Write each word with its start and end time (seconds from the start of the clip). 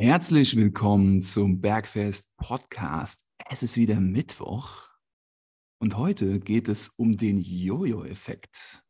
Herzlich 0.00 0.54
willkommen 0.54 1.22
zum 1.22 1.60
Bergfest 1.60 2.36
Podcast. 2.36 3.26
Es 3.50 3.64
ist 3.64 3.76
wieder 3.76 3.98
Mittwoch 3.98 4.88
und 5.80 5.96
heute 5.96 6.38
geht 6.38 6.68
es 6.68 6.88
um 6.88 7.16
den 7.16 7.40
Jojo-Effekt. 7.40 8.84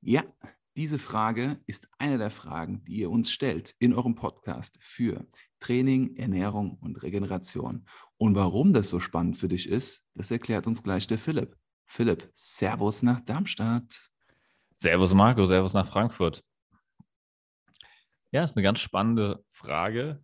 Ja, 0.00 0.24
diese 0.76 0.98
Frage 0.98 1.60
ist 1.68 1.88
eine 1.98 2.18
der 2.18 2.32
Fragen, 2.32 2.82
die 2.82 2.96
ihr 2.96 3.12
uns 3.12 3.30
stellt 3.30 3.76
in 3.78 3.94
eurem 3.94 4.16
Podcast 4.16 4.76
für 4.80 5.24
Training, 5.60 6.16
Ernährung 6.16 6.78
und 6.80 7.00
Regeneration. 7.00 7.86
Und 8.16 8.34
warum 8.34 8.72
das 8.72 8.90
so 8.90 8.98
spannend 8.98 9.36
für 9.36 9.46
dich 9.46 9.68
ist, 9.68 10.02
das 10.16 10.32
erklärt 10.32 10.66
uns 10.66 10.82
gleich 10.82 11.06
der 11.06 11.18
Philipp. 11.18 11.56
Philipp, 11.86 12.28
Servus 12.34 13.04
nach 13.04 13.20
Darmstadt. 13.20 14.10
Servus 14.74 15.14
Marco, 15.14 15.46
Servus 15.46 15.74
nach 15.74 15.86
Frankfurt. 15.86 16.42
Ja, 18.32 18.42
ist 18.42 18.56
eine 18.56 18.64
ganz 18.64 18.80
spannende 18.80 19.44
Frage. 19.48 20.20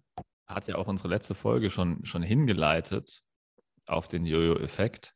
Hat 0.46 0.68
ja 0.68 0.76
auch 0.76 0.86
unsere 0.86 1.08
letzte 1.08 1.34
Folge 1.34 1.70
schon, 1.70 2.05
schon 2.05 2.23
hingeleitet 2.23 3.23
auf 3.86 4.09
den 4.09 4.27
Jojo-Effekt. 4.27 5.14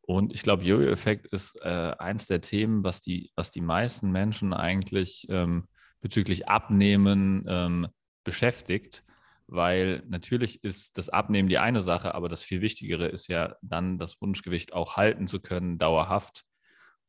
Und 0.00 0.32
ich 0.32 0.42
glaube, 0.42 0.64
Jojo-Effekt 0.64 1.26
ist 1.26 1.60
äh, 1.62 1.94
eins 1.98 2.26
der 2.26 2.40
Themen, 2.40 2.82
was 2.82 3.00
die, 3.00 3.30
was 3.36 3.50
die 3.50 3.60
meisten 3.60 4.10
Menschen 4.10 4.52
eigentlich 4.54 5.26
ähm, 5.28 5.68
bezüglich 6.00 6.48
Abnehmen 6.48 7.44
ähm, 7.46 7.88
beschäftigt, 8.24 9.04
weil 9.46 10.02
natürlich 10.08 10.62
ist 10.62 10.98
das 10.98 11.08
Abnehmen 11.08 11.48
die 11.48 11.58
eine 11.58 11.82
Sache, 11.82 12.14
aber 12.14 12.28
das 12.28 12.42
viel 12.42 12.60
Wichtigere 12.60 13.06
ist 13.06 13.28
ja 13.28 13.56
dann 13.62 13.98
das 13.98 14.20
Wunschgewicht 14.20 14.72
auch 14.72 14.96
halten 14.96 15.26
zu 15.26 15.40
können, 15.40 15.78
dauerhaft. 15.78 16.44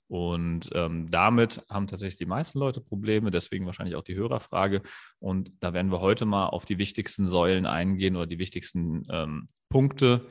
Und 0.09 0.72
ähm, 0.73 1.12
damit 1.12 1.63
haben 1.70 1.86
tatsächlich 1.86 2.17
die 2.17 2.26
meisten 2.26 2.58
Leute 2.58 2.81
Probleme, 2.81 3.30
deswegen 3.30 3.67
wahrscheinlich 3.67 3.95
auch 3.95 4.04
die 4.04 4.16
Hörerfrage. 4.16 4.81
Und 5.20 5.52
da 5.59 5.72
werden 5.73 5.91
wir 5.91 6.02
heute 6.02 6.26
mal 6.26 6.48
auf 6.48 6.66
die 6.66 6.80
wichtigsten 6.80 7.27
Säulen 7.27 7.67
eingehen 7.67 8.16
oder 8.16 8.26
die 8.26 8.40
wichtigsten 8.40 9.05
ähm, 9.12 9.48
Punkte, 9.70 10.26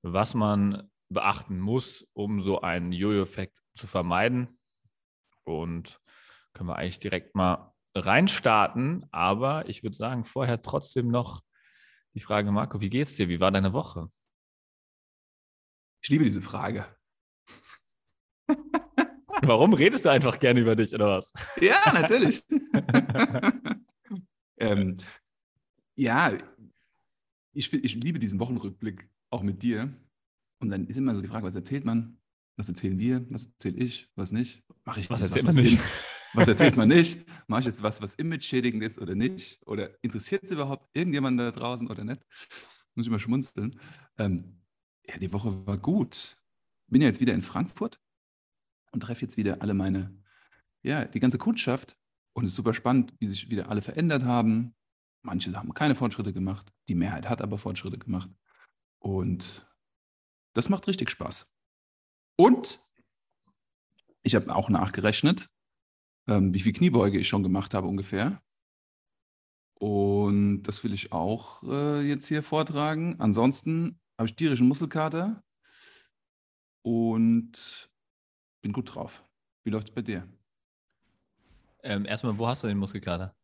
was 0.00 0.32
man 0.32 0.90
beachten 1.10 1.60
muss, 1.60 2.08
um 2.14 2.40
so 2.40 2.62
einen 2.62 2.90
Jojo-Effekt 2.90 3.60
zu 3.74 3.86
vermeiden. 3.86 4.58
Und 5.44 6.00
können 6.54 6.70
wir 6.70 6.76
eigentlich 6.76 7.00
direkt 7.00 7.34
mal 7.34 7.74
reinstarten. 7.94 9.04
Aber 9.10 9.68
ich 9.68 9.82
würde 9.82 9.96
sagen, 9.96 10.24
vorher 10.24 10.62
trotzdem 10.62 11.08
noch 11.08 11.42
die 12.14 12.20
Frage, 12.20 12.50
Marco, 12.50 12.80
wie 12.80 12.90
geht's 12.90 13.16
dir? 13.16 13.28
Wie 13.28 13.40
war 13.40 13.50
deine 13.50 13.74
Woche? 13.74 14.10
Ich 16.00 16.08
liebe 16.08 16.24
diese 16.24 16.40
Frage. 16.40 16.86
Warum 19.42 19.72
redest 19.72 20.04
du 20.04 20.10
einfach 20.10 20.38
gerne 20.38 20.60
über 20.60 20.76
dich 20.76 20.94
oder 20.94 21.08
was? 21.08 21.32
Ja, 21.60 21.92
natürlich. 21.92 22.44
ähm, 24.58 24.96
ja, 25.96 26.32
ich, 27.52 27.72
ich 27.72 27.94
liebe 27.94 28.18
diesen 28.18 28.40
Wochenrückblick 28.40 29.08
auch 29.30 29.42
mit 29.42 29.62
dir. 29.62 29.92
Und 30.60 30.70
dann 30.70 30.86
ist 30.86 30.96
immer 30.96 31.14
so 31.14 31.20
die 31.20 31.28
Frage, 31.28 31.46
was 31.46 31.54
erzählt 31.54 31.84
man? 31.84 32.18
Was 32.56 32.68
erzählen 32.68 32.98
wir? 32.98 33.24
Was 33.30 33.46
erzähle 33.46 33.78
ich? 33.78 34.10
Was 34.16 34.32
nicht? 34.32 34.62
Mache 34.84 35.00
ich 35.00 35.10
was 35.10 35.22
erzählt 35.22 35.46
was, 35.46 35.56
man 35.56 35.64
nicht? 35.64 35.80
was 36.34 36.48
erzählt 36.48 36.76
man 36.76 36.88
nicht? 36.88 37.24
Mache 37.46 37.60
ich 37.60 37.66
jetzt 37.66 37.82
was, 37.82 38.02
was 38.02 38.14
image-schädigend 38.14 38.82
ist 38.82 38.98
oder 38.98 39.14
nicht? 39.14 39.60
Oder 39.66 39.90
interessiert 40.02 40.44
es 40.44 40.50
überhaupt 40.50 40.88
irgendjemand 40.92 41.38
da 41.38 41.52
draußen 41.52 41.88
oder 41.88 42.04
nicht? 42.04 42.22
Muss 42.94 43.06
ich 43.06 43.10
mal 43.10 43.20
schmunzeln. 43.20 43.78
Ähm, 44.18 44.60
ja, 45.06 45.18
die 45.18 45.32
Woche 45.32 45.66
war 45.66 45.78
gut. 45.78 46.36
Bin 46.88 47.02
ja 47.02 47.08
jetzt 47.08 47.20
wieder 47.20 47.34
in 47.34 47.42
Frankfurt 47.42 48.00
und 48.92 49.00
treffe 49.00 49.22
jetzt 49.22 49.36
wieder 49.36 49.62
alle 49.62 49.74
meine, 49.74 50.16
ja, 50.82 51.04
die 51.04 51.20
ganze 51.20 51.38
Kundschaft. 51.38 51.96
Und 52.32 52.44
es 52.44 52.52
ist 52.52 52.56
super 52.56 52.74
spannend, 52.74 53.14
wie 53.18 53.26
sich 53.26 53.50
wieder 53.50 53.68
alle 53.68 53.82
verändert 53.82 54.24
haben. 54.24 54.74
Manche 55.22 55.52
haben 55.54 55.74
keine 55.74 55.94
Fortschritte 55.94 56.32
gemacht, 56.32 56.72
die 56.88 56.94
Mehrheit 56.94 57.28
hat 57.28 57.42
aber 57.42 57.58
Fortschritte 57.58 57.98
gemacht. 57.98 58.30
Und 59.00 59.66
das 60.54 60.68
macht 60.68 60.86
richtig 60.86 61.10
Spaß. 61.10 61.46
Und 62.36 62.80
ich 64.22 64.34
habe 64.34 64.54
auch 64.54 64.68
nachgerechnet, 64.68 65.48
ähm, 66.28 66.54
wie 66.54 66.60
viel 66.60 66.72
Kniebeuge 66.72 67.18
ich 67.18 67.28
schon 67.28 67.42
gemacht 67.42 67.74
habe 67.74 67.88
ungefähr. 67.88 68.42
Und 69.74 70.64
das 70.64 70.82
will 70.82 70.92
ich 70.92 71.12
auch 71.12 71.62
äh, 71.62 72.00
jetzt 72.02 72.26
hier 72.26 72.42
vortragen. 72.42 73.16
Ansonsten 73.20 74.00
habe 74.18 74.28
ich 74.28 74.36
tierischen 74.36 74.66
Muskelkater 74.68 75.42
und 76.82 77.88
bin 78.60 78.72
gut 78.72 78.94
drauf. 78.94 79.24
Wie 79.64 79.70
läuft 79.70 79.88
es 79.88 79.94
bei 79.94 80.02
dir? 80.02 80.28
Ähm, 81.82 82.04
erstmal, 82.04 82.38
wo 82.38 82.46
hast 82.46 82.64
du 82.64 82.68
den 82.68 82.78
Muskelkater? 82.78 83.34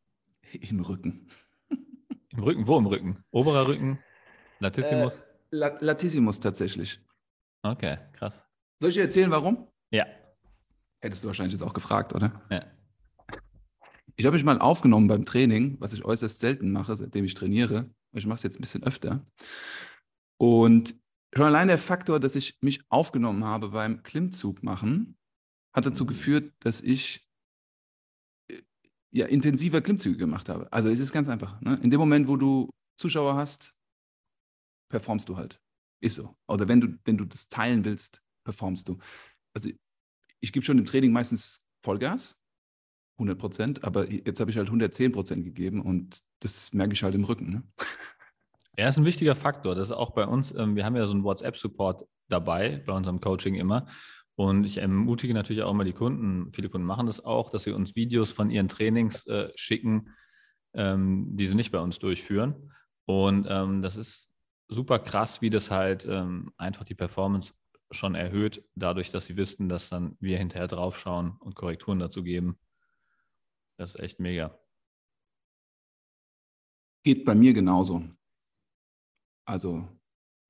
Im 0.52 0.80
Rücken. 0.80 1.28
Im 2.30 2.42
Rücken? 2.42 2.66
Wo 2.66 2.78
im 2.78 2.86
Rücken? 2.86 3.24
Oberer 3.30 3.68
Rücken? 3.68 3.98
Latissimus? 4.58 5.20
Äh, 5.52 5.70
Latissimus 5.80 6.40
tatsächlich. 6.40 7.00
Okay, 7.62 7.98
krass. 8.12 8.44
Soll 8.80 8.90
ich 8.90 8.96
dir 8.96 9.02
erzählen, 9.02 9.30
warum? 9.30 9.68
Ja. 9.90 10.06
Hättest 11.00 11.22
du 11.22 11.28
wahrscheinlich 11.28 11.52
jetzt 11.52 11.62
auch 11.62 11.74
gefragt, 11.74 12.12
oder? 12.12 12.42
Ja. 12.50 12.64
Ich 14.16 14.26
habe 14.26 14.34
mich 14.34 14.44
mal 14.44 14.58
aufgenommen 14.58 15.08
beim 15.08 15.24
Training, 15.24 15.76
was 15.80 15.92
ich 15.92 16.04
äußerst 16.04 16.38
selten 16.38 16.70
mache, 16.70 16.96
seitdem 16.96 17.24
ich 17.24 17.34
trainiere. 17.34 17.90
Ich 18.12 18.26
mache 18.26 18.36
es 18.36 18.42
jetzt 18.42 18.58
ein 18.58 18.62
bisschen 18.62 18.84
öfter. 18.84 19.26
Und 20.36 20.94
schon 21.34 21.46
allein 21.46 21.68
der 21.68 21.78
Faktor, 21.78 22.20
dass 22.20 22.34
ich 22.34 22.58
mich 22.60 22.82
aufgenommen 22.90 23.44
habe 23.44 23.70
beim 23.70 24.02
Klimmzug 24.02 24.62
machen, 24.62 25.16
hat 25.74 25.86
dazu 25.86 26.04
mhm. 26.04 26.08
geführt, 26.08 26.52
dass 26.60 26.80
ich 26.80 27.28
äh, 28.50 28.62
ja, 29.10 29.26
intensiver 29.26 29.80
Klimmzüge 29.80 30.16
gemacht 30.16 30.48
habe. 30.48 30.72
Also 30.72 30.88
es 30.88 31.00
ist 31.00 31.12
ganz 31.12 31.28
einfach. 31.28 31.60
Ne? 31.60 31.78
In 31.82 31.90
dem 31.90 32.00
Moment, 32.00 32.28
wo 32.28 32.36
du 32.36 32.70
Zuschauer 32.96 33.34
hast, 33.34 33.74
performst 34.90 35.28
du 35.28 35.36
halt. 35.36 35.60
Ist 36.00 36.16
so. 36.16 36.36
Oder 36.48 36.68
wenn 36.68 36.80
du, 36.80 36.98
wenn 37.04 37.16
du 37.16 37.24
das 37.24 37.48
teilen 37.48 37.84
willst, 37.84 38.22
performst 38.44 38.88
du. 38.88 38.98
Also 39.54 39.70
ich 40.40 40.52
gebe 40.52 40.64
schon 40.64 40.78
im 40.78 40.84
Training 40.84 41.12
meistens 41.12 41.64
Vollgas, 41.82 42.38
100 43.18 43.38
Prozent, 43.38 43.84
aber 43.84 44.10
jetzt 44.10 44.40
habe 44.40 44.50
ich 44.50 44.56
halt 44.56 44.68
110 44.68 45.12
Prozent 45.12 45.44
gegeben 45.44 45.80
und 45.80 46.20
das 46.40 46.72
merke 46.72 46.92
ich 46.92 47.02
halt 47.02 47.14
im 47.14 47.24
Rücken. 47.24 47.50
Ne? 47.50 47.62
Ja, 48.76 48.88
ist 48.88 48.98
ein 48.98 49.04
wichtiger 49.04 49.36
Faktor. 49.36 49.74
Das 49.74 49.88
ist 49.88 49.96
auch 49.96 50.10
bei 50.10 50.26
uns, 50.26 50.52
ähm, 50.52 50.74
wir 50.74 50.84
haben 50.84 50.96
ja 50.96 51.06
so 51.06 51.12
einen 51.12 51.22
WhatsApp-Support 51.24 52.06
dabei, 52.28 52.82
bei 52.84 52.92
unserem 52.92 53.20
Coaching 53.20 53.54
immer. 53.54 53.86
Und 54.36 54.64
ich 54.64 54.78
ermutige 54.78 55.32
natürlich 55.32 55.62
auch 55.62 55.70
immer 55.70 55.84
die 55.84 55.92
Kunden, 55.92 56.50
viele 56.52 56.68
Kunden 56.68 56.86
machen 56.86 57.06
das 57.06 57.24
auch, 57.24 57.50
dass 57.50 57.62
sie 57.62 57.70
uns 57.70 57.94
Videos 57.94 58.32
von 58.32 58.50
ihren 58.50 58.68
Trainings 58.68 59.26
äh, 59.28 59.52
schicken, 59.54 60.10
ähm, 60.74 61.36
die 61.36 61.46
sie 61.46 61.54
nicht 61.54 61.70
bei 61.70 61.78
uns 61.78 62.00
durchführen. 62.00 62.72
Und 63.06 63.46
ähm, 63.48 63.80
das 63.80 63.96
ist 63.96 64.32
super 64.68 64.98
krass, 64.98 65.40
wie 65.40 65.50
das 65.50 65.70
halt 65.70 66.04
ähm, 66.10 66.52
einfach 66.56 66.84
die 66.84 66.96
Performance 66.96 67.54
schon 67.92 68.16
erhöht, 68.16 68.64
dadurch, 68.74 69.10
dass 69.10 69.26
sie 69.26 69.36
wissen, 69.36 69.68
dass 69.68 69.88
dann 69.88 70.16
wir 70.18 70.38
hinterher 70.38 70.66
draufschauen 70.66 71.36
und 71.38 71.54
Korrekturen 71.54 72.00
dazu 72.00 72.24
geben. 72.24 72.58
Das 73.76 73.94
ist 73.94 74.00
echt 74.00 74.18
mega. 74.18 74.58
Geht 77.04 77.24
bei 77.24 77.36
mir 77.36 77.52
genauso. 77.52 78.02
Also 79.44 79.88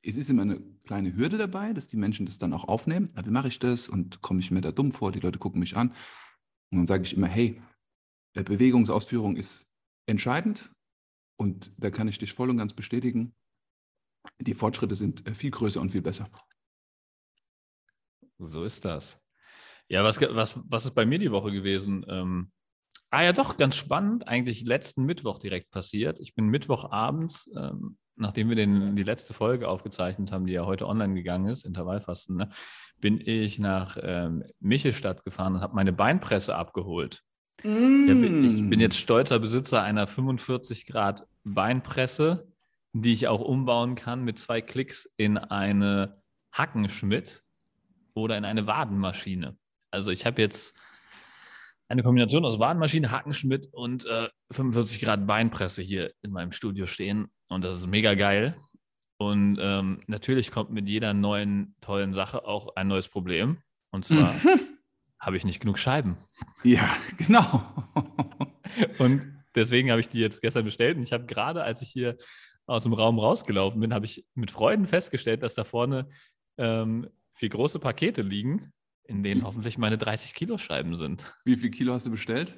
es 0.02 0.16
ist 0.16 0.30
immer 0.30 0.42
eine 0.42 0.60
kleine 0.84 1.16
Hürde 1.16 1.38
dabei, 1.38 1.72
dass 1.72 1.88
die 1.88 1.96
Menschen 1.96 2.26
das 2.26 2.38
dann 2.38 2.52
auch 2.52 2.64
aufnehmen. 2.64 3.10
Na, 3.14 3.24
wie 3.24 3.30
mache 3.30 3.48
ich 3.48 3.58
das? 3.58 3.88
Und 3.88 4.20
komme 4.20 4.40
ich 4.40 4.50
mir 4.50 4.60
da 4.60 4.72
dumm 4.72 4.92
vor? 4.92 5.12
Die 5.12 5.20
Leute 5.20 5.38
gucken 5.38 5.60
mich 5.60 5.76
an. 5.76 5.90
Und 6.70 6.78
dann 6.78 6.86
sage 6.86 7.04
ich 7.04 7.16
immer, 7.16 7.28
hey, 7.28 7.60
Bewegungsausführung 8.34 9.36
ist 9.36 9.70
entscheidend 10.06 10.72
und 11.38 11.72
da 11.78 11.90
kann 11.90 12.08
ich 12.08 12.18
dich 12.18 12.32
voll 12.32 12.50
und 12.50 12.58
ganz 12.58 12.74
bestätigen 12.74 13.34
die 14.40 14.54
Fortschritte 14.54 14.94
sind 14.94 15.26
äh, 15.26 15.34
viel 15.34 15.50
größer 15.50 15.80
und 15.80 15.90
viel 15.90 16.02
besser. 16.02 16.28
So 18.38 18.64
ist 18.64 18.84
das. 18.84 19.18
Ja, 19.88 20.02
was, 20.02 20.20
was, 20.20 20.58
was 20.64 20.86
ist 20.86 20.94
bei 20.94 21.06
mir 21.06 21.18
die 21.18 21.30
Woche 21.30 21.52
gewesen? 21.52 22.04
Ähm, 22.08 22.50
ah 23.10 23.22
ja, 23.22 23.32
doch, 23.32 23.56
ganz 23.56 23.76
spannend. 23.76 24.26
Eigentlich 24.26 24.64
letzten 24.64 25.04
Mittwoch 25.04 25.38
direkt 25.38 25.70
passiert. 25.70 26.20
Ich 26.20 26.34
bin 26.34 26.48
Mittwochabends, 26.48 27.50
ähm, 27.56 27.98
nachdem 28.16 28.48
wir 28.48 28.56
den, 28.56 28.96
die 28.96 29.02
letzte 29.02 29.34
Folge 29.34 29.68
aufgezeichnet 29.68 30.32
haben, 30.32 30.46
die 30.46 30.52
ja 30.52 30.64
heute 30.64 30.86
online 30.86 31.14
gegangen 31.14 31.46
ist, 31.46 31.64
Intervallfasten, 31.64 32.36
ne, 32.36 32.50
bin 33.00 33.20
ich 33.20 33.58
nach 33.58 33.96
ähm, 34.00 34.44
Michelstadt 34.60 35.24
gefahren 35.24 35.56
und 35.56 35.60
habe 35.60 35.74
meine 35.74 35.92
Beinpresse 35.92 36.54
abgeholt. 36.54 37.22
Mm. 37.62 38.08
Ja, 38.08 38.46
ich 38.46 38.68
bin 38.68 38.80
jetzt 38.80 38.98
stolzer 38.98 39.38
Besitzer 39.38 39.82
einer 39.82 40.06
45 40.06 40.86
Grad 40.86 41.26
Beinpresse 41.44 42.46
die 42.94 43.12
ich 43.12 43.26
auch 43.26 43.40
umbauen 43.40 43.96
kann 43.96 44.22
mit 44.22 44.38
zwei 44.38 44.62
Klicks 44.62 45.12
in 45.16 45.36
eine 45.36 46.22
Hackenschmidt 46.52 47.42
oder 48.14 48.38
in 48.38 48.44
eine 48.44 48.66
Wadenmaschine. 48.66 49.58
Also 49.90 50.12
ich 50.12 50.24
habe 50.24 50.40
jetzt 50.40 50.74
eine 51.88 52.04
Kombination 52.04 52.44
aus 52.44 52.60
Wadenmaschine, 52.60 53.10
Hackenschmidt 53.10 53.68
und 53.72 54.06
äh, 54.06 54.28
45 54.52 55.00
Grad 55.00 55.26
Beinpresse 55.26 55.82
hier 55.82 56.12
in 56.22 56.30
meinem 56.30 56.52
Studio 56.52 56.86
stehen. 56.86 57.28
Und 57.54 57.62
das 57.62 57.78
ist 57.78 57.86
mega 57.86 58.14
geil. 58.14 58.56
Und 59.16 59.58
ähm, 59.60 60.00
natürlich 60.08 60.50
kommt 60.50 60.70
mit 60.70 60.88
jeder 60.88 61.14
neuen 61.14 61.76
tollen 61.80 62.12
Sache 62.12 62.44
auch 62.44 62.74
ein 62.74 62.88
neues 62.88 63.08
Problem. 63.08 63.58
Und 63.90 64.04
zwar 64.04 64.32
mhm. 64.32 64.60
habe 65.20 65.36
ich 65.36 65.44
nicht 65.44 65.60
genug 65.60 65.78
Scheiben. 65.78 66.16
Ja, 66.64 66.90
genau. 67.16 67.62
und 68.98 69.28
deswegen 69.54 69.92
habe 69.92 70.00
ich 70.00 70.08
die 70.08 70.18
jetzt 70.18 70.40
gestern 70.40 70.64
bestellt. 70.64 70.96
Und 70.96 71.04
ich 71.04 71.12
habe 71.12 71.26
gerade, 71.26 71.62
als 71.62 71.80
ich 71.80 71.90
hier 71.90 72.16
aus 72.66 72.82
dem 72.82 72.92
Raum 72.92 73.20
rausgelaufen 73.20 73.80
bin, 73.80 73.94
habe 73.94 74.06
ich 74.06 74.26
mit 74.34 74.50
Freuden 74.50 74.88
festgestellt, 74.88 75.44
dass 75.44 75.54
da 75.54 75.62
vorne 75.62 76.08
ähm, 76.58 77.08
vier 77.34 77.50
große 77.50 77.78
Pakete 77.78 78.22
liegen, 78.22 78.72
in 79.04 79.22
denen 79.22 79.44
hoffentlich 79.44 79.78
meine 79.78 79.96
30 79.96 80.34
Kilo 80.34 80.58
Scheiben 80.58 80.96
sind. 80.96 81.32
Wie 81.44 81.56
viel 81.56 81.70
Kilo 81.70 81.92
hast 81.92 82.06
du 82.06 82.10
bestellt? 82.10 82.56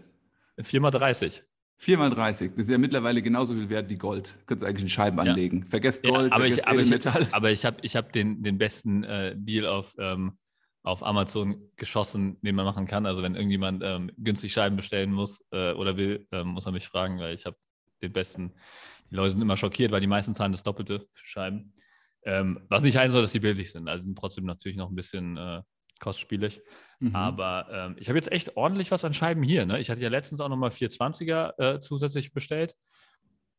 Viermal 0.59 0.91
30. 0.91 1.43
Viermal 1.79 2.11
30. 2.11 2.53
Das 2.53 2.63
ist 2.63 2.71
ja 2.71 2.79
mittlerweile 2.79 3.21
genauso 3.21 3.55
viel 3.55 3.69
wert 3.69 3.91
wie 3.91 3.97
Gold. 3.97 4.39
Könntest 4.47 4.63
du 4.63 4.67
eigentlich 4.67 4.85
in 4.85 4.89
Scheiben 4.89 5.19
ja. 5.19 5.33
anlegen. 5.33 5.65
Vergesst 5.65 6.03
Gold, 6.03 6.31
ja, 6.31 6.37
aber 6.37 6.45
vergesst 6.45 6.61
ich, 6.61 6.69
aber 6.69 6.85
Metall. 6.85 7.23
Ich, 7.23 7.29
aber 7.35 7.51
ich 7.51 7.65
habe 7.65 7.77
ich 7.83 7.97
hab 7.97 8.13
den, 8.13 8.43
den 8.43 8.57
besten 8.57 9.05
äh, 9.05 9.35
Deal 9.37 9.67
auf, 9.67 9.95
ähm, 9.99 10.39
auf 10.83 11.05
Amazon 11.05 11.71
geschossen, 11.77 12.39
den 12.41 12.55
man 12.55 12.65
machen 12.65 12.87
kann. 12.87 13.05
Also 13.05 13.23
wenn 13.23 13.35
irgendjemand 13.35 13.83
ähm, 13.85 14.11
günstig 14.17 14.53
Scheiben 14.53 14.77
bestellen 14.77 15.13
muss 15.13 15.45
äh, 15.51 15.73
oder 15.73 15.97
will, 15.97 16.27
ähm, 16.33 16.49
muss 16.49 16.65
er 16.65 16.73
mich 16.73 16.89
fragen, 16.89 17.19
weil 17.19 17.35
ich 17.35 17.45
habe 17.45 17.57
den 18.03 18.13
besten. 18.13 18.55
Die 19.11 19.15
Leute 19.15 19.33
sind 19.33 19.43
immer 19.43 19.57
schockiert, 19.57 19.93
weil 19.93 20.01
die 20.01 20.07
meisten 20.07 20.35
zahlen 20.35 20.53
das 20.53 20.63
Doppelte 20.63 21.07
für 21.13 21.27
Scheiben. 21.27 21.75
Ähm, 22.25 22.61
was 22.69 22.83
nicht 22.83 22.97
heißen 22.97 23.13
soll, 23.13 23.23
dass 23.23 23.33
die 23.33 23.41
billig 23.41 23.71
sind. 23.71 23.89
Also 23.89 24.03
sind 24.03 24.19
trotzdem 24.19 24.45
natürlich 24.45 24.77
noch 24.77 24.89
ein 24.89 24.97
bisschen 24.97 25.37
äh, 25.37 25.63
kostspielig. 26.01 26.63
Mhm. 26.99 27.15
Aber 27.15 27.69
ähm, 27.71 27.97
ich 27.99 28.09
habe 28.09 28.19
jetzt 28.19 28.33
echt 28.33 28.57
ordentlich 28.57 28.91
was 28.91 29.05
an 29.05 29.15
Scheiben 29.15 29.43
hier. 29.43 29.67
Ne? 29.67 29.79
Ich 29.79 29.91
hatte 29.91 30.01
ja 30.01 30.09
letztens 30.09 30.41
auch 30.41 30.49
nochmal 30.49 30.71
420er 30.71 31.59
äh, 31.59 31.81
zusätzlich 31.81 32.33
bestellt. 32.33 32.77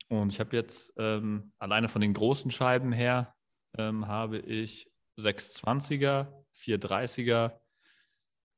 Und 0.10 0.32
ich 0.32 0.40
habe 0.40 0.56
jetzt 0.56 0.94
ähm, 0.98 1.52
alleine 1.60 1.90
von 1.90 2.02
den 2.02 2.14
großen 2.14 2.50
Scheiben 2.52 2.92
her 2.92 3.34
ähm, 3.78 4.08
habe 4.08 4.40
ich 4.40 4.90
620er, 5.20 6.28
430er, 6.56 7.60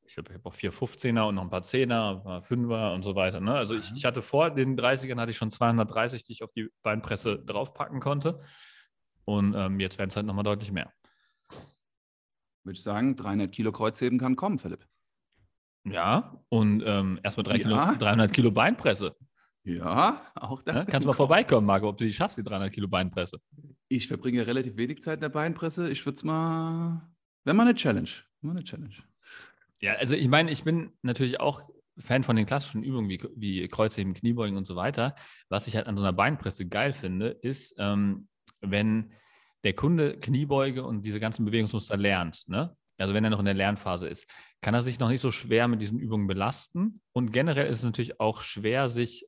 ich 0.05 0.17
habe 0.17 0.33
hab 0.33 0.45
auch 0.45 0.55
415er 0.55 1.27
und 1.27 1.35
noch 1.35 1.43
ein 1.43 1.49
paar 1.49 1.61
10er, 1.61 2.17
ein 2.17 2.23
paar 2.23 2.41
5er 2.41 2.93
und 2.93 3.03
so 3.03 3.15
weiter. 3.15 3.39
Ne? 3.39 3.53
Also 3.53 3.75
ich, 3.75 3.91
mhm. 3.91 3.97
ich 3.97 4.05
hatte 4.05 4.21
vor 4.21 4.51
den 4.51 4.77
30ern 4.77 5.19
hatte 5.19 5.31
ich 5.31 5.37
schon 5.37 5.51
230, 5.51 6.23
die 6.23 6.33
ich 6.33 6.43
auf 6.43 6.51
die 6.51 6.69
Beinpresse 6.81 7.39
draufpacken 7.39 7.99
konnte. 7.99 8.41
Und 9.25 9.53
ähm, 9.55 9.79
jetzt 9.79 9.97
werden 9.97 10.09
es 10.09 10.15
halt 10.15 10.25
nochmal 10.25 10.43
deutlich 10.43 10.71
mehr 10.71 10.91
würde 12.69 12.77
ich 12.77 12.83
sagen, 12.83 13.15
300 13.15 13.51
Kilo 13.51 13.71
Kreuzheben 13.71 14.19
kann 14.19 14.35
kommen, 14.35 14.59
Philipp. 14.59 14.85
Ja, 15.85 16.39
und 16.49 16.83
ähm, 16.85 17.19
erstmal 17.23 17.47
ja. 17.47 17.63
Kilo, 17.63 17.75
300 17.97 18.31
Kilo 18.31 18.51
Beinpresse. 18.51 19.15
Ja, 19.63 20.21
auch 20.35 20.61
das. 20.61 20.85
Ja, 20.85 20.85
kannst 20.85 21.05
du 21.05 21.07
mal 21.07 21.13
vorbeikommen, 21.13 21.65
Marco, 21.65 21.89
ob 21.89 21.97
du 21.97 22.05
die 22.05 22.13
schaffst, 22.13 22.37
die 22.37 22.43
300 22.43 22.71
Kilo 22.71 22.87
Beinpresse. 22.87 23.39
Ich 23.87 24.07
verbringe 24.07 24.45
relativ 24.45 24.77
wenig 24.77 25.01
Zeit 25.01 25.15
in 25.15 25.21
der 25.21 25.29
Beinpresse. 25.29 25.89
Ich 25.89 26.05
würde 26.05 26.15
es 26.15 26.23
mal, 26.23 27.09
wäre 27.43 27.55
mal 27.55 27.63
eine 27.63 27.75
Challenge. 27.75 28.09
Mal 28.41 28.51
eine 28.51 28.63
Challenge. 28.63 28.95
Ja, 29.81 29.93
also 29.93 30.13
ich 30.13 30.27
meine, 30.27 30.51
ich 30.51 30.63
bin 30.63 30.91
natürlich 31.01 31.39
auch 31.39 31.63
Fan 31.97 32.23
von 32.23 32.35
den 32.35 32.45
klassischen 32.45 32.83
Übungen 32.83 33.09
wie, 33.09 33.21
wie 33.35 33.67
Kreuzheben, 33.67 34.13
Kniebeugen 34.13 34.57
und 34.57 34.65
so 34.65 34.75
weiter. 34.75 35.15
Was 35.49 35.67
ich 35.67 35.75
halt 35.75 35.87
an 35.87 35.97
so 35.97 36.03
einer 36.03 36.13
Beinpresse 36.13 36.67
geil 36.67 36.93
finde, 36.93 37.29
ist, 37.29 37.75
ähm, 37.77 38.27
wenn 38.61 39.11
der 39.63 39.73
Kunde 39.73 40.17
Kniebeuge 40.19 40.83
und 40.83 41.03
diese 41.05 41.19
ganzen 41.19 41.45
Bewegungsmuster 41.45 41.97
lernt, 41.97 42.43
ne? 42.47 42.75
also 42.99 43.13
wenn 43.13 43.23
er 43.23 43.29
noch 43.29 43.39
in 43.39 43.45
der 43.45 43.53
Lernphase 43.53 44.07
ist, 44.07 44.27
kann 44.61 44.73
er 44.73 44.81
sich 44.81 44.99
noch 44.99 45.09
nicht 45.09 45.21
so 45.21 45.31
schwer 45.31 45.67
mit 45.67 45.81
diesen 45.81 45.99
Übungen 45.99 46.27
belasten. 46.27 47.01
Und 47.13 47.31
generell 47.31 47.67
ist 47.67 47.77
es 47.77 47.83
natürlich 47.83 48.19
auch 48.19 48.41
schwer, 48.41 48.89
sich 48.89 49.25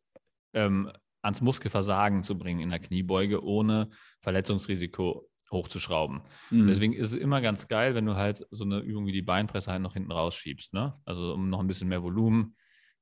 ähm, 0.54 0.92
ans 1.22 1.42
Muskelversagen 1.42 2.24
zu 2.24 2.38
bringen 2.38 2.60
in 2.60 2.70
der 2.70 2.80
Kniebeuge, 2.80 3.44
ohne 3.44 3.90
Verletzungsrisiko 4.20 5.28
hochzuschrauben. 5.52 6.22
Mhm. 6.50 6.68
Deswegen 6.68 6.94
ist 6.94 7.14
es 7.14 7.20
immer 7.20 7.42
ganz 7.42 7.68
geil, 7.68 7.96
wenn 7.96 8.06
du 8.06 8.16
halt 8.16 8.46
so 8.52 8.64
eine 8.64 8.80
Übung 8.80 9.06
wie 9.06 9.12
die 9.12 9.22
Beinpresse 9.22 9.72
halt 9.72 9.82
noch 9.82 9.94
hinten 9.94 10.12
rausschiebst. 10.12 10.74
Ne? 10.74 10.94
Also 11.06 11.34
um 11.34 11.50
noch 11.50 11.60
ein 11.60 11.68
bisschen 11.68 11.90
mehr 11.90 12.04
Volumen, 12.04 12.56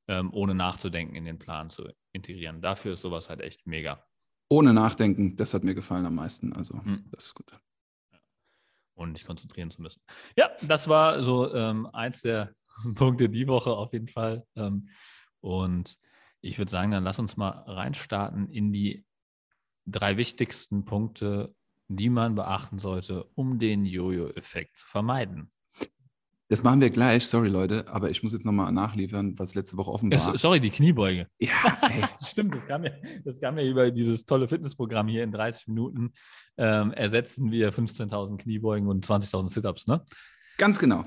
ähm, 0.07 0.33
ohne 0.33 0.55
nachzudenken, 0.55 1.15
in 1.15 1.25
den 1.25 1.37
Plan 1.37 1.69
zu 1.69 1.87
integrieren. 2.11 2.61
Dafür 2.61 2.93
ist 2.93 3.01
sowas 3.01 3.29
halt 3.29 3.41
echt 3.41 3.67
mega 3.67 4.03
ohne 4.50 4.74
Nachdenken, 4.74 5.36
das 5.36 5.54
hat 5.54 5.63
mir 5.63 5.75
gefallen 5.75 6.06
am 6.06 6.16
meisten. 6.16 6.54
Also, 6.54 6.75
mhm. 6.75 7.06
das 7.12 7.28
ist 7.28 7.36
gut. 7.36 7.51
Und 8.96 9.13
nicht 9.13 9.25
konzentrieren 9.25 9.72
zu 9.72 9.81
müssen. 9.81 10.01
Ja, 10.36 10.50
das 10.62 10.88
war 10.88 11.24
so 11.24 11.54
ähm, 11.54 11.88
eins 11.94 12.22
der 12.22 12.54
Punkte 12.96 13.30
die 13.30 13.48
Woche 13.48 13.72
auf 13.72 13.94
jeden 13.94 14.10
Fall. 14.10 14.46
Ähm, 14.56 14.90
und 15.40 15.98
ich 16.42 16.57
würde 16.57 16.72
sagen, 16.72 16.92
dann 16.92 17.04
lass 17.04 17.19
uns 17.19 17.38
mal 17.38 17.50
reinstarten 17.50 18.50
in 18.50 18.74
die 18.74 19.06
drei 19.86 20.18
wichtigsten 20.18 20.86
Punkte, 20.86 21.56
die 21.88 22.10
man 22.10 22.36
beachten 22.36 22.78
sollte, 22.78 23.24
um 23.36 23.60
den 23.60 23.86
Jojo-Effekt 23.86 24.78
zu 24.78 24.88
vermeiden. 24.88 25.51
Das 26.50 26.63
machen 26.63 26.81
wir 26.81 26.90
gleich, 26.90 27.28
sorry 27.28 27.48
Leute, 27.48 27.88
aber 27.88 28.10
ich 28.10 28.24
muss 28.24 28.34
jetzt 28.34 28.44
nochmal 28.44 28.72
nachliefern, 28.72 29.38
was 29.38 29.54
letzte 29.54 29.78
Woche 29.78 29.92
offen 29.92 30.12
war. 30.12 30.36
sorry, 30.36 30.60
die 30.60 30.72
Kniebeuge. 30.72 31.28
Ja, 31.40 31.51
ey. 31.81 32.04
Stimmt, 32.25 32.56
das 32.56 32.66
kam, 32.66 32.84
ja, 32.84 32.92
das 33.24 33.40
kam 33.40 33.56
ja 33.60 33.63
über 33.63 33.92
dieses 33.92 34.25
tolle 34.25 34.48
Fitnessprogramm 34.48 35.07
hier 35.07 35.24
in 35.24 35.31
30 35.31 35.68
Minuten. 35.68 36.12
Ähm, 36.57 36.92
ersetzen 36.92 37.51
wir 37.51 37.72
15.000 37.72 38.38
Kniebeugen 38.38 38.90
und 38.90 39.06
20.000 39.06 39.48
Sit-Ups, 39.50 39.86
ne? 39.86 40.04
Ganz 40.57 40.80
genau. 40.80 41.06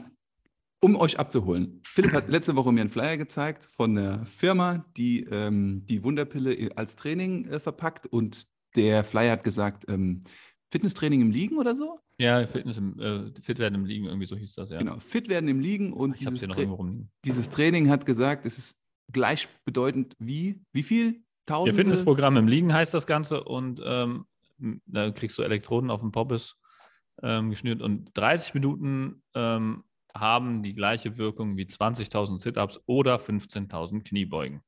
Um 0.81 0.94
euch 0.94 1.19
abzuholen. 1.19 1.81
Philipp 1.85 2.12
hat 2.12 2.29
letzte 2.29 2.55
Woche 2.55 2.71
mir 2.71 2.81
einen 2.83 2.91
Flyer 2.91 3.17
gezeigt 3.17 3.65
von 3.65 3.99
einer 3.99 4.25
Firma, 4.25 4.85
die 4.97 5.25
ähm, 5.25 5.85
die 5.87 6.05
Wunderpille 6.05 6.71
als 6.77 6.94
Training 6.94 7.49
äh, 7.49 7.59
verpackt 7.59 8.06
und 8.06 8.47
der 8.77 9.03
Flyer 9.03 9.33
hat 9.33 9.43
gesagt, 9.43 9.85
ähm, 9.89 10.23
Fitnesstraining 10.72 11.20
im 11.20 11.30
Liegen 11.30 11.58
oder 11.58 11.76
so? 11.76 12.00
Ja, 12.19 12.46
Fitness 12.46 12.78
im, 12.78 12.98
äh, 12.98 13.30
fit 13.42 13.58
werden 13.58 13.74
im 13.74 13.84
Liegen, 13.84 14.06
irgendwie 14.06 14.26
so 14.26 14.36
hieß 14.36 14.54
das, 14.54 14.70
ja. 14.70 14.78
Genau, 14.78 14.98
fit 15.00 15.28
werden 15.28 15.46
im 15.48 15.60
Liegen 15.60 15.92
und 15.92 16.19
dieses, 16.19 16.40
Tra 16.40 16.78
dieses, 17.26 17.50
Training 17.50 17.90
hat 17.90 18.06
gesagt, 18.06 18.46
es 18.46 18.56
ist 18.56 18.78
gleichbedeutend 19.12 20.16
wie, 20.19 20.62
wie 20.72 20.82
viel? 20.82 21.22
Tausende? 21.44 21.76
Ja, 21.76 21.84
Fitnessprogramm 21.84 22.38
im 22.38 22.48
Liegen 22.48 22.72
heißt 22.72 22.94
das 22.94 23.06
Ganze 23.06 23.44
und 23.44 23.82
ähm, 23.84 24.24
da 24.86 25.10
kriegst 25.10 25.36
du 25.36 25.42
Elektroden 25.42 25.90
auf 25.90 26.00
dem 26.00 26.10
Poppes 26.10 26.56
ähm, 27.22 27.50
geschnürt 27.50 27.82
und 27.82 28.10
30 28.14 28.54
Minuten 28.54 29.22
ähm, 29.34 29.84
haben 30.14 30.62
die 30.62 30.74
gleiche 30.74 31.19
Wirkung 31.19 31.58
wie 31.58 31.64
20.000 31.64 32.38
Sit-Ups 32.38 32.80
oder 32.86 33.16
15.000 33.16 34.04
Kniebeugen. 34.04 34.62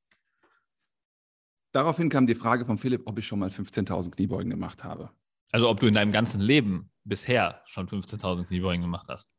Daraufhin 1.72 2.10
kam 2.10 2.26
die 2.26 2.34
Frage 2.34 2.66
von 2.66 2.76
Philipp, 2.76 3.02
ob 3.06 3.18
ich 3.18 3.26
schon 3.26 3.38
mal 3.38 3.48
15.000 3.48 4.10
Kniebeugen 4.10 4.50
gemacht 4.50 4.84
habe. 4.84 5.10
Also 5.54 5.68
ob 5.68 5.78
du 5.78 5.86
in 5.86 5.94
deinem 5.94 6.10
ganzen 6.10 6.40
Leben 6.40 6.90
bisher 7.04 7.62
schon 7.66 7.86
15.000 7.86 8.46
Kniebeugen 8.46 8.82
gemacht 8.82 9.06
hast. 9.08 9.32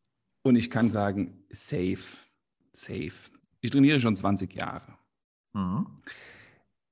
Und 0.44 0.56
ich 0.56 0.70
kann 0.70 0.90
sagen, 0.90 1.44
safe, 1.50 2.24
safe. 2.72 3.32
Ich 3.60 3.72
trainiere 3.72 4.00
schon 4.00 4.16
20 4.16 4.54
Jahre. 4.54 4.98
Mhm. 5.52 6.02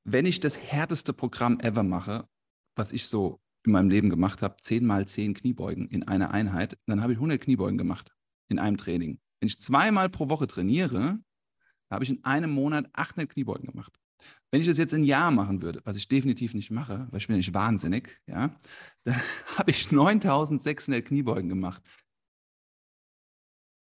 Wenn 0.03 0.25
ich 0.25 0.41
das 0.41 0.59
härteste 0.59 1.13
Programm 1.13 1.61
ever 1.61 1.83
mache, 1.83 2.27
was 2.75 2.91
ich 2.91 3.07
so 3.07 3.41
in 3.65 3.71
meinem 3.71 3.89
Leben 3.89 4.09
gemacht 4.09 4.41
habe, 4.41 4.57
10 4.61 4.85
mal 4.85 5.07
10 5.07 5.35
Kniebeugen 5.35 5.87
in 5.87 6.05
einer 6.05 6.31
Einheit, 6.31 6.77
dann 6.85 7.01
habe 7.01 7.13
ich 7.13 7.17
100 7.17 7.39
Kniebeugen 7.39 7.77
gemacht 7.77 8.13
in 8.49 8.59
einem 8.59 8.75
Training. 8.75 9.21
Wenn 9.39 9.47
ich 9.47 9.57
zweimal 9.61 10.09
pro 10.09 10.27
Woche 10.27 10.47
trainiere, 10.47 11.17
habe 11.89 12.03
ich 12.03 12.09
in 12.09 12.25
einem 12.25 12.51
Monat 12.51 12.89
800 12.91 13.31
Kniebeugen 13.31 13.67
gemacht. 13.67 13.97
Wenn 14.53 14.61
ich 14.61 14.67
das 14.67 14.77
jetzt 14.77 14.93
ein 14.93 15.03
Jahr 15.03 15.31
machen 15.31 15.63
würde, 15.63 15.81
was 15.83 15.97
ich 15.97 16.07
definitiv 16.07 16.53
nicht 16.53 16.69
mache, 16.69 17.07
weil 17.09 17.17
ich 17.17 17.25
bin 17.25 17.33
ja 17.33 17.37
nicht 17.39 17.55
wahnsinnig, 17.55 18.21
ja, 18.27 18.55
dann 19.03 19.19
habe 19.57 19.71
ich 19.71 19.91
9600 19.91 21.03
Kniebeugen 21.03 21.49
gemacht. 21.49 21.81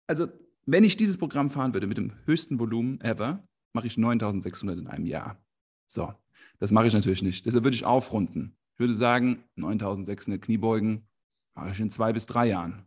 Also, 0.06 0.28
wenn 0.64 0.82
ich 0.82 0.96
dieses 0.96 1.18
Programm 1.18 1.50
fahren 1.50 1.74
würde 1.74 1.86
mit 1.86 1.98
dem 1.98 2.12
höchsten 2.24 2.58
Volumen 2.58 3.02
ever, 3.02 3.46
mache 3.74 3.86
ich 3.86 3.98
9600 3.98 4.78
in 4.78 4.86
einem 4.86 5.04
Jahr. 5.04 5.38
So, 5.86 6.14
das 6.58 6.72
mache 6.72 6.86
ich 6.86 6.94
natürlich 6.94 7.22
nicht. 7.22 7.44
Deshalb 7.44 7.64
würde 7.64 7.74
ich 7.74 7.84
aufrunden. 7.84 8.56
Ich 8.72 8.80
würde 8.80 8.94
sagen, 8.94 9.44
9600 9.56 10.40
Kniebeugen 10.40 11.06
mache 11.54 11.72
ich 11.72 11.80
in 11.80 11.90
zwei 11.90 12.14
bis 12.14 12.24
drei 12.24 12.46
Jahren. 12.46 12.86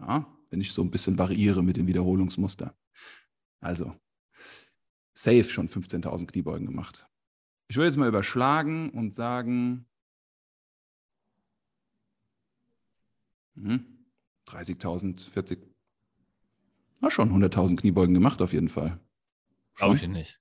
Ja, 0.00 0.26
wenn 0.50 0.60
ich 0.60 0.72
so 0.72 0.82
ein 0.82 0.90
bisschen 0.90 1.16
variiere 1.16 1.62
mit 1.62 1.76
dem 1.76 1.86
Wiederholungsmuster. 1.86 2.76
Also, 3.60 3.94
safe 5.16 5.44
schon 5.44 5.68
15.000 5.68 6.26
Kniebeugen 6.26 6.66
gemacht. 6.66 7.06
Ich 7.68 7.76
würde 7.76 7.86
jetzt 7.86 7.96
mal 7.96 8.08
überschlagen 8.08 8.90
und 8.90 9.14
sagen, 9.14 9.86
hm, 13.56 14.06
30.000, 14.48 15.30
40, 15.30 15.66
na 17.00 17.10
schon 17.10 17.32
100.000 17.32 17.76
Kniebeugen 17.80 18.14
gemacht 18.14 18.40
auf 18.42 18.52
jeden 18.52 18.68
Fall. 18.68 19.00
Glaube 19.74 19.96
ich 19.96 20.06
nicht. 20.06 20.38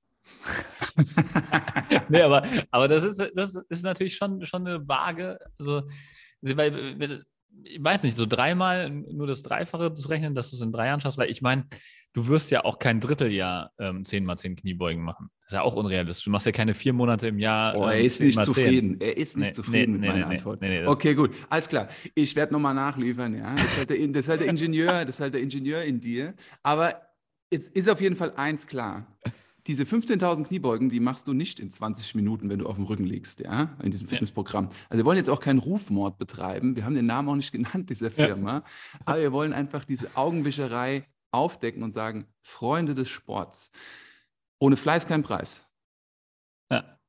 nee, 2.09 2.21
aber, 2.21 2.45
aber 2.71 2.87
das, 2.87 3.03
ist, 3.03 3.31
das 3.33 3.55
ist 3.69 3.83
natürlich 3.83 4.15
schon, 4.15 4.45
schon 4.45 4.67
eine 4.67 4.87
Waage. 4.87 5.39
Also, 5.57 5.83
weil, 6.41 7.23
ich 7.63 7.83
weiß 7.83 8.03
nicht, 8.03 8.17
so 8.17 8.25
dreimal 8.25 8.89
nur 8.89 9.27
das 9.27 9.41
Dreifache 9.41 9.93
zu 9.93 10.07
rechnen, 10.09 10.35
dass 10.35 10.49
du 10.49 10.57
es 10.57 10.61
in 10.61 10.71
drei 10.71 10.87
Jahren 10.87 10.99
schaffst, 10.99 11.17
weil 11.17 11.29
ich 11.29 11.41
meine, 11.41 11.67
du 12.15 12.27
wirst 12.27 12.49
ja 12.49 12.63
auch 12.63 12.79
kein 12.79 13.01
Dritteljahr 13.01 13.71
ähm, 13.77 14.05
10 14.05 14.23
mal 14.23 14.37
10 14.37 14.55
Kniebeugen 14.55 15.03
machen. 15.03 15.29
Das 15.41 15.47
ist 15.49 15.53
ja 15.53 15.61
auch 15.61 15.75
unrealistisch. 15.75 16.23
Du 16.23 16.31
machst 16.31 16.45
ja 16.45 16.53
keine 16.53 16.73
vier 16.73 16.93
Monate 16.93 17.27
im 17.27 17.39
Jahr. 17.39 17.77
Oh, 17.77 17.85
er 17.85 17.99
ähm, 17.99 18.05
ist 18.05 18.21
nicht 18.21 18.41
zufrieden. 18.41 18.97
Er 19.01 19.17
ist 19.17 19.37
nicht 19.37 19.49
nee, 19.49 19.53
zufrieden 19.53 19.99
nee, 19.99 19.99
mit 19.99 20.09
meiner 20.09 20.27
nee, 20.27 20.35
Antwort. 20.35 20.63
okay, 20.87 21.13
gut. 21.13 21.31
Alles 21.49 21.67
klar. 21.67 21.87
Ich 22.15 22.35
werde 22.37 22.53
nochmal 22.53 22.73
nachliefern. 22.73 23.35
Ja? 23.35 23.53
Das, 23.53 23.65
ist 23.65 23.77
halt 23.77 23.89
der, 23.89 24.07
das 24.07 24.19
ist 24.21 24.29
halt 24.29 24.41
der 24.41 24.47
Ingenieur, 24.47 25.05
das 25.05 25.15
ist 25.15 25.21
halt 25.21 25.33
der 25.33 25.41
Ingenieur 25.41 25.83
in 25.83 25.99
dir. 25.99 26.33
Aber 26.63 27.01
jetzt 27.51 27.75
ist 27.75 27.89
auf 27.89 27.99
jeden 27.99 28.15
Fall 28.15 28.33
eins 28.37 28.65
klar. 28.65 29.05
diese 29.67 29.83
15.000 29.83 30.47
Kniebeugen, 30.47 30.89
die 30.89 31.01
machst 31.01 31.27
du 31.27 31.33
nicht 31.33 31.59
in 31.59 31.69
20 31.69 32.15
Minuten, 32.15 32.49
wenn 32.49 32.59
du 32.59 32.67
auf 32.67 32.75
dem 32.75 32.85
Rücken 32.85 33.05
liegst, 33.05 33.39
ja, 33.41 33.75
in 33.83 33.91
diesem 33.91 34.07
Fitnessprogramm. 34.07 34.69
Also 34.89 35.03
wir 35.03 35.05
wollen 35.05 35.17
jetzt 35.17 35.29
auch 35.29 35.41
keinen 35.41 35.59
Rufmord 35.59 36.17
betreiben. 36.17 36.75
Wir 36.75 36.85
haben 36.85 36.93
den 36.93 37.05
Namen 37.05 37.27
auch 37.27 37.35
nicht 37.35 37.51
genannt, 37.51 37.89
dieser 37.89 38.11
Firma. 38.11 38.53
Ja. 38.53 38.63
Aber 39.05 39.19
wir 39.19 39.31
wollen 39.31 39.53
einfach 39.53 39.83
diese 39.83 40.15
Augenwischerei 40.15 41.03
aufdecken 41.35 41.83
und 41.83 41.91
sagen, 41.91 42.25
Freunde 42.41 42.93
des 42.93 43.09
Sports. 43.09 43.71
Ohne 44.59 44.77
Fleiß 44.77 45.07
kein 45.07 45.23
Preis. 45.23 45.69
Ja. 46.71 46.99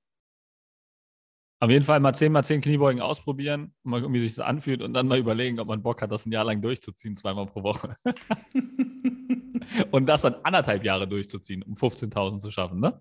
Auf 1.61 1.71
jeden 1.71 1.85
Fall 1.85 2.01
mal 2.01 2.13
10 2.13 2.33
mal 2.33 2.43
10 2.43 2.61
Kniebeugen 2.61 3.01
ausprobieren, 3.01 3.75
mal 3.83 4.13
wie 4.13 4.21
sich 4.21 4.35
das 4.35 4.45
anfühlt 4.45 4.83
und 4.83 4.93
dann 4.93 5.09
mal 5.09 5.19
überlegen, 5.19 5.59
ob 5.59 5.69
man 5.69 5.83
Bock 5.83 6.03
hat, 6.03 6.13
das 6.13 6.27
ein 6.27 6.33
Jahr 6.33 6.45
lang 6.45 6.61
durchzuziehen, 6.61 7.17
zweimal 7.17 7.47
pro 7.47 7.63
Woche. 7.63 7.95
und 9.91 10.07
das 10.07 10.23
dann 10.23 10.35
anderthalb 10.43 10.85
Jahre 10.85 11.09
durchzuziehen, 11.09 11.63
um 11.63 11.75
15.000 11.75 12.39
zu 12.39 12.51
schaffen, 12.51 12.81
ne? 12.81 13.01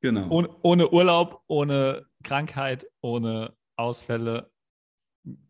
Genau. 0.00 0.28
Ohne, 0.30 0.48
ohne, 0.62 0.90
Urlaub, 0.90 1.44
ohne 1.46 2.06
Krankheit, 2.24 2.86
ohne 3.00 3.54
Ausfälle, 3.76 4.50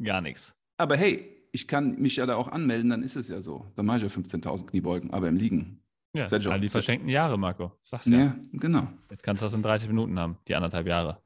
gar 0.02 0.20
nichts. 0.20 0.54
Aber 0.76 0.96
hey, 0.96 1.41
ich 1.52 1.68
kann 1.68 2.00
mich 2.00 2.16
ja 2.16 2.26
da 2.26 2.36
auch 2.36 2.48
anmelden, 2.48 2.90
dann 2.90 3.02
ist 3.02 3.16
es 3.16 3.28
ja 3.28 3.40
so. 3.42 3.70
Dann 3.76 3.86
mache 3.86 3.98
ich 3.98 4.02
ja 4.02 4.08
15.000 4.08 4.66
Kniebeugen, 4.66 5.12
aber 5.12 5.28
im 5.28 5.36
Liegen. 5.36 5.78
Ja, 6.14 6.26
all 6.26 6.60
die 6.60 6.68
verschenkten 6.68 7.08
Jahre, 7.08 7.38
Marco. 7.38 7.72
Sagst 7.82 8.08
ja. 8.08 8.18
ja, 8.18 8.36
genau. 8.52 8.88
Jetzt 9.10 9.22
kannst 9.22 9.40
du 9.40 9.46
das 9.46 9.54
in 9.54 9.62
30 9.62 9.88
Minuten 9.88 10.18
haben, 10.18 10.36
die 10.48 10.54
anderthalb 10.54 10.86
Jahre. 10.86 11.22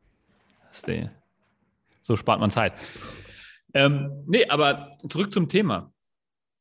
So 2.01 2.17
spart 2.17 2.39
man 2.39 2.51
Zeit. 2.51 2.75
Ähm, 3.75 4.25
nee, 4.27 4.47
aber 4.49 4.97
zurück 5.09 5.33
zum 5.33 5.49
Thema, 5.49 5.93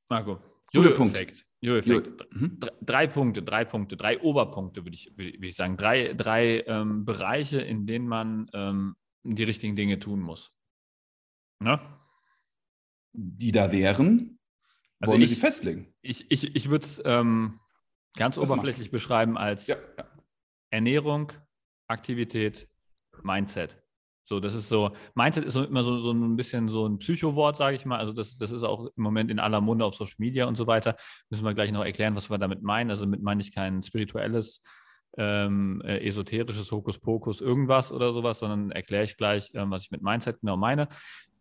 Marco. 0.10 0.40
Jojo-Effekt. 0.72 1.46
Jojo-Effekt. 1.62 2.34
Mhm. 2.34 2.60
Drei 2.82 3.08
Punkte, 3.08 3.44
drei 3.44 3.66
Punkte, 3.66 3.96
drei 3.96 4.20
Oberpunkte, 4.20 4.84
würde 4.84 4.96
ich, 4.96 5.12
würd 5.16 5.44
ich 5.44 5.56
sagen. 5.56 5.78
Drei, 5.78 6.14
drei 6.14 6.64
ähm, 6.68 7.06
Bereiche, 7.06 7.62
in 7.62 7.86
denen 7.86 8.08
man 8.08 8.50
ähm, 8.54 8.96
die 9.24 9.44
richtigen 9.44 9.76
Dinge 9.76 10.00
tun 10.00 10.20
muss. 10.20 10.52
Ne? 11.60 11.80
Die 13.18 13.52
da 13.52 13.72
wären, 13.72 14.40
also 15.00 15.14
wollen 15.14 15.22
ich, 15.22 15.30
wir 15.30 15.36
sie 15.36 15.42
festlegen? 15.42 15.94
Ich, 16.02 16.30
ich, 16.30 16.56
ich 16.56 16.70
würde 16.70 16.86
es 16.86 17.02
ähm, 17.06 17.60
ganz 18.16 18.38
Was 18.38 18.50
oberflächlich 18.50 18.88
macht? 18.88 18.94
beschreiben 18.94 19.38
als 19.38 19.68
ja, 19.68 19.78
ja. 19.98 20.06
Ernährung, 20.70 21.32
Aktivität, 21.88 22.68
Mindset. 23.24 23.82
So, 24.28 24.40
das 24.40 24.56
ist 24.56 24.70
so, 24.70 24.92
Mindset 25.14 25.46
ist 25.46 25.56
immer 25.56 25.84
so, 25.84 26.00
so 26.00 26.12
ein 26.12 26.36
bisschen 26.36 26.68
so 26.68 26.88
ein 26.88 26.98
Psychowort, 26.98 27.56
sage 27.56 27.76
ich 27.76 27.86
mal. 27.86 28.00
Also 28.00 28.12
das, 28.12 28.38
das 28.38 28.52
ist 28.52 28.64
auch 28.64 28.88
im 28.88 29.04
Moment 29.04 29.30
in 29.30 29.40
aller 29.40 29.62
Munde 29.62 29.86
auf 29.86 29.96
Social 29.96 30.16
Media 30.18 30.46
und 30.46 30.56
so 30.56 30.66
weiter. 30.66 30.96
Müssen 31.30 31.46
wir 31.46 31.54
gleich 31.54 31.72
noch 31.72 31.86
erklären, 31.86 32.16
was 32.16 32.32
wir 32.32 32.40
damit 32.40 32.64
meinen. 32.64 32.90
Also 32.90 33.06
damit 33.06 33.22
meine 33.22 33.42
ich 33.42 33.54
kein 33.54 33.84
spirituelles, 33.84 34.64
ähm, 35.18 35.82
äh, 35.86 36.06
esoterisches 36.06 36.72
Hokuspokus 36.72 37.40
irgendwas 37.40 37.92
oder 37.92 38.14
sowas, 38.14 38.40
sondern 38.40 38.72
erkläre 38.72 39.04
ich 39.04 39.16
gleich, 39.16 39.52
ähm, 39.54 39.70
was 39.70 39.84
ich 39.84 39.92
mit 39.92 40.02
Mindset 40.02 40.40
genau 40.42 40.58
meine. 40.58 40.88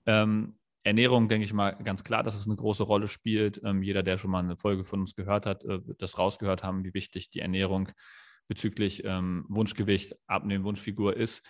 Ähm, 0.04 0.58
Ernährung, 0.84 1.28
denke 1.28 1.46
ich 1.46 1.52
mal, 1.54 1.72
ganz 1.82 2.04
klar, 2.04 2.22
dass 2.22 2.34
es 2.34 2.46
eine 2.46 2.56
große 2.56 2.82
Rolle 2.82 3.08
spielt. 3.08 3.60
Ähm, 3.64 3.82
jeder, 3.82 4.02
der 4.02 4.18
schon 4.18 4.30
mal 4.30 4.40
eine 4.40 4.56
Folge 4.56 4.84
von 4.84 5.00
uns 5.00 5.14
gehört 5.14 5.46
hat, 5.46 5.64
äh, 5.64 5.86
wird 5.86 6.02
das 6.02 6.18
rausgehört 6.18 6.62
haben, 6.62 6.84
wie 6.84 6.92
wichtig 6.92 7.30
die 7.30 7.40
Ernährung 7.40 7.88
bezüglich 8.48 9.02
ähm, 9.04 9.46
Wunschgewicht, 9.48 10.14
Abnehmen, 10.26 10.64
Wunschfigur 10.64 11.16
ist. 11.16 11.48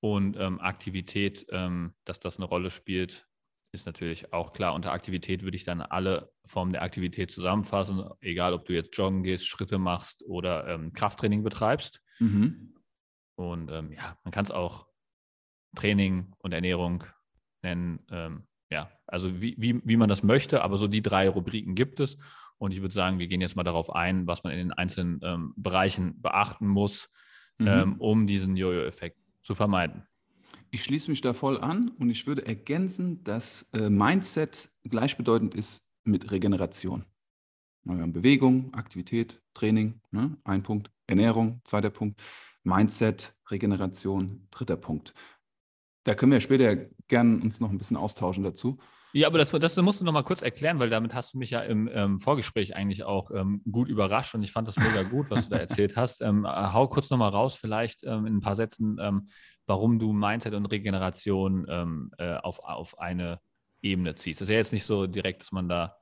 Und 0.00 0.36
ähm, 0.38 0.60
Aktivität, 0.60 1.46
ähm, 1.50 1.94
dass 2.04 2.20
das 2.20 2.36
eine 2.36 2.44
Rolle 2.44 2.70
spielt, 2.70 3.26
ist 3.72 3.86
natürlich 3.86 4.34
auch 4.34 4.52
klar. 4.52 4.74
Unter 4.74 4.92
Aktivität 4.92 5.42
würde 5.42 5.56
ich 5.56 5.64
dann 5.64 5.80
alle 5.80 6.30
Formen 6.44 6.72
der 6.72 6.82
Aktivität 6.82 7.30
zusammenfassen, 7.30 8.04
egal 8.20 8.52
ob 8.52 8.66
du 8.66 8.74
jetzt 8.74 8.96
joggen 8.96 9.22
gehst, 9.22 9.46
Schritte 9.46 9.78
machst 9.78 10.22
oder 10.26 10.68
ähm, 10.68 10.92
Krafttraining 10.92 11.42
betreibst. 11.42 12.02
Mhm. 12.18 12.74
Und 13.36 13.70
ähm, 13.70 13.92
ja, 13.92 14.18
man 14.24 14.30
kann 14.30 14.44
es 14.44 14.50
auch 14.50 14.86
Training 15.74 16.32
und 16.38 16.52
Ernährung 16.52 17.02
nennen. 17.62 18.04
Ähm, 18.70 18.76
ja, 18.76 18.90
also 19.06 19.40
wie, 19.40 19.54
wie, 19.58 19.80
wie 19.84 19.96
man 19.96 20.08
das 20.08 20.22
möchte, 20.22 20.62
aber 20.62 20.76
so 20.76 20.88
die 20.88 21.02
drei 21.02 21.28
Rubriken 21.28 21.74
gibt 21.74 22.00
es. 22.00 22.16
Und 22.58 22.72
ich 22.72 22.80
würde 22.80 22.94
sagen, 22.94 23.18
wir 23.18 23.26
gehen 23.26 23.40
jetzt 23.40 23.56
mal 23.56 23.64
darauf 23.64 23.94
ein, 23.94 24.26
was 24.26 24.44
man 24.44 24.52
in 24.52 24.58
den 24.58 24.72
einzelnen 24.72 25.20
ähm, 25.22 25.54
Bereichen 25.56 26.20
beachten 26.22 26.66
muss, 26.66 27.10
mhm. 27.58 27.96
um 27.98 28.26
diesen 28.26 28.56
Jojo-Effekt 28.56 29.18
zu 29.42 29.54
vermeiden. 29.54 30.06
Ich 30.70 30.82
schließe 30.82 31.10
mich 31.10 31.20
da 31.20 31.34
voll 31.34 31.60
an 31.60 31.88
und 31.98 32.10
ich 32.10 32.26
würde 32.26 32.46
ergänzen, 32.46 33.22
dass 33.24 33.68
äh, 33.72 33.90
Mindset 33.90 34.70
gleichbedeutend 34.84 35.54
ist 35.54 35.88
mit 36.04 36.30
Regeneration. 36.30 37.04
Wir 37.84 38.00
haben 38.00 38.12
Bewegung, 38.12 38.72
Aktivität, 38.72 39.42
Training, 39.52 40.00
ne? 40.10 40.36
ein 40.44 40.62
Punkt, 40.62 40.90
Ernährung, 41.06 41.60
zweiter 41.64 41.90
Punkt, 41.90 42.22
Mindset, 42.62 43.36
Regeneration, 43.50 44.48
dritter 44.50 44.76
Punkt. 44.76 45.14
Da 46.04 46.14
können 46.14 46.32
wir 46.32 46.40
später 46.40 46.76
gerne 47.08 47.40
uns 47.42 47.60
noch 47.60 47.70
ein 47.70 47.78
bisschen 47.78 47.96
austauschen 47.96 48.44
dazu. 48.44 48.78
Ja, 49.14 49.28
aber 49.28 49.38
das, 49.38 49.50
das 49.50 49.76
musst 49.76 50.00
du 50.00 50.04
noch 50.04 50.12
mal 50.12 50.24
kurz 50.24 50.42
erklären, 50.42 50.80
weil 50.80 50.90
damit 50.90 51.14
hast 51.14 51.34
du 51.34 51.38
mich 51.38 51.50
ja 51.50 51.60
im 51.60 51.88
ähm, 51.92 52.18
Vorgespräch 52.18 52.74
eigentlich 52.74 53.04
auch 53.04 53.30
ähm, 53.30 53.62
gut 53.70 53.88
überrascht 53.88 54.34
und 54.34 54.42
ich 54.42 54.50
fand 54.50 54.66
das 54.66 54.76
mega 54.76 55.04
gut, 55.04 55.30
was 55.30 55.44
du 55.44 55.50
da 55.50 55.56
erzählt 55.58 55.96
hast. 55.96 56.20
Ähm, 56.20 56.44
äh, 56.44 56.48
hau 56.48 56.88
kurz 56.88 57.10
noch 57.10 57.18
mal 57.18 57.28
raus, 57.28 57.54
vielleicht 57.54 58.02
ähm, 58.02 58.26
in 58.26 58.36
ein 58.36 58.40
paar 58.40 58.56
Sätzen, 58.56 58.98
ähm, 59.00 59.28
warum 59.66 60.00
du 60.00 60.12
Mindset 60.12 60.54
und 60.54 60.66
Regeneration 60.66 61.64
ähm, 61.68 62.10
äh, 62.18 62.34
auf, 62.34 62.58
auf 62.58 62.98
eine 62.98 63.38
Ebene 63.82 64.16
ziehst. 64.16 64.40
Das 64.40 64.48
ist 64.48 64.52
ja 64.52 64.58
jetzt 64.58 64.72
nicht 64.72 64.84
so 64.84 65.06
direkt, 65.06 65.42
dass 65.42 65.52
man 65.52 65.68
da 65.68 65.94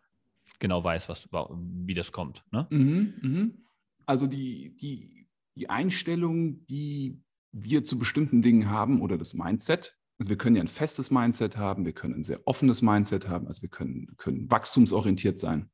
genau 0.58 0.82
weiß, 0.82 1.10
was, 1.10 1.28
wie 1.30 1.94
das 1.94 2.12
kommt. 2.12 2.44
Ne? 2.50 2.66
Mhm, 2.70 3.14
mhm. 3.20 3.64
Also 4.06 4.26
die, 4.26 4.74
die, 4.76 5.28
die 5.54 5.68
Einstellung, 5.68 6.66
die 6.66 7.20
wir 7.52 7.84
zu 7.84 7.98
bestimmten 7.98 8.42
Dingen 8.42 8.70
haben 8.70 9.00
oder 9.00 9.18
das 9.18 9.34
Mindset, 9.34 9.96
also 10.18 10.30
wir 10.30 10.38
können 10.38 10.56
ja 10.56 10.62
ein 10.62 10.68
festes 10.68 11.10
Mindset 11.10 11.56
haben, 11.56 11.84
wir 11.84 11.92
können 11.92 12.14
ein 12.14 12.24
sehr 12.24 12.46
offenes 12.46 12.82
Mindset 12.82 13.28
haben, 13.28 13.46
also 13.48 13.62
wir 13.62 13.68
können, 13.68 14.14
können 14.16 14.50
wachstumsorientiert 14.50 15.38
sein. 15.38 15.70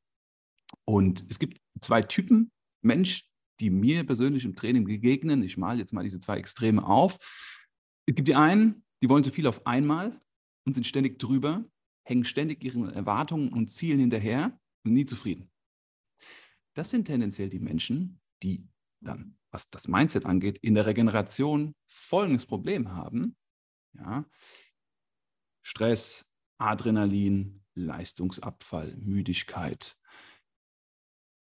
Und 0.84 1.24
es 1.28 1.38
gibt 1.38 1.60
zwei 1.80 2.02
Typen 2.02 2.50
Mensch, 2.82 3.30
die 3.60 3.70
mir 3.70 4.04
persönlich 4.04 4.44
im 4.44 4.54
Training 4.54 4.84
begegnen. 4.84 5.42
Ich 5.42 5.56
male 5.56 5.78
jetzt 5.78 5.92
mal 5.92 6.04
diese 6.04 6.20
zwei 6.20 6.38
Extreme 6.38 6.86
auf. 6.86 7.18
Es 8.06 8.14
gibt 8.14 8.28
die 8.28 8.34
einen, 8.34 8.84
die 9.02 9.08
wollen 9.08 9.24
zu 9.24 9.30
viel 9.30 9.46
auf 9.46 9.66
einmal 9.66 10.20
und 10.64 10.74
sind 10.74 10.86
ständig 10.86 11.18
drüber, 11.18 11.64
hängen 12.04 12.24
ständig 12.24 12.64
ihren 12.64 12.88
Erwartungen 12.90 13.52
und 13.52 13.70
Zielen 13.70 14.00
hinterher 14.00 14.58
und 14.84 14.92
nie 14.92 15.04
zufrieden. 15.04 15.50
Das 16.74 16.90
sind 16.90 17.06
tendenziell 17.06 17.48
die 17.48 17.58
Menschen, 17.58 18.20
die 18.42 18.68
dann, 19.00 19.37
was 19.50 19.70
das 19.70 19.88
Mindset 19.88 20.26
angeht, 20.26 20.58
in 20.58 20.74
der 20.74 20.86
Regeneration 20.86 21.74
folgendes 21.86 22.46
Problem 22.46 22.94
haben. 22.94 23.36
Ja? 23.94 24.24
Stress, 25.62 26.24
Adrenalin, 26.58 27.64
Leistungsabfall, 27.74 28.96
Müdigkeit. 28.96 29.96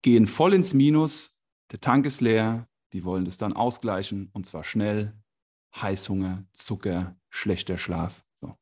Gehen 0.03 0.27
voll 0.27 0.55
ins 0.55 0.75
Minus, 0.75 1.41
der 1.71 1.81
Tank 1.81 2.07
ist 2.07 2.21
leer, 2.21 2.69
die 2.93 3.05
wollen 3.05 3.25
das 3.25 3.39
dann 3.39 3.53
ausgleichen 3.53 4.31
und 4.33 4.47
zwar 4.47 4.65
schnell. 4.65 5.19
Heißhunger, 5.75 6.47
Zucker, 6.53 7.19
schlechter 7.31 7.79
Schlaf. 7.79 8.25
So. 8.35 8.57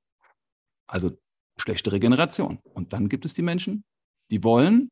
Also 0.86 1.18
schlechte 1.58 1.92
Regeneration. 1.92 2.58
Und 2.64 2.94
dann 2.94 3.10
gibt 3.10 3.26
es 3.26 3.34
die 3.34 3.42
Menschen, 3.42 3.84
die 4.30 4.42
wollen, 4.42 4.88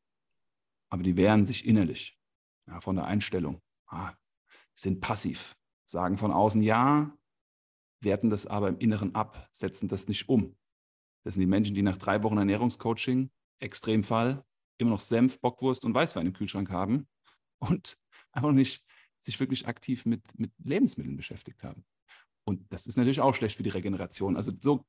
aber 0.89 1.01
die 1.01 1.17
wehren 1.17 1.45
sich 1.45 1.65
innerlich 1.65 2.19
ja, 2.67 2.79
von 2.79 2.95
der 2.95 3.05
Einstellung. 3.05 3.59
Ah, 3.87 4.13
sind 4.73 5.01
passiv, 5.01 5.55
sagen 5.85 6.17
von 6.17 6.31
außen 6.31 6.61
ja, 6.61 7.15
werten 8.01 8.29
das 8.29 8.47
aber 8.47 8.69
im 8.69 8.79
Inneren 8.79 9.15
ab, 9.15 9.49
setzen 9.51 9.87
das 9.87 10.07
nicht 10.07 10.27
um. 10.29 10.55
Das 11.23 11.35
sind 11.35 11.41
die 11.41 11.47
Menschen, 11.47 11.75
die 11.75 11.83
nach 11.83 11.97
drei 11.97 12.23
Wochen 12.23 12.37
Ernährungscoaching, 12.37 13.29
Extremfall, 13.59 14.43
immer 14.77 14.91
noch 14.91 15.01
Senf, 15.01 15.39
Bockwurst 15.39 15.85
und 15.85 15.93
Weißwein 15.93 16.27
im 16.27 16.33
Kühlschrank 16.33 16.69
haben 16.71 17.07
und 17.59 17.97
einfach 18.31 18.51
nicht 18.51 18.83
sich 19.19 19.39
wirklich 19.39 19.67
aktiv 19.67 20.05
mit, 20.05 20.37
mit 20.39 20.51
Lebensmitteln 20.63 21.15
beschäftigt 21.15 21.63
haben. 21.63 21.85
Und 22.43 22.71
das 22.73 22.87
ist 22.87 22.97
natürlich 22.97 23.21
auch 23.21 23.35
schlecht 23.35 23.57
für 23.57 23.63
die 23.63 23.69
Regeneration. 23.69 24.35
Also 24.35 24.51
so, 24.57 24.83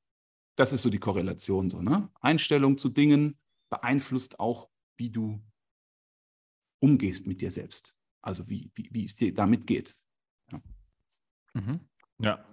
das 0.56 0.72
ist 0.72 0.82
so 0.82 0.88
die 0.88 0.98
Korrelation. 0.98 1.68
So, 1.68 1.82
ne? 1.82 2.10
Einstellung 2.20 2.78
zu 2.78 2.88
Dingen 2.88 3.38
beeinflusst 3.68 4.40
auch, 4.40 4.70
wie 4.96 5.10
du 5.10 5.42
umgehst 6.80 7.26
mit 7.26 7.40
dir 7.42 7.50
selbst. 7.50 7.94
Also 8.22 8.48
wie, 8.48 8.70
wie, 8.74 8.88
wie 8.92 9.04
es 9.04 9.16
dir 9.16 9.34
damit 9.34 9.66
geht. 9.66 9.96
Ja. 10.50 10.62
Mhm. 11.54 11.80
ja. 12.18 12.44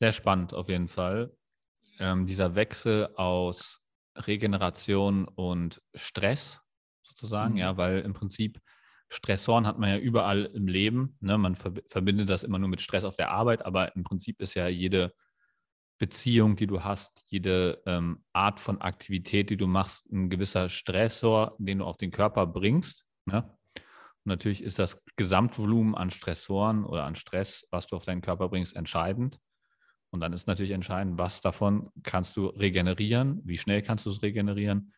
Sehr 0.00 0.12
spannend 0.12 0.54
auf 0.54 0.68
jeden 0.68 0.88
Fall. 0.88 1.36
Ähm, 1.98 2.26
dieser 2.26 2.54
Wechsel 2.54 3.08
aus 3.16 3.80
Regeneration 4.14 5.26
und 5.26 5.82
Stress 5.94 6.60
sozusagen, 7.02 7.54
mhm. 7.54 7.60
ja, 7.60 7.76
weil 7.76 8.00
im 8.00 8.12
Prinzip 8.12 8.60
Stressoren 9.10 9.66
hat 9.66 9.78
man 9.78 9.90
ja 9.90 9.98
überall 9.98 10.44
im 10.46 10.68
Leben. 10.68 11.16
Ne? 11.20 11.38
Man 11.38 11.56
verbindet 11.56 12.28
das 12.28 12.42
immer 12.42 12.58
nur 12.58 12.68
mit 12.68 12.82
Stress 12.82 13.04
auf 13.04 13.16
der 13.16 13.30
Arbeit, 13.30 13.64
aber 13.64 13.96
im 13.96 14.04
Prinzip 14.04 14.40
ist 14.40 14.54
ja 14.54 14.68
jede 14.68 15.14
Beziehung, 15.98 16.56
die 16.56 16.66
du 16.66 16.84
hast, 16.84 17.24
jede 17.26 17.82
ähm, 17.86 18.22
Art 18.32 18.60
von 18.60 18.80
Aktivität, 18.80 19.50
die 19.50 19.56
du 19.56 19.66
machst, 19.66 20.10
ein 20.12 20.30
gewisser 20.30 20.68
Stressor, 20.68 21.56
den 21.58 21.78
du 21.78 21.84
auf 21.84 21.96
den 21.96 22.10
Körper 22.10 22.46
bringst. 22.46 23.04
Ne? 23.24 23.57
Natürlich 24.28 24.62
ist 24.62 24.78
das 24.78 25.02
Gesamtvolumen 25.16 25.94
an 25.94 26.10
Stressoren 26.10 26.84
oder 26.84 27.04
an 27.04 27.16
Stress, 27.16 27.66
was 27.70 27.86
du 27.86 27.96
auf 27.96 28.04
deinen 28.04 28.20
Körper 28.20 28.48
bringst, 28.48 28.76
entscheidend. 28.76 29.38
Und 30.10 30.20
dann 30.20 30.32
ist 30.32 30.46
natürlich 30.46 30.72
entscheidend, 30.72 31.18
was 31.18 31.40
davon 31.40 31.90
kannst 32.02 32.36
du 32.36 32.46
regenerieren, 32.46 33.40
wie 33.44 33.58
schnell 33.58 33.82
kannst 33.82 34.06
du 34.06 34.10
es 34.10 34.22
regenerieren 34.22 34.94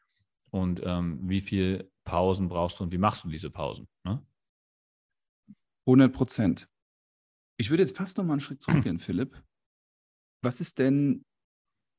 und 0.50 0.80
ähm, 0.84 1.20
wie 1.28 1.40
viele 1.40 1.90
Pausen 2.04 2.48
brauchst 2.48 2.78
du 2.78 2.84
und 2.84 2.92
wie 2.92 2.98
machst 2.98 3.24
du 3.24 3.28
diese 3.28 3.50
Pausen. 3.50 3.88
Ne? 4.04 4.24
100 5.86 6.12
Prozent. 6.12 6.68
Ich 7.56 7.70
würde 7.70 7.82
jetzt 7.82 7.96
fast 7.96 8.18
noch 8.18 8.24
mal 8.24 8.34
einen 8.34 8.40
Schritt 8.40 8.62
zurückgehen, 8.62 8.98
Philipp. 8.98 9.42
Was 10.42 10.60
ist 10.60 10.78
denn 10.78 11.24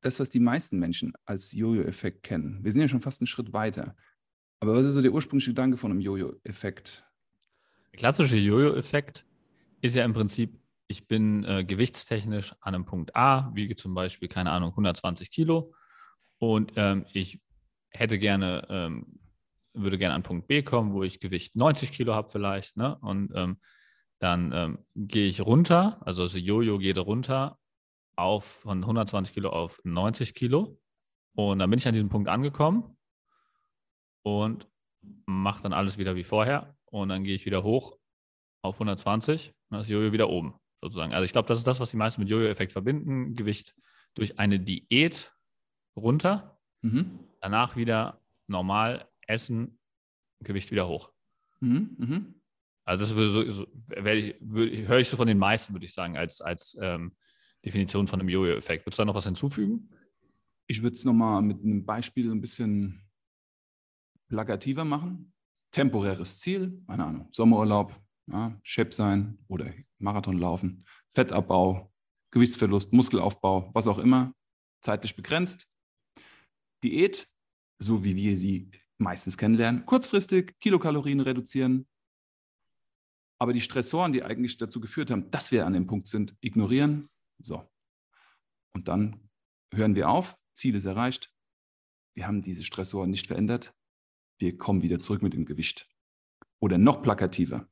das, 0.01 0.19
was 0.19 0.29
die 0.29 0.39
meisten 0.39 0.79
Menschen 0.79 1.13
als 1.25 1.51
Jojo-Effekt 1.51 2.23
kennen? 2.23 2.63
Wir 2.63 2.71
sind 2.71 2.81
ja 2.81 2.87
schon 2.87 3.01
fast 3.01 3.21
einen 3.21 3.27
Schritt 3.27 3.53
weiter. 3.53 3.95
Aber 4.59 4.75
was 4.75 4.85
ist 4.85 4.93
so 4.93 5.01
der 5.01 5.13
ursprüngliche 5.13 5.51
Gedanke 5.51 5.77
von 5.77 5.91
einem 5.91 6.01
Jojo-Effekt? 6.01 7.05
Der 7.91 7.99
klassische 7.99 8.37
Jojo-Effekt 8.37 9.25
ist 9.81 9.95
ja 9.95 10.05
im 10.05 10.13
Prinzip, 10.13 10.57
ich 10.87 11.07
bin 11.07 11.43
äh, 11.43 11.63
gewichtstechnisch 11.65 12.53
an 12.61 12.75
einem 12.75 12.85
Punkt 12.85 13.15
A, 13.15 13.51
wiege 13.53 13.75
zum 13.75 13.93
Beispiel, 13.93 14.29
keine 14.29 14.51
Ahnung, 14.51 14.69
120 14.69 15.29
Kilo 15.29 15.73
und 16.37 16.73
ähm, 16.75 17.05
ich 17.13 17.41
hätte 17.89 18.17
gerne, 18.17 18.65
ähm, 18.69 19.19
würde 19.73 19.97
gerne 19.97 20.15
an 20.15 20.23
Punkt 20.23 20.47
B 20.47 20.63
kommen, 20.63 20.93
wo 20.93 21.03
ich 21.03 21.19
Gewicht 21.19 21.55
90 21.55 21.91
Kilo 21.91 22.13
habe 22.13 22.29
vielleicht, 22.29 22.77
ne? 22.77 22.97
Und 23.01 23.31
ähm, 23.35 23.57
dann 24.19 24.51
ähm, 24.53 24.79
gehe 24.95 25.27
ich 25.27 25.41
runter, 25.41 26.01
also 26.05 26.23
das 26.23 26.33
Jojo 26.35 26.77
geht 26.77 26.97
runter 26.97 27.57
auf 28.15 28.45
von 28.45 28.79
120 28.79 29.33
Kilo 29.33 29.49
auf 29.49 29.81
90 29.83 30.35
Kilo 30.35 30.79
und 31.33 31.59
dann 31.59 31.69
bin 31.69 31.79
ich 31.79 31.87
an 31.87 31.93
diesem 31.93 32.09
Punkt 32.09 32.29
angekommen 32.29 32.97
und 34.23 34.67
mache 35.25 35.63
dann 35.63 35.73
alles 35.73 35.97
wieder 35.97 36.15
wie 36.15 36.23
vorher 36.23 36.77
und 36.91 37.09
dann 37.09 37.23
gehe 37.23 37.35
ich 37.35 37.45
wieder 37.45 37.63
hoch 37.63 37.97
auf 38.61 38.75
120 38.75 39.47
und 39.49 39.55
dann 39.69 39.81
ist 39.81 39.89
Jojo 39.89 40.11
wieder 40.11 40.29
oben 40.29 40.53
sozusagen. 40.81 41.13
Also 41.13 41.25
ich 41.25 41.31
glaube, 41.31 41.47
das 41.47 41.57
ist 41.57 41.67
das, 41.67 41.79
was 41.79 41.91
die 41.91 41.97
meisten 41.97 42.21
mit 42.21 42.29
Jojo-Effekt 42.29 42.71
verbinden. 42.71 43.35
Gewicht 43.35 43.75
durch 44.13 44.37
eine 44.39 44.59
Diät 44.59 45.33
runter, 45.95 46.59
mhm. 46.81 47.19
danach 47.39 47.75
wieder 47.75 48.21
normal 48.47 49.09
essen, 49.27 49.79
Gewicht 50.41 50.71
wieder 50.71 50.87
hoch. 50.87 51.11
Mhm. 51.59 51.95
Mhm. 51.97 52.35
Also 52.83 53.03
das 53.03 53.15
würde 53.15 53.29
so, 53.29 53.51
so 53.51 53.67
höre 53.89 54.99
ich 54.99 55.07
so 55.07 55.17
von 55.17 55.27
den 55.27 55.37
meisten, 55.37 55.73
würde 55.73 55.85
ich 55.85 55.93
sagen, 55.93 56.17
als, 56.17 56.41
als 56.41 56.77
ähm, 56.81 57.15
Definition 57.63 58.07
von 58.07 58.19
einem 58.19 58.29
Jojo-Effekt. 58.29 58.85
Würdest 58.85 58.99
du 58.99 59.01
da 59.01 59.05
noch 59.05 59.15
was 59.15 59.25
hinzufügen? 59.25 59.89
Ich 60.67 60.81
würde 60.81 60.95
es 60.95 61.05
nochmal 61.05 61.41
mit 61.41 61.63
einem 61.63 61.85
Beispiel 61.85 62.31
ein 62.31 62.41
bisschen 62.41 63.01
plakativer 64.29 64.83
machen. 64.83 65.33
Temporäres 65.71 66.39
Ziel, 66.39 66.83
keine 66.87 67.05
Ahnung, 67.05 67.29
Sommerurlaub, 67.31 67.95
ja, 68.27 68.59
Chef 68.63 68.93
sein 68.93 69.39
oder 69.47 69.73
Marathon 69.99 70.37
laufen, 70.37 70.85
Fettabbau, 71.09 71.91
Gewichtsverlust, 72.31 72.93
Muskelaufbau, 72.93 73.71
was 73.73 73.87
auch 73.87 73.99
immer, 73.99 74.33
zeitlich 74.81 75.15
begrenzt. 75.15 75.67
Diät, 76.83 77.27
so 77.79 78.03
wie 78.03 78.15
wir 78.15 78.37
sie 78.37 78.71
meistens 78.97 79.37
kennenlernen, 79.37 79.85
kurzfristig 79.85 80.59
Kilokalorien 80.59 81.19
reduzieren, 81.19 81.87
aber 83.41 83.53
die 83.53 83.61
Stressoren, 83.61 84.13
die 84.13 84.23
eigentlich 84.23 84.57
dazu 84.57 84.79
geführt 84.79 85.09
haben, 85.09 85.31
dass 85.31 85.51
wir 85.51 85.65
an 85.65 85.73
dem 85.73 85.87
Punkt 85.87 86.07
sind, 86.07 86.35
ignorieren. 86.41 87.09
So. 87.39 87.67
Und 88.73 88.87
dann 88.87 89.31
hören 89.73 89.95
wir 89.95 90.09
auf, 90.09 90.37
Ziel 90.53 90.75
ist 90.75 90.85
erreicht, 90.85 91.33
wir 92.13 92.27
haben 92.27 92.43
diese 92.43 92.63
Stressoren 92.63 93.09
nicht 93.09 93.25
verändert, 93.25 93.73
wir 94.41 94.57
kommen 94.57 94.81
wieder 94.81 94.99
zurück 94.99 95.21
mit 95.21 95.33
dem 95.33 95.45
Gewicht. 95.45 95.89
Oder 96.59 96.77
noch 96.77 97.01
plakativer. 97.01 97.69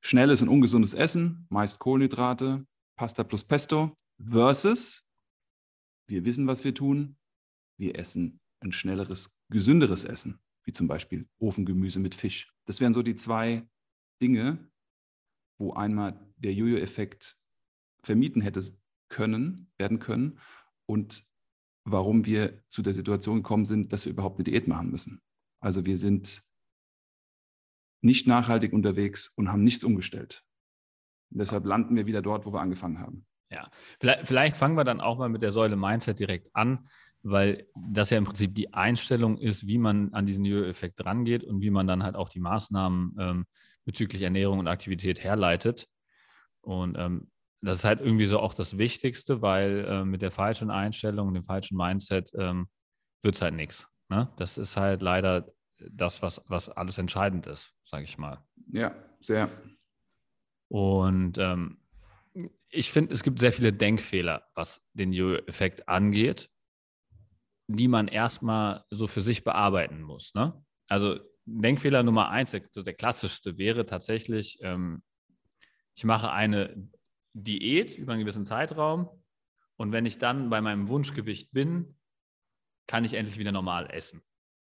Schnelles 0.00 0.42
und 0.42 0.48
ungesundes 0.48 0.94
Essen, 0.94 1.46
meist 1.50 1.80
Kohlenhydrate, 1.80 2.66
Pasta 2.96 3.24
plus 3.24 3.44
Pesto, 3.44 3.96
versus 4.18 5.08
wir 6.06 6.24
wissen, 6.24 6.46
was 6.46 6.64
wir 6.64 6.74
tun, 6.74 7.16
wir 7.76 7.96
essen 7.96 8.40
ein 8.60 8.72
schnelleres, 8.72 9.30
gesünderes 9.50 10.04
Essen, 10.04 10.40
wie 10.64 10.72
zum 10.72 10.88
Beispiel 10.88 11.28
Ofengemüse 11.38 12.00
mit 12.00 12.14
Fisch. 12.14 12.52
Das 12.64 12.80
wären 12.80 12.94
so 12.94 13.02
die 13.02 13.16
zwei 13.16 13.68
Dinge, 14.22 14.70
wo 15.58 15.74
einmal 15.74 16.18
der 16.36 16.54
Jojo-Effekt 16.54 17.36
vermieden 18.02 18.42
hätte 18.42 18.62
können, 19.08 19.70
werden 19.76 19.98
können 19.98 20.38
und 20.86 21.24
warum 21.84 22.26
wir 22.26 22.62
zu 22.68 22.82
der 22.82 22.94
Situation 22.94 23.36
gekommen 23.36 23.64
sind, 23.64 23.92
dass 23.92 24.04
wir 24.04 24.12
überhaupt 24.12 24.38
eine 24.38 24.44
Diät 24.44 24.68
machen 24.68 24.90
müssen. 24.90 25.20
Also 25.60 25.86
wir 25.86 25.96
sind 25.96 26.42
nicht 28.00 28.26
nachhaltig 28.26 28.72
unterwegs 28.72 29.28
und 29.36 29.50
haben 29.50 29.64
nichts 29.64 29.84
umgestellt. 29.84 30.44
Und 31.30 31.40
deshalb 31.40 31.64
landen 31.66 31.96
wir 31.96 32.06
wieder 32.06 32.22
dort, 32.22 32.46
wo 32.46 32.52
wir 32.52 32.60
angefangen 32.60 33.00
haben. 33.00 33.26
Ja, 33.50 33.70
vielleicht, 33.98 34.26
vielleicht 34.26 34.56
fangen 34.56 34.76
wir 34.76 34.84
dann 34.84 35.00
auch 35.00 35.18
mal 35.18 35.28
mit 35.28 35.42
der 35.42 35.52
Säule 35.52 35.76
Mindset 35.76 36.18
direkt 36.18 36.54
an, 36.54 36.86
weil 37.22 37.66
das 37.74 38.10
ja 38.10 38.18
im 38.18 38.24
Prinzip 38.24 38.54
die 38.54 38.72
Einstellung 38.72 39.38
ist, 39.38 39.66
wie 39.66 39.78
man 39.78 40.12
an 40.12 40.26
diesen 40.26 40.44
Jojo-Effekt 40.44 41.04
rangeht 41.04 41.44
und 41.44 41.60
wie 41.60 41.70
man 41.70 41.86
dann 41.86 42.02
halt 42.02 42.14
auch 42.14 42.28
die 42.28 42.40
Maßnahmen 42.40 43.16
ähm, 43.18 43.46
bezüglich 43.84 44.22
Ernährung 44.22 44.58
und 44.58 44.68
Aktivität 44.68 45.24
herleitet. 45.24 45.88
Und 46.60 46.96
ähm, 46.98 47.30
das 47.62 47.78
ist 47.78 47.84
halt 47.84 48.00
irgendwie 48.00 48.26
so 48.26 48.38
auch 48.38 48.54
das 48.54 48.78
Wichtigste, 48.78 49.42
weil 49.42 49.84
äh, 49.88 50.04
mit 50.04 50.22
der 50.22 50.30
falschen 50.30 50.70
Einstellung, 50.70 51.34
dem 51.34 51.42
falschen 51.42 51.76
Mindset 51.76 52.30
ähm, 52.38 52.68
wird 53.22 53.34
es 53.34 53.42
halt 53.42 53.54
nichts. 53.54 53.88
Ne? 54.08 54.32
Das 54.36 54.58
ist 54.58 54.76
halt 54.76 55.02
leider 55.02 55.52
das, 55.78 56.22
was, 56.22 56.42
was 56.48 56.68
alles 56.68 56.98
entscheidend 56.98 57.46
ist, 57.46 57.72
sage 57.84 58.04
ich 58.04 58.18
mal. 58.18 58.44
Ja, 58.72 58.94
sehr. 59.20 59.50
Und 60.68 61.38
ähm, 61.38 61.80
ich 62.68 62.90
finde, 62.90 63.14
es 63.14 63.22
gibt 63.22 63.38
sehr 63.38 63.52
viele 63.52 63.72
Denkfehler, 63.72 64.46
was 64.54 64.86
den 64.92 65.12
Jojo-Effekt 65.12 65.88
angeht, 65.88 66.50
die 67.66 67.88
man 67.88 68.08
erstmal 68.08 68.84
so 68.90 69.06
für 69.06 69.22
sich 69.22 69.44
bearbeiten 69.44 70.02
muss. 70.02 70.34
Ne? 70.34 70.64
Also 70.88 71.18
Denkfehler 71.44 72.02
Nummer 72.02 72.28
eins, 72.28 72.50
der, 72.50 72.62
der 72.74 72.94
klassischste 72.94 73.56
wäre 73.56 73.86
tatsächlich, 73.86 74.58
ähm, 74.62 75.02
ich 75.94 76.04
mache 76.04 76.30
eine 76.30 76.90
Diät 77.32 77.96
über 77.96 78.12
einen 78.12 78.20
gewissen 78.20 78.44
Zeitraum 78.44 79.08
und 79.76 79.92
wenn 79.92 80.06
ich 80.06 80.18
dann 80.18 80.50
bei 80.50 80.60
meinem 80.60 80.88
Wunschgewicht 80.88 81.52
bin, 81.52 81.97
kann 82.88 83.04
ich 83.04 83.14
endlich 83.14 83.38
wieder 83.38 83.52
normal 83.52 83.88
essen. 83.92 84.22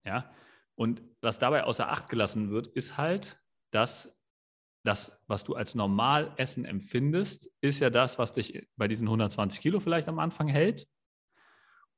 Ja? 0.05 0.33
Und 0.75 1.03
was 1.21 1.39
dabei 1.39 1.63
außer 1.63 1.89
Acht 1.89 2.09
gelassen 2.09 2.51
wird, 2.51 2.67
ist 2.67 2.97
halt, 2.97 3.41
dass 3.71 4.19
das, 4.85 5.23
was 5.27 5.45
du 5.45 5.55
als 5.55 5.75
normal 5.75 6.33
Essen 6.37 6.65
empfindest, 6.65 7.51
ist 7.61 7.81
ja 7.81 7.91
das, 7.91 8.19
was 8.19 8.33
dich 8.33 8.67
bei 8.77 8.89
diesen 8.89 9.07
120 9.07 9.61
Kilo 9.61 9.81
vielleicht 9.81 10.09
am 10.09 10.19
Anfang 10.19 10.49
hält. 10.49 10.89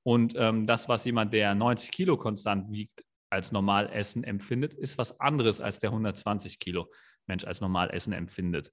Und 0.03 0.35
ähm, 0.37 0.67
das, 0.67 0.89
was 0.89 1.05
jemand, 1.05 1.33
der 1.33 1.55
90 1.55 1.91
Kilo 1.91 2.17
konstant 2.17 2.71
wiegt, 2.71 3.05
als 3.31 3.53
normal 3.53 3.91
Essen 3.93 4.25
empfindet, 4.25 4.73
ist 4.73 4.97
was 4.97 5.21
anderes, 5.21 5.61
als 5.61 5.81
der 5.81 5.91
120 5.91 6.59
Kilo 6.59 6.91
Mensch 7.27 7.45
als 7.45 7.61
normal 7.61 7.91
Essen 7.91 8.15
empfindet. 8.15 8.73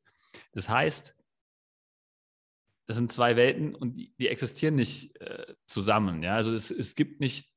Das 0.54 0.70
heißt, 0.70 1.14
das 2.88 2.98
sind 2.98 3.12
zwei 3.12 3.36
Welten 3.36 3.74
und 3.76 3.98
die, 3.98 4.13
die 4.19 4.28
existieren 4.28 4.76
nicht 4.76 5.19
äh, 5.21 5.56
zusammen. 5.65 6.24
Ja? 6.24 6.36
Also 6.36 6.54
es, 6.54 6.71
es 6.71 6.95
gibt 6.95 7.19
nicht 7.19 7.50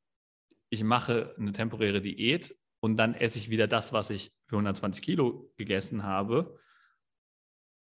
ich 0.70 0.84
mache 0.84 1.34
eine 1.38 1.52
temporäre 1.52 2.00
Diät 2.00 2.56
und 2.80 2.96
dann 2.96 3.14
esse 3.14 3.38
ich 3.38 3.50
wieder 3.50 3.66
das, 3.66 3.92
was 3.92 4.10
ich 4.10 4.32
für 4.46 4.56
120 4.56 5.02
Kilo 5.02 5.50
gegessen 5.56 6.04
habe 6.04 6.58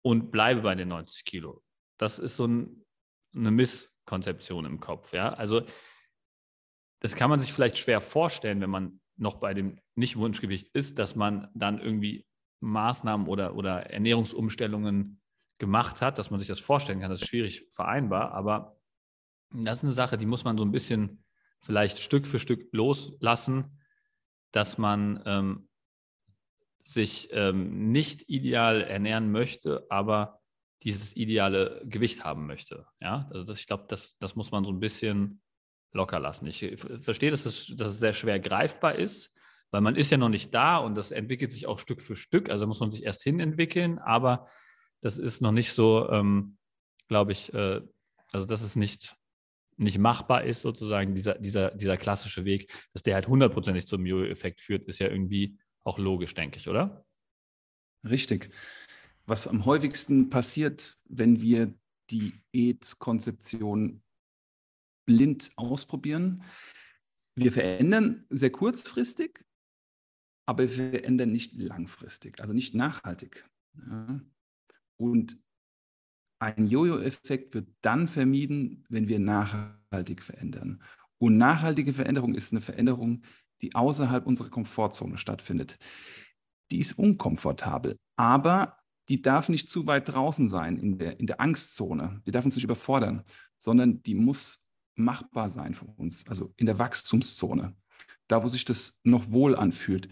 und 0.02 0.32
bleibe 0.32 0.62
bei 0.62 0.76
den 0.76 0.90
90 0.90 1.26
Kilo. 1.26 1.64
Das 1.98 2.20
ist 2.20 2.36
so 2.36 2.46
ein, 2.46 2.86
eine 3.36 3.52
Misskonzeption 3.52 4.66
im 4.66 4.80
Kopf. 4.80 5.14
Ja? 5.14 5.34
Also 5.34 5.66
das 7.02 7.16
kann 7.16 7.30
man 7.30 7.40
sich 7.40 7.52
vielleicht 7.54 7.78
schwer 7.78 8.02
vorstellen, 8.02 8.62
wenn 8.62 8.70
man 8.70 9.02
noch 9.18 9.36
bei 9.36 9.54
dem 9.54 9.80
Nicht-Wunschgewicht 9.96 10.70
ist, 10.76 11.00
dass 11.00 11.16
man 11.16 11.50
dann 11.54 11.80
irgendwie 11.80 12.26
Maßnahmen 12.62 13.28
oder, 13.28 13.56
oder 13.56 13.90
Ernährungsumstellungen 13.90 15.22
gemacht 15.58 16.02
hat, 16.02 16.18
dass 16.18 16.32
man 16.32 16.40
sich 16.40 16.48
das 16.48 16.60
vorstellen 16.60 17.00
kann. 17.00 17.10
Das 17.10 17.22
ist 17.22 17.30
schwierig 17.30 17.68
vereinbar, 17.72 18.32
aber 18.32 18.78
das 19.52 19.80
ist 19.80 19.84
eine 19.84 19.94
Sache, 19.94 20.18
die 20.18 20.26
muss 20.26 20.44
man 20.44 20.58
so 20.58 20.66
ein 20.66 20.72
bisschen 20.72 21.24
vielleicht 21.62 22.00
Stück 22.00 22.28
für 22.28 22.40
Stück 22.40 22.68
loslassen, 22.72 23.80
dass 24.52 24.78
man 24.78 25.22
ähm, 25.26 25.68
sich 26.84 27.30
ähm, 27.32 27.92
nicht 27.92 28.30
ideal 28.30 28.82
ernähren 28.82 29.32
möchte, 29.32 29.86
aber 29.90 30.42
dieses 30.84 31.16
ideale 31.16 31.82
Gewicht 31.86 32.24
haben 32.24 32.46
möchte. 32.46 32.86
Ja, 33.00 33.28
also 33.32 33.46
das, 33.46 33.60
ich 33.60 33.68
glaube, 33.68 33.86
das, 33.88 34.18
das 34.20 34.36
muss 34.36 34.52
man 34.52 34.64
so 34.64 34.72
ein 34.72 34.80
bisschen 34.80 35.42
locker 35.94 36.20
lassen. 36.20 36.46
Ich 36.46 36.78
verstehe, 36.78 37.32
dass 37.32 37.46
es, 37.46 37.76
dass 37.76 37.90
es 37.90 38.00
sehr 38.00 38.14
schwer 38.14 38.40
greifbar 38.40 38.96
ist, 38.96 39.34
weil 39.72 39.82
man 39.82 39.96
ist 39.96 40.12
ja 40.12 40.18
noch 40.18 40.30
nicht 40.30 40.54
da 40.54 40.78
und 40.78 40.96
das 40.96 41.12
entwickelt 41.12 41.52
sich 41.52 41.66
auch 41.66 41.80
Stück 41.80 42.02
für 42.02 42.16
Stück. 42.16 42.50
Also 42.50 42.68
muss 42.68 42.82
man 42.82 42.92
sich 42.92 43.04
erst 43.04 43.24
hin 43.24 43.40
entwickeln, 43.40 43.98
aber 43.98 44.48
das 45.06 45.18
ist 45.20 45.40
noch 45.40 45.52
nicht 45.52 45.72
so, 45.72 46.10
ähm, 46.10 46.58
glaube 47.08 47.32
ich, 47.32 47.54
äh, 47.54 47.80
also 48.32 48.48
das 48.48 48.64
ist 48.64 48.76
nicht 48.76 49.16
nicht 49.78 50.00
machbar 50.00 50.46
ist, 50.46 50.62
sozusagen 50.62 51.14
dieser, 51.14 51.38
dieser, 51.38 51.72
dieser 51.72 51.98
klassische 51.98 52.46
Weg, 52.46 52.72
dass 52.94 53.04
der 53.04 53.14
halt 53.16 53.28
hundertprozentig 53.28 53.86
zum 53.86 54.06
Jojo-Effekt 54.06 54.62
führt, 54.62 54.88
ist 54.88 55.00
ja 55.00 55.10
irgendwie 55.10 55.60
auch 55.84 56.00
logisch, 56.00 56.34
denke 56.34 56.58
ich, 56.58 56.70
oder? 56.70 57.06
Richtig. 58.08 58.52
Was 59.26 59.48
am 59.48 59.66
häufigsten 59.66 60.30
passiert, 60.30 60.98
wenn 61.10 61.42
wir 61.42 61.78
Diätkonzeption 62.10 64.02
blind 65.06 65.52
ausprobieren, 65.58 66.42
wir 67.36 67.52
verändern 67.52 68.26
sehr 68.30 68.52
kurzfristig, 68.52 69.46
aber 70.48 70.64
wir 70.64 70.70
verändern 70.70 71.34
nicht 71.34 71.52
langfristig, 71.54 72.40
also 72.40 72.54
nicht 72.54 72.74
nachhaltig. 72.76 73.46
Ja. 73.76 74.22
Und 74.98 75.38
ein 76.40 76.68
Jojo-Effekt 76.68 77.54
wird 77.54 77.70
dann 77.82 78.08
vermieden, 78.08 78.86
wenn 78.90 79.08
wir 79.08 79.20
nachhaltig 79.20 80.22
verändern. 80.22 80.82
Und 81.18 81.38
nachhaltige 81.38 81.94
Veränderung 81.94 82.36
ist 82.36 82.52
eine 82.52 82.62
Veränderung, 82.62 83.24
die 83.62 83.74
außerhalb 83.74 84.26
unserer 84.26 84.50
Komfortzone 84.50 85.18
stattfindet. 85.18 85.78
Die 86.72 86.80
ist 86.80 86.94
unkomfortabel, 86.94 87.98
aber 88.18 88.78
die 89.08 89.22
darf 89.22 89.50
nicht 89.50 89.70
zu 89.70 89.86
weit 89.88 90.10
draußen 90.10 90.50
sein 90.50 90.78
in 90.78 90.98
der, 90.98 91.20
in 91.20 91.28
der 91.28 91.40
Angstzone. 91.40 92.22
Die 92.26 92.32
darf 92.32 92.44
uns 92.44 92.56
nicht 92.56 92.64
überfordern, 92.64 93.24
sondern 93.58 94.02
die 94.02 94.16
muss 94.16 94.66
machbar 94.96 95.50
sein 95.50 95.74
für 95.74 95.86
uns, 95.86 96.28
also 96.28 96.54
in 96.58 96.66
der 96.66 96.80
Wachstumszone, 96.80 97.76
da 98.28 98.44
wo 98.44 98.48
sich 98.48 98.66
das 98.66 99.00
noch 99.04 99.32
wohl 99.32 99.56
anfühlt. 99.56 100.10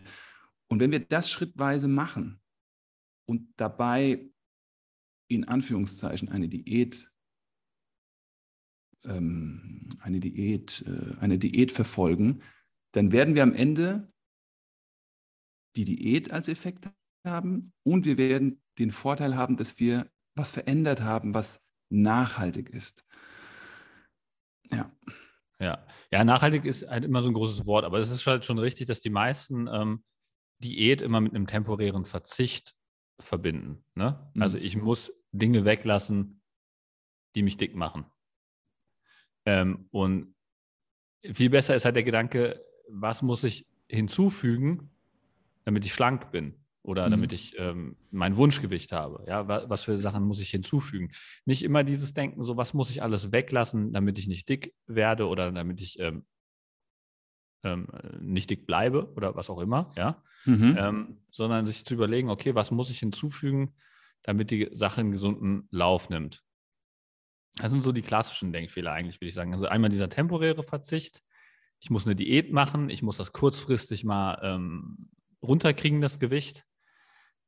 Und 0.67 0.79
wenn 0.79 0.91
wir 0.91 0.99
das 0.99 1.29
schrittweise 1.29 1.87
machen 1.87 2.41
und 3.25 3.47
dabei 3.57 4.32
in 5.35 5.47
Anführungszeichen 5.47 6.29
eine 6.29 6.49
Diät, 6.49 7.11
ähm, 9.05 9.89
eine 9.99 10.19
Diät, 10.19 10.83
äh, 10.87 11.17
eine 11.19 11.37
Diät 11.37 11.71
verfolgen, 11.71 12.41
dann 12.93 13.11
werden 13.11 13.35
wir 13.35 13.43
am 13.43 13.53
Ende 13.53 14.11
die 15.75 15.85
Diät 15.85 16.31
als 16.31 16.47
Effekt 16.47 16.89
haben 17.25 17.73
und 17.83 18.05
wir 18.05 18.17
werden 18.17 18.61
den 18.77 18.91
Vorteil 18.91 19.35
haben, 19.35 19.57
dass 19.57 19.79
wir 19.79 20.09
was 20.35 20.51
verändert 20.51 21.01
haben, 21.01 21.33
was 21.33 21.63
nachhaltig 21.89 22.69
ist. 22.69 23.05
Ja. 24.71 24.91
Ja. 25.59 25.85
ja, 26.11 26.23
nachhaltig 26.23 26.65
ist 26.65 26.87
halt 26.87 27.05
immer 27.05 27.21
so 27.21 27.29
ein 27.29 27.33
großes 27.33 27.65
Wort, 27.65 27.85
aber 27.85 27.99
es 27.99 28.09
ist 28.09 28.25
halt 28.27 28.43
schon 28.43 28.57
richtig, 28.57 28.87
dass 28.87 28.99
die 28.99 29.11
meisten 29.11 29.67
ähm, 29.67 30.03
Diät 30.61 31.01
immer 31.01 31.21
mit 31.21 31.33
einem 31.33 31.47
temporären 31.47 32.05
Verzicht 32.05 32.75
verbinden. 33.19 33.85
Ne? 33.95 34.29
Mhm. 34.33 34.41
Also 34.41 34.57
ich 34.57 34.75
muss 34.75 35.13
Dinge 35.33 35.65
weglassen, 35.65 36.41
die 37.35 37.43
mich 37.43 37.57
dick 37.57 37.75
machen. 37.75 38.05
Ähm, 39.45 39.87
und 39.91 40.35
viel 41.33 41.49
besser 41.49 41.75
ist 41.75 41.85
halt 41.85 41.95
der 41.95 42.03
Gedanke, 42.03 42.63
was 42.89 43.21
muss 43.21 43.43
ich 43.43 43.67
hinzufügen, 43.87 44.91
damit 45.65 45.85
ich 45.85 45.93
schlank 45.93 46.31
bin 46.31 46.53
oder 46.83 47.07
mhm. 47.07 47.11
damit 47.11 47.33
ich 47.33 47.57
ähm, 47.57 47.97
mein 48.11 48.37
Wunschgewicht 48.37 48.91
habe. 48.91 49.23
Ja, 49.27 49.47
was 49.47 49.83
für 49.83 49.97
Sachen 49.97 50.23
muss 50.23 50.39
ich 50.39 50.49
hinzufügen? 50.49 51.11
Nicht 51.45 51.63
immer 51.63 51.83
dieses 51.83 52.13
Denken, 52.13 52.43
so 52.43 52.57
was 52.57 52.73
muss 52.73 52.89
ich 52.89 53.01
alles 53.01 53.31
weglassen, 53.31 53.91
damit 53.93 54.17
ich 54.19 54.27
nicht 54.27 54.47
dick 54.49 54.73
werde 54.85 55.27
oder 55.27 55.51
damit 55.51 55.81
ich 55.81 55.99
ähm, 55.99 56.25
ähm, 57.63 57.87
nicht 58.19 58.49
dick 58.49 58.65
bleibe 58.67 59.13
oder 59.15 59.35
was 59.35 59.49
auch 59.49 59.59
immer, 59.59 59.91
ja, 59.95 60.21
mhm. 60.45 60.75
Ähm, 60.77 61.17
sondern 61.31 61.65
sich 61.65 61.85
zu 61.85 61.93
überlegen, 61.93 62.29
okay, 62.29 62.53
was 62.55 62.71
muss 62.71 62.89
ich 62.89 62.99
hinzufügen, 62.99 63.73
damit 64.23 64.51
die 64.51 64.69
Sache 64.73 65.01
einen 65.01 65.11
gesunden 65.11 65.67
Lauf 65.69 66.09
nimmt. 66.09 66.43
Das 67.57 67.71
sind 67.71 67.83
so 67.83 67.91
die 67.91 68.01
klassischen 68.01 68.51
Denkfehler 68.51 68.91
eigentlich, 68.91 69.17
würde 69.17 69.27
ich 69.27 69.33
sagen. 69.35 69.53
Also 69.53 69.67
einmal 69.67 69.89
dieser 69.89 70.09
temporäre 70.09 70.63
Verzicht. 70.63 71.21
Ich 71.79 71.89
muss 71.89 72.05
eine 72.05 72.15
Diät 72.15 72.51
machen, 72.51 72.89
ich 72.89 73.03
muss 73.03 73.17
das 73.17 73.33
kurzfristig 73.33 74.03
mal 74.03 74.39
ähm, 74.41 75.09
runterkriegen, 75.41 76.01
das 76.01 76.17
Gewicht. 76.17 76.65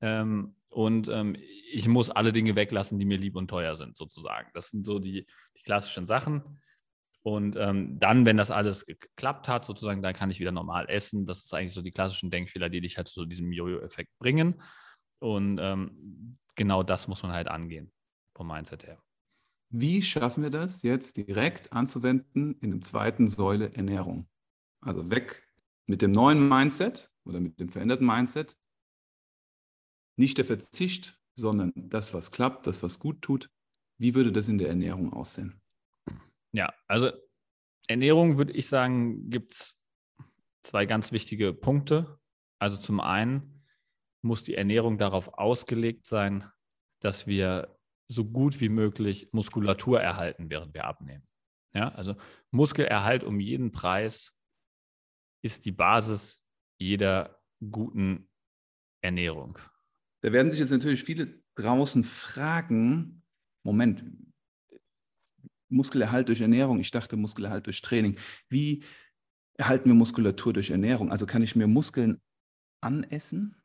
Ähm, 0.02 0.56
und 0.70 1.08
ähm, 1.08 1.38
ich 1.72 1.88
muss 1.88 2.10
alle 2.10 2.34
Dinge 2.34 2.56
weglassen, 2.56 3.00
die 3.00 3.06
mir 3.06 3.18
lieb 3.18 3.36
und 3.38 3.48
teuer 3.48 3.76
sind, 3.76 3.96
sozusagen. 3.96 4.50
Das 4.54 4.70
sind 4.70 4.84
so 4.84 5.00
die, 5.00 5.26
die 5.58 5.62
klassischen 5.64 6.06
Sachen. 6.06 6.60
Und 7.24 7.56
ähm, 7.56 7.98
dann, 7.98 8.26
wenn 8.26 8.38
das 8.38 8.52
alles 8.52 8.86
geklappt 8.86 9.48
hat, 9.48 9.66
sozusagen, 9.66 10.04
dann 10.04 10.14
kann 10.14 10.30
ich 10.30 10.40
wieder 10.40 10.52
normal 10.52 10.88
essen. 10.90 11.26
Das 11.26 11.40
ist 11.40 11.54
eigentlich 11.54 11.74
so 11.74 11.82
die 11.82 11.92
klassischen 11.92 12.30
Denkfehler, 12.30 12.70
die 12.70 12.82
dich 12.82 12.98
halt 12.98 13.08
zu 13.08 13.26
diesem 13.26 13.52
Jojo-Effekt 13.52 14.12
bringen. 14.20 14.62
Und 15.20 15.58
ähm, 15.60 16.38
genau 16.56 16.84
das 16.84 17.08
muss 17.08 17.24
man 17.24 17.32
halt 17.32 17.48
angehen, 17.48 17.92
vom 18.36 18.48
Mindset 18.48 18.88
her. 18.88 19.02
Wie 19.70 20.02
schaffen 20.02 20.44
wir 20.44 20.52
das 20.52 20.84
jetzt 20.84 21.18
direkt 21.18 21.74
anzuwenden 21.74 22.58
in 22.62 22.72
der 22.72 22.82
zweiten 22.82 23.28
Säule 23.28 23.74
Ernährung? 23.74 24.28
Also 24.82 25.10
weg 25.10 25.48
mit 25.88 26.02
dem 26.02 26.12
neuen 26.12 26.48
Mindset 26.48 27.12
oder 27.26 27.40
mit 27.40 27.60
dem 27.60 27.70
veränderten 27.70 28.06
Mindset 28.06 28.58
nicht 30.18 30.38
der 30.38 30.46
Verzicht, 30.46 31.20
sondern 31.36 31.74
das, 31.76 32.14
was 32.14 32.32
klappt, 32.32 32.68
das, 32.68 32.84
was 32.84 33.00
gut 33.00 33.22
tut. 33.22 33.50
Wie 33.98 34.16
würde 34.16 34.32
das 34.32 34.48
in 34.48 34.58
der 34.58 34.70
Ernährung 34.70 35.12
aussehen? 35.12 35.62
Ja, 36.54 36.74
also 36.88 37.12
Ernährung 37.88 38.38
würde 38.38 38.54
ich 38.54 38.68
sagen, 38.68 39.30
gibt 39.30 39.54
es 39.54 39.80
zwei 40.64 40.86
ganz 40.86 41.12
wichtige 41.12 41.54
Punkte. 41.54 42.20
Also 42.60 42.78
zum 42.78 43.00
einen 43.00 43.55
muss 44.26 44.44
die 44.44 44.56
Ernährung 44.56 44.98
darauf 44.98 45.38
ausgelegt 45.38 46.06
sein, 46.06 46.44
dass 47.00 47.28
wir 47.28 47.78
so 48.08 48.26
gut 48.26 48.60
wie 48.60 48.70
möglich 48.70 49.30
Muskulatur 49.32 50.02
erhalten, 50.02 50.50
während 50.50 50.74
wir 50.74 50.86
abnehmen. 50.86 51.26
Ja, 51.74 51.90
also 51.90 52.16
Muskelerhalt 52.52 53.24
um 53.24 53.40
jeden 53.40 53.72
Preis 53.72 54.34
ist 55.42 55.66
die 55.66 55.72
Basis 55.72 56.44
jeder 56.78 57.40
guten 57.72 58.30
Ernährung. 59.02 59.58
Da 60.22 60.32
werden 60.32 60.52
sich 60.52 60.60
jetzt 60.60 60.72
natürlich 60.72 61.04
viele 61.04 61.42
draußen 61.56 62.04
fragen, 62.04 63.24
Moment, 63.64 64.04
Muskelerhalt 65.70 66.30
durch 66.30 66.42
Ernährung, 66.42 66.80
ich 66.80 66.92
dachte 66.92 67.18
Muskelerhalt 67.18 67.66
durch 67.66 67.82
Training. 67.82 68.18
Wie 68.50 68.84
erhalten 69.56 69.90
wir 69.90 69.96
Muskulatur 69.96 70.54
durch 70.54 70.72
Ernährung? 70.72 71.12
Also 71.12 71.26
kann 71.26 71.42
ich 71.42 71.56
mir 71.56 71.68
Muskeln 71.68 72.22
anessen? 72.82 73.62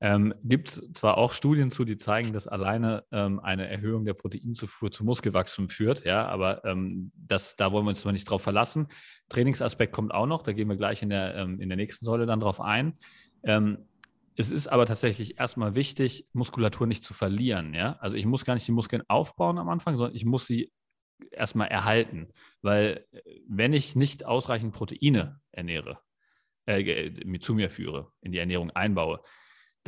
Ähm, 0.00 0.32
gibt 0.44 0.68
zwar 0.96 1.18
auch 1.18 1.32
Studien 1.32 1.72
zu, 1.72 1.84
die 1.84 1.96
zeigen, 1.96 2.32
dass 2.32 2.46
alleine 2.46 3.04
ähm, 3.10 3.40
eine 3.40 3.68
Erhöhung 3.68 4.04
der 4.04 4.14
Proteinzufuhr 4.14 4.92
zu 4.92 5.04
Muskelwachstum 5.04 5.68
führt, 5.68 6.04
ja, 6.04 6.26
aber 6.28 6.64
ähm, 6.64 7.10
das, 7.16 7.56
da 7.56 7.72
wollen 7.72 7.84
wir 7.84 7.90
uns 7.90 8.02
zwar 8.02 8.12
nicht 8.12 8.30
drauf 8.30 8.42
verlassen. 8.42 8.86
Trainingsaspekt 9.28 9.92
kommt 9.92 10.14
auch 10.14 10.26
noch, 10.26 10.42
da 10.42 10.52
gehen 10.52 10.68
wir 10.68 10.76
gleich 10.76 11.02
in 11.02 11.08
der, 11.08 11.34
ähm, 11.34 11.60
in 11.60 11.68
der 11.68 11.76
nächsten 11.76 12.04
Säule 12.04 12.26
dann 12.26 12.38
drauf 12.38 12.60
ein. 12.60 12.94
Ähm, 13.42 13.88
es 14.36 14.52
ist 14.52 14.68
aber 14.68 14.86
tatsächlich 14.86 15.40
erstmal 15.40 15.74
wichtig, 15.74 16.28
Muskulatur 16.32 16.86
nicht 16.86 17.02
zu 17.02 17.12
verlieren. 17.12 17.74
Ja? 17.74 17.96
Also 17.98 18.14
ich 18.14 18.24
muss 18.24 18.44
gar 18.44 18.54
nicht 18.54 18.68
die 18.68 18.72
Muskeln 18.72 19.02
aufbauen 19.08 19.58
am 19.58 19.68
Anfang, 19.68 19.96
sondern 19.96 20.14
ich 20.14 20.24
muss 20.24 20.46
sie 20.46 20.72
erstmal 21.32 21.66
erhalten. 21.66 22.28
Weil 22.62 23.04
äh, 23.10 23.20
wenn 23.48 23.72
ich 23.72 23.96
nicht 23.96 24.24
ausreichend 24.24 24.72
Proteine 24.74 25.40
ernähre, 25.50 25.98
äh, 26.66 27.10
zu 27.40 27.54
mir 27.54 27.68
führe, 27.68 28.12
in 28.20 28.30
die 28.30 28.38
Ernährung 28.38 28.70
einbaue, 28.70 29.22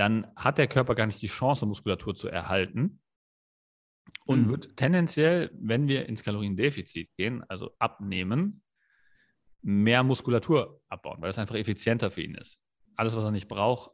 dann 0.00 0.32
hat 0.34 0.56
der 0.56 0.66
Körper 0.66 0.94
gar 0.94 1.04
nicht 1.04 1.20
die 1.20 1.26
Chance, 1.26 1.66
Muskulatur 1.66 2.14
zu 2.14 2.26
erhalten 2.26 3.02
und 4.24 4.44
mhm. 4.44 4.48
wird 4.48 4.76
tendenziell, 4.78 5.50
wenn 5.52 5.88
wir 5.88 6.08
ins 6.08 6.22
Kaloriendefizit 6.22 7.14
gehen, 7.18 7.44
also 7.50 7.76
abnehmen, 7.78 8.62
mehr 9.60 10.02
Muskulatur 10.02 10.80
abbauen, 10.88 11.20
weil 11.20 11.28
es 11.28 11.36
einfach 11.36 11.54
effizienter 11.54 12.10
für 12.10 12.22
ihn 12.22 12.34
ist. 12.34 12.62
Alles, 12.96 13.14
was 13.14 13.24
er 13.24 13.30
nicht 13.30 13.46
braucht, 13.46 13.90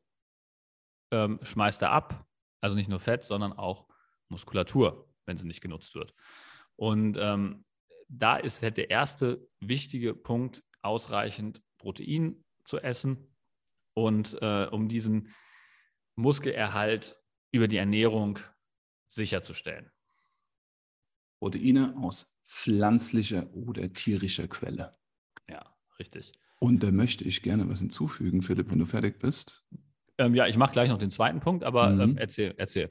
ähm, 1.10 1.40
schmeißt 1.42 1.82
er 1.82 1.90
ab. 1.90 2.24
Also 2.60 2.76
nicht 2.76 2.88
nur 2.88 3.00
Fett, 3.00 3.24
sondern 3.24 3.52
auch 3.52 3.88
Muskulatur, 4.28 5.12
wenn 5.24 5.36
sie 5.36 5.46
nicht 5.48 5.60
genutzt 5.60 5.96
wird. 5.96 6.14
Und 6.76 7.18
ähm, 7.20 7.64
da 8.08 8.36
ist 8.36 8.62
halt 8.62 8.76
der 8.76 8.90
erste 8.90 9.44
wichtige 9.58 10.14
Punkt, 10.14 10.62
ausreichend 10.82 11.62
Protein 11.78 12.44
zu 12.64 12.78
essen 12.78 13.34
und 13.92 14.40
äh, 14.40 14.68
um 14.70 14.88
diesen 14.88 15.34
Muskelerhalt 16.16 17.16
über 17.52 17.68
die 17.68 17.76
Ernährung 17.76 18.38
sicherzustellen. 19.08 19.90
Proteine 21.38 21.96
aus 21.98 22.40
pflanzlicher 22.44 23.52
oder 23.54 23.92
tierischer 23.92 24.48
Quelle. 24.48 24.96
Ja, 25.48 25.62
richtig. 25.98 26.32
Und 26.58 26.82
da 26.82 26.90
möchte 26.90 27.24
ich 27.24 27.42
gerne 27.42 27.68
was 27.68 27.80
hinzufügen, 27.80 28.42
Philipp, 28.42 28.70
wenn 28.70 28.78
du 28.78 28.86
fertig 28.86 29.18
bist. 29.18 29.64
Ähm, 30.18 30.34
ja, 30.34 30.46
ich 30.46 30.56
mache 30.56 30.72
gleich 30.72 30.88
noch 30.88 30.98
den 30.98 31.10
zweiten 31.10 31.40
Punkt, 31.40 31.64
aber 31.64 31.90
mhm. 31.90 32.00
ähm, 32.00 32.16
erzähl, 32.16 32.54
erzähl. 32.56 32.88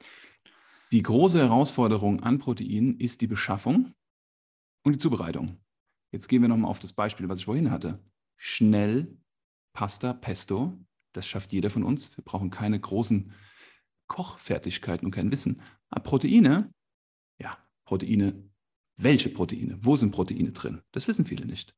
Die 0.92 1.02
große 1.02 1.38
Herausforderung 1.38 2.22
an 2.22 2.38
Proteinen 2.38 3.00
ist 3.00 3.20
die 3.20 3.26
Beschaffung 3.26 3.92
und 4.84 4.92
die 4.92 4.98
Zubereitung. 4.98 5.58
Jetzt 6.12 6.28
gehen 6.28 6.42
wir 6.42 6.48
nochmal 6.48 6.70
auf 6.70 6.78
das 6.78 6.92
Beispiel, 6.92 7.28
was 7.28 7.38
ich 7.38 7.46
vorhin 7.46 7.72
hatte. 7.72 7.98
Schnell 8.36 9.18
Pasta, 9.72 10.12
Pesto, 10.14 10.78
das 11.16 11.26
schafft 11.26 11.52
jeder 11.52 11.70
von 11.70 11.82
uns. 11.82 12.16
Wir 12.16 12.24
brauchen 12.24 12.50
keine 12.50 12.78
großen 12.78 13.32
Kochfertigkeiten 14.06 15.06
und 15.06 15.12
kein 15.12 15.32
Wissen. 15.32 15.62
Aber 15.88 16.02
Proteine, 16.02 16.72
ja, 17.38 17.56
Proteine, 17.84 18.48
welche 18.96 19.30
Proteine? 19.30 19.78
Wo 19.80 19.96
sind 19.96 20.10
Proteine 20.12 20.52
drin? 20.52 20.82
Das 20.92 21.08
wissen 21.08 21.26
viele 21.26 21.46
nicht. 21.46 21.74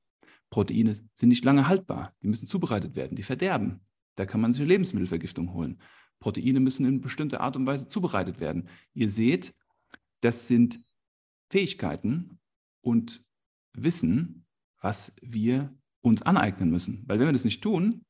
Proteine 0.50 0.94
sind 1.14 1.28
nicht 1.28 1.44
lange 1.44 1.68
haltbar. 1.68 2.14
Die 2.22 2.28
müssen 2.28 2.46
zubereitet 2.46 2.96
werden, 2.96 3.14
die 3.14 3.22
verderben. 3.22 3.80
Da 4.16 4.26
kann 4.26 4.40
man 4.40 4.52
sich 4.52 4.60
eine 4.60 4.68
Lebensmittelvergiftung 4.68 5.52
holen. 5.52 5.80
Proteine 6.20 6.58
müssen 6.58 6.84
in 6.86 7.00
bestimmter 7.00 7.40
Art 7.40 7.56
und 7.56 7.66
Weise 7.66 7.86
zubereitet 7.86 8.40
werden. 8.40 8.68
Ihr 8.92 9.08
seht, 9.08 9.54
das 10.20 10.48
sind 10.48 10.80
Fähigkeiten 11.50 12.40
und 12.80 13.24
Wissen, 13.72 14.46
was 14.80 15.14
wir 15.22 15.72
uns 16.00 16.22
aneignen 16.22 16.70
müssen. 16.70 17.04
Weil 17.06 17.20
wenn 17.20 17.26
wir 17.26 17.32
das 17.32 17.44
nicht 17.44 17.62
tun, 17.62 18.04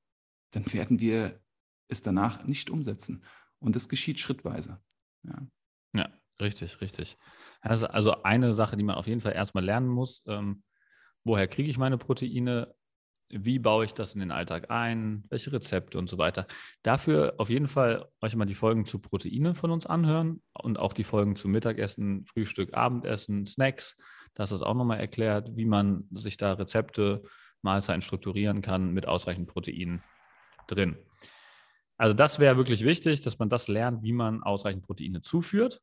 dann 0.50 0.72
werden 0.72 1.00
wir 1.00 1.40
es 1.88 2.02
danach 2.02 2.44
nicht 2.44 2.70
umsetzen. 2.70 3.24
Und 3.58 3.76
das 3.76 3.88
geschieht 3.88 4.20
schrittweise. 4.20 4.80
Ja, 5.24 5.46
ja 5.94 6.08
richtig, 6.40 6.80
richtig. 6.80 7.16
Also, 7.61 7.87
also 7.87 8.22
eine 8.22 8.54
Sache, 8.54 8.76
die 8.76 8.84
man 8.84 8.96
auf 8.96 9.06
jeden 9.06 9.20
Fall 9.20 9.32
erstmal 9.32 9.64
lernen 9.64 9.88
muss, 9.88 10.22
ähm, 10.26 10.62
woher 11.24 11.48
kriege 11.48 11.70
ich 11.70 11.78
meine 11.78 11.98
Proteine? 11.98 12.74
Wie 13.30 13.58
baue 13.58 13.84
ich 13.84 13.92
das 13.92 14.14
in 14.14 14.20
den 14.20 14.30
Alltag 14.30 14.70
ein? 14.70 15.24
Welche 15.28 15.52
Rezepte 15.52 15.98
und 15.98 16.08
so 16.08 16.16
weiter? 16.16 16.46
Dafür 16.82 17.34
auf 17.37 17.50
jeden 17.50 17.68
Fall 17.68 18.08
euch 18.22 18.34
mal 18.37 18.46
die 18.46 18.54
Folgen 18.54 18.87
zu 18.87 18.98
Proteine 19.00 19.54
von 19.54 19.70
uns 19.70 19.84
anhören 19.84 20.42
und 20.54 20.78
auch 20.78 20.94
die 20.94 21.04
Folgen 21.04 21.37
zu 21.37 21.48
Mittagessen, 21.48 22.24
Frühstück, 22.24 22.74
Abendessen, 22.74 23.44
Snacks. 23.44 23.96
Da 24.34 24.44
ist 24.44 24.52
das 24.52 24.62
auch 24.62 24.74
nochmal 24.74 25.00
erklärt, 25.00 25.56
wie 25.56 25.66
man 25.66 26.04
sich 26.12 26.38
da 26.38 26.54
Rezepte, 26.54 27.22
Mahlzeiten 27.61 28.02
strukturieren 28.02 28.62
kann 28.62 28.94
mit 28.94 29.06
ausreichend 29.06 29.48
Proteinen 29.48 30.02
drin. 30.68 30.96
Also 31.96 32.14
das 32.14 32.38
wäre 32.38 32.57
wirklich 32.57 32.85
wichtig, 32.85 33.22
dass 33.22 33.38
man 33.38 33.48
das 33.48 33.66
lernt, 33.66 34.02
wie 34.02 34.12
man 34.12 34.42
ausreichend 34.42 34.85
Proteine 34.85 35.20
zuführt. 35.20 35.83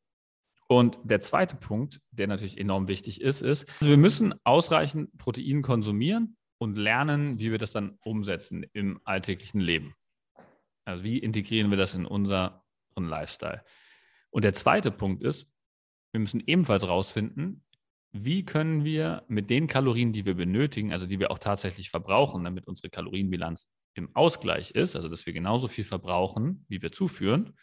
Und 0.68 0.98
der 1.04 1.20
zweite 1.20 1.56
Punkt, 1.56 2.00
der 2.10 2.26
natürlich 2.26 2.58
enorm 2.58 2.88
wichtig 2.88 3.20
ist, 3.20 3.42
ist, 3.42 3.68
also 3.80 3.90
wir 3.90 3.98
müssen 3.98 4.34
ausreichend 4.44 5.16
Protein 5.18 5.62
konsumieren 5.62 6.36
und 6.58 6.76
lernen, 6.76 7.38
wie 7.38 7.50
wir 7.50 7.58
das 7.58 7.72
dann 7.72 7.98
umsetzen 8.02 8.64
im 8.72 9.00
alltäglichen 9.04 9.60
Leben. 9.60 9.94
Also 10.84 11.04
wie 11.04 11.18
integrieren 11.18 11.70
wir 11.70 11.76
das 11.76 11.94
in 11.94 12.06
unseren 12.06 12.60
Lifestyle? 12.96 13.62
Und 14.30 14.42
der 14.42 14.54
zweite 14.54 14.90
Punkt 14.90 15.22
ist, 15.22 15.52
wir 16.12 16.20
müssen 16.20 16.42
ebenfalls 16.46 16.82
herausfinden, 16.82 17.62
wie 18.12 18.44
können 18.44 18.84
wir 18.84 19.24
mit 19.28 19.50
den 19.50 19.66
Kalorien, 19.66 20.12
die 20.12 20.24
wir 20.24 20.34
benötigen, 20.34 20.92
also 20.92 21.06
die 21.06 21.20
wir 21.20 21.30
auch 21.30 21.38
tatsächlich 21.38 21.90
verbrauchen, 21.90 22.44
damit 22.44 22.66
unsere 22.66 22.88
Kalorienbilanz 22.88 23.68
im 23.96 24.14
Ausgleich 24.14 24.72
ist, 24.72 24.94
also 24.94 25.08
dass 25.08 25.26
wir 25.26 25.32
genauso 25.32 25.68
viel 25.68 25.84
verbrauchen, 25.84 26.64
wie 26.68 26.82
wir 26.82 26.92
zuführen, 26.92 27.56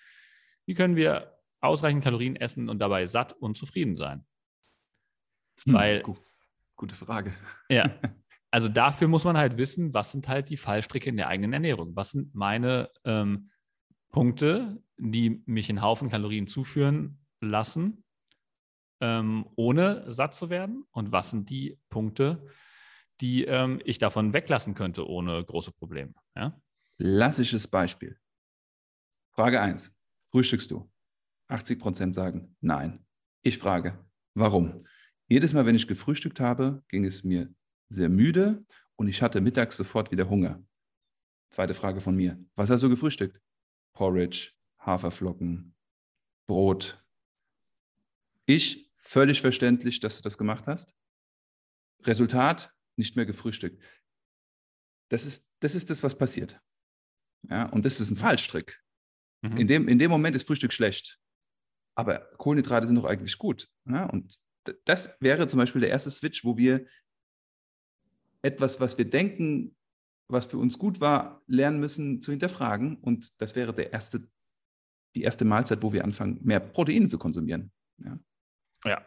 wie 0.65 0.73
können 0.73 0.95
wir 0.95 1.37
ausreichend 1.61 2.03
Kalorien 2.03 2.35
essen 2.35 2.69
und 2.69 2.79
dabei 2.79 3.05
satt 3.05 3.33
und 3.33 3.55
zufrieden 3.55 3.95
sein? 3.95 4.25
Hm, 5.65 5.73
Weil, 5.73 6.03
gute 6.75 6.95
Frage. 6.95 7.33
Ja, 7.69 7.89
also 8.51 8.67
dafür 8.67 9.07
muss 9.07 9.23
man 9.23 9.37
halt 9.37 9.57
wissen, 9.57 9.93
was 9.93 10.11
sind 10.11 10.27
halt 10.27 10.49
die 10.49 10.57
Fallstricke 10.57 11.09
in 11.09 11.17
der 11.17 11.27
eigenen 11.27 11.53
Ernährung? 11.53 11.95
Was 11.95 12.11
sind 12.11 12.33
meine 12.33 12.89
ähm, 13.05 13.51
Punkte, 14.09 14.81
die 14.97 15.43
mich 15.45 15.69
einen 15.69 15.81
Haufen 15.81 16.09
Kalorien 16.09 16.47
zuführen 16.47 17.19
lassen, 17.39 18.03
ähm, 19.01 19.47
ohne 19.55 20.11
satt 20.11 20.33
zu 20.33 20.49
werden? 20.49 20.85
Und 20.91 21.11
was 21.11 21.29
sind 21.29 21.49
die 21.49 21.79
Punkte, 21.89 22.47
die 23.21 23.45
ähm, 23.45 23.81
ich 23.85 23.97
davon 23.99 24.33
weglassen 24.33 24.73
könnte 24.73 25.07
ohne 25.07 25.43
große 25.43 25.71
Probleme? 25.71 26.13
Ja? 26.35 26.59
Klassisches 26.99 27.67
Beispiel. 27.67 28.17
Frage 29.35 29.61
1. 29.61 29.97
Frühstückst 30.31 30.71
du? 30.71 30.89
80 31.47 31.79
Prozent 31.79 32.15
sagen 32.15 32.55
nein. 32.61 33.05
Ich 33.43 33.57
frage, 33.57 34.03
warum? 34.33 34.85
Jedes 35.27 35.53
Mal, 35.53 35.65
wenn 35.65 35.75
ich 35.75 35.87
gefrühstückt 35.87 36.39
habe, 36.39 36.83
ging 36.87 37.05
es 37.05 37.23
mir 37.23 37.53
sehr 37.89 38.09
müde 38.09 38.65
und 38.95 39.07
ich 39.07 39.21
hatte 39.21 39.41
mittags 39.41 39.77
sofort 39.77 40.11
wieder 40.11 40.29
Hunger. 40.29 40.63
Zweite 41.49 41.73
Frage 41.73 42.01
von 42.01 42.15
mir. 42.15 42.43
Was 42.55 42.69
hast 42.69 42.81
du 42.81 42.89
gefrühstückt? 42.89 43.39
Porridge, 43.93 44.51
Haferflocken, 44.79 45.75
Brot. 46.47 47.03
Ich, 48.45 48.91
völlig 48.95 49.41
verständlich, 49.41 49.99
dass 49.99 50.17
du 50.17 50.23
das 50.23 50.37
gemacht 50.37 50.65
hast. 50.67 50.95
Resultat, 52.03 52.72
nicht 52.97 53.15
mehr 53.15 53.25
gefrühstückt. 53.25 53.81
Das 55.09 55.25
ist 55.25 55.51
das, 55.59 55.75
ist 55.75 55.89
das 55.89 56.03
was 56.03 56.17
passiert. 56.17 56.59
Ja, 57.49 57.65
und 57.69 57.85
das 57.85 57.99
ist 57.99 58.09
ein 58.09 58.15
Fallstrick. 58.15 58.81
Mhm. 59.41 59.57
In, 59.57 59.67
dem, 59.67 59.87
in 59.87 59.99
dem 59.99 60.09
Moment 60.09 60.35
ist 60.35 60.47
Frühstück 60.47 60.73
schlecht. 60.73 61.19
Aber 61.95 62.19
Kohlenhydrate 62.37 62.87
sind 62.87 62.95
doch 62.95 63.05
eigentlich 63.05 63.37
gut. 63.37 63.69
Ja? 63.85 64.05
Und 64.05 64.39
das 64.85 65.17
wäre 65.19 65.47
zum 65.47 65.59
Beispiel 65.59 65.81
der 65.81 65.89
erste 65.89 66.09
Switch, 66.09 66.43
wo 66.43 66.57
wir 66.57 66.87
etwas, 68.41 68.79
was 68.79 68.97
wir 68.97 69.09
denken, 69.09 69.75
was 70.29 70.45
für 70.47 70.57
uns 70.57 70.79
gut 70.79 71.01
war, 71.01 71.43
lernen 71.47 71.79
müssen 71.79 72.21
zu 72.21 72.31
hinterfragen. 72.31 72.97
Und 72.97 73.39
das 73.41 73.55
wäre 73.55 73.73
der 73.73 73.93
erste, 73.93 74.27
die 75.15 75.23
erste 75.23 75.45
Mahlzeit, 75.45 75.83
wo 75.83 75.93
wir 75.93 76.03
anfangen, 76.03 76.39
mehr 76.43 76.59
Proteine 76.59 77.07
zu 77.07 77.17
konsumieren. 77.17 77.71
Ja, 77.97 78.19
ja. 78.85 79.05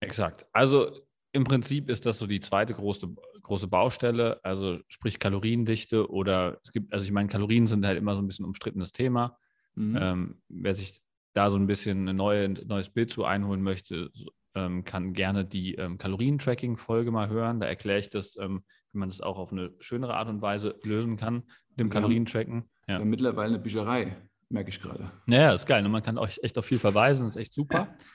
exakt. 0.00 0.48
Also 0.52 1.06
im 1.32 1.44
Prinzip 1.44 1.90
ist 1.90 2.06
das 2.06 2.18
so 2.18 2.26
die 2.26 2.40
zweite 2.40 2.74
große, 2.74 3.14
große 3.42 3.68
Baustelle, 3.68 4.40
also 4.42 4.78
sprich 4.88 5.18
Kaloriendichte 5.18 6.10
oder 6.10 6.58
es 6.64 6.72
gibt, 6.72 6.92
also 6.92 7.04
ich 7.04 7.12
meine, 7.12 7.28
Kalorien 7.28 7.66
sind 7.66 7.84
halt 7.84 7.98
immer 7.98 8.14
so 8.14 8.22
ein 8.22 8.26
bisschen 8.26 8.44
umstrittenes 8.44 8.92
Thema. 8.92 9.38
Mhm. 9.74 9.98
Ähm, 10.00 10.42
wer 10.48 10.74
sich 10.74 11.00
da 11.34 11.50
so 11.50 11.56
ein 11.56 11.66
bisschen 11.66 12.08
ein 12.08 12.16
neue, 12.16 12.48
neues 12.48 12.88
Bild 12.88 13.10
zu 13.10 13.24
einholen 13.24 13.60
möchte, 13.60 14.10
ähm, 14.54 14.84
kann 14.84 15.12
gerne 15.12 15.44
die 15.44 15.74
ähm, 15.74 15.98
Kalorien-Tracking-Folge 15.98 17.10
mal 17.10 17.28
hören. 17.28 17.60
Da 17.60 17.66
erkläre 17.66 17.98
ich 17.98 18.08
das, 18.08 18.36
ähm, 18.36 18.64
wie 18.92 18.98
man 18.98 19.10
das 19.10 19.20
auch 19.20 19.36
auf 19.36 19.52
eine 19.52 19.72
schönere 19.80 20.14
Art 20.14 20.28
und 20.28 20.40
Weise 20.40 20.76
lösen 20.82 21.16
kann, 21.16 21.44
mit 21.68 21.80
dem 21.80 21.90
Kalorien-Tracken. 21.90 22.64
Ja. 22.88 23.00
mittlerweile 23.00 23.54
eine 23.54 23.58
Bücherei, 23.58 24.16
merke 24.48 24.70
ich 24.70 24.80
gerade. 24.80 25.10
Ja, 25.26 25.52
ist 25.52 25.66
geil. 25.66 25.84
Und 25.84 25.92
man 25.92 26.02
kann 26.02 26.16
euch 26.16 26.40
echt 26.42 26.56
auf 26.56 26.64
viel 26.64 26.78
verweisen, 26.78 27.26
ist 27.26 27.36
echt 27.36 27.52
super. 27.52 27.94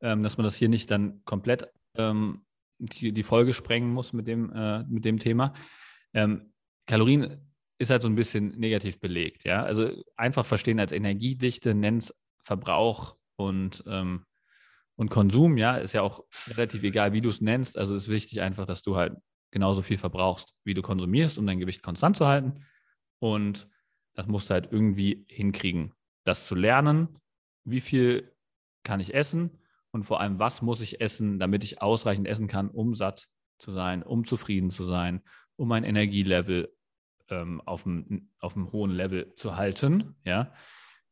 Ähm, 0.00 0.22
dass 0.22 0.38
man 0.38 0.44
das 0.44 0.54
hier 0.54 0.68
nicht 0.68 0.92
dann 0.92 1.24
komplett 1.24 1.66
ähm, 1.96 2.42
die, 2.78 3.12
die 3.12 3.22
Folge 3.22 3.54
sprengen 3.54 3.92
muss 3.92 4.12
mit 4.12 4.26
dem, 4.26 4.52
äh, 4.52 4.84
mit 4.84 5.04
dem 5.04 5.18
Thema. 5.18 5.52
Ähm, 6.14 6.52
Kalorien 6.86 7.48
ist 7.78 7.90
halt 7.90 8.02
so 8.02 8.08
ein 8.08 8.14
bisschen 8.14 8.50
negativ 8.58 8.98
belegt. 9.00 9.44
Ja? 9.44 9.62
Also 9.62 10.02
einfach 10.16 10.46
verstehen 10.46 10.80
als 10.80 10.92
Energiedichte, 10.92 11.74
nennt 11.74 12.04
es 12.04 12.14
Verbrauch 12.44 13.16
und, 13.36 13.84
ähm, 13.86 14.24
und 14.96 15.10
Konsum. 15.10 15.56
Ja, 15.58 15.76
ist 15.76 15.92
ja 15.92 16.02
auch 16.02 16.24
relativ 16.48 16.82
egal, 16.82 17.12
wie 17.12 17.20
du 17.20 17.28
es 17.28 17.40
nennst. 17.40 17.78
Also 17.78 17.94
ist 17.94 18.08
wichtig 18.08 18.40
einfach, 18.40 18.66
dass 18.66 18.82
du 18.82 18.96
halt 18.96 19.16
genauso 19.50 19.82
viel 19.82 19.98
verbrauchst, 19.98 20.54
wie 20.64 20.74
du 20.74 20.82
konsumierst, 20.82 21.38
um 21.38 21.46
dein 21.46 21.58
Gewicht 21.58 21.82
konstant 21.82 22.16
zu 22.16 22.26
halten. 22.26 22.64
Und 23.20 23.68
das 24.14 24.26
musst 24.26 24.50
du 24.50 24.54
halt 24.54 24.68
irgendwie 24.72 25.24
hinkriegen, 25.28 25.94
das 26.24 26.46
zu 26.46 26.54
lernen. 26.54 27.18
Wie 27.64 27.80
viel 27.80 28.34
kann 28.82 29.00
ich 29.00 29.14
essen? 29.14 29.58
Und 29.90 30.04
vor 30.04 30.20
allem, 30.20 30.38
was 30.38 30.62
muss 30.62 30.80
ich 30.80 31.00
essen, 31.00 31.38
damit 31.38 31.64
ich 31.64 31.80
ausreichend 31.80 32.26
essen 32.26 32.48
kann, 32.48 32.70
um 32.70 32.94
satt 32.94 33.28
zu 33.58 33.72
sein, 33.72 34.02
um 34.02 34.24
zufrieden 34.24 34.70
zu 34.70 34.84
sein, 34.84 35.22
um 35.56 35.68
mein 35.68 35.84
Energielevel 35.84 36.72
ähm, 37.28 37.60
auf, 37.62 37.86
einem, 37.86 38.30
auf 38.38 38.56
einem 38.56 38.70
hohen 38.72 38.90
Level 38.90 39.34
zu 39.34 39.56
halten. 39.56 40.14
Ja, 40.24 40.52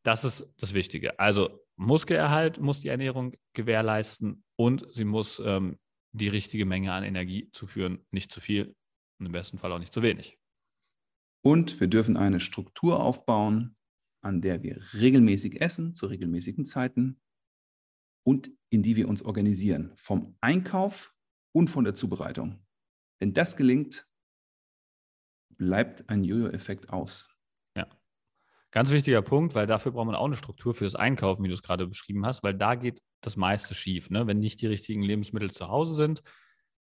das 0.03 0.25
ist 0.25 0.55
das 0.59 0.75
Wichtige. 0.75 1.19
Also 1.19 1.61
Muskelerhalt 1.77 2.61
muss 2.61 2.81
die 2.81 2.89
Ernährung 2.89 3.35
gewährleisten 3.55 4.45
und 4.57 4.87
sie 4.93 5.05
muss 5.05 5.43
ähm, 5.45 5.79
die 6.13 6.29
richtige 6.29 6.65
Menge 6.65 6.93
an 6.93 7.05
Energie 7.05 7.51
zuführen, 7.53 8.07
nicht 8.11 8.33
zu 8.33 8.41
viel 8.41 8.75
und 9.19 9.27
im 9.27 9.33
besten 9.33 9.59
Fall 9.59 9.73
auch 9.73 9.79
nicht 9.79 9.93
zu 9.93 10.03
wenig. 10.03 10.39
Und 11.43 11.81
wir 11.81 11.89
dürfen 11.89 12.17
eine 12.17 12.41
Struktur 12.41 13.01
aufbauen, 13.01 13.77
an 14.21 14.41
der 14.41 14.63
wir 14.63 14.81
regelmäßig 14.95 15.61
essen, 15.61 15.95
zu 15.95 16.07
regelmäßigen 16.07 16.67
Zeiten, 16.67 17.21
und 18.27 18.51
in 18.71 18.83
die 18.83 18.97
wir 18.97 19.09
uns 19.09 19.23
organisieren, 19.23 19.93
vom 19.97 20.37
Einkauf 20.41 21.15
und 21.53 21.69
von 21.69 21.85
der 21.85 21.95
Zubereitung. 21.95 22.65
Wenn 23.19 23.33
das 23.33 23.57
gelingt, 23.57 24.07
bleibt 25.57 26.09
ein 26.09 26.25
Jojo-Effekt 26.25 26.91
aus. 26.91 27.29
Ja, 27.77 27.87
ganz 28.71 28.91
wichtiger 28.91 29.23
Punkt, 29.23 29.55
weil 29.55 29.67
dafür 29.67 29.93
braucht 29.93 30.07
man 30.07 30.15
auch 30.15 30.27
eine 30.27 30.37
Struktur 30.37 30.75
für 30.75 30.85
das 30.85 30.95
Einkaufen, 30.95 31.43
wie 31.45 31.49
du 31.49 31.55
es 31.55 31.63
gerade 31.63 31.87
beschrieben 31.87 32.27
hast, 32.27 32.43
weil 32.43 32.55
da 32.55 32.75
geht 32.75 33.01
das 33.23 33.37
meiste 33.37 33.75
schief. 33.75 34.11
Ne? 34.11 34.27
Wenn 34.27 34.39
nicht 34.39 34.61
die 34.61 34.67
richtigen 34.67 35.03
Lebensmittel 35.03 35.51
zu 35.51 35.69
Hause 35.69 35.95
sind, 35.95 36.23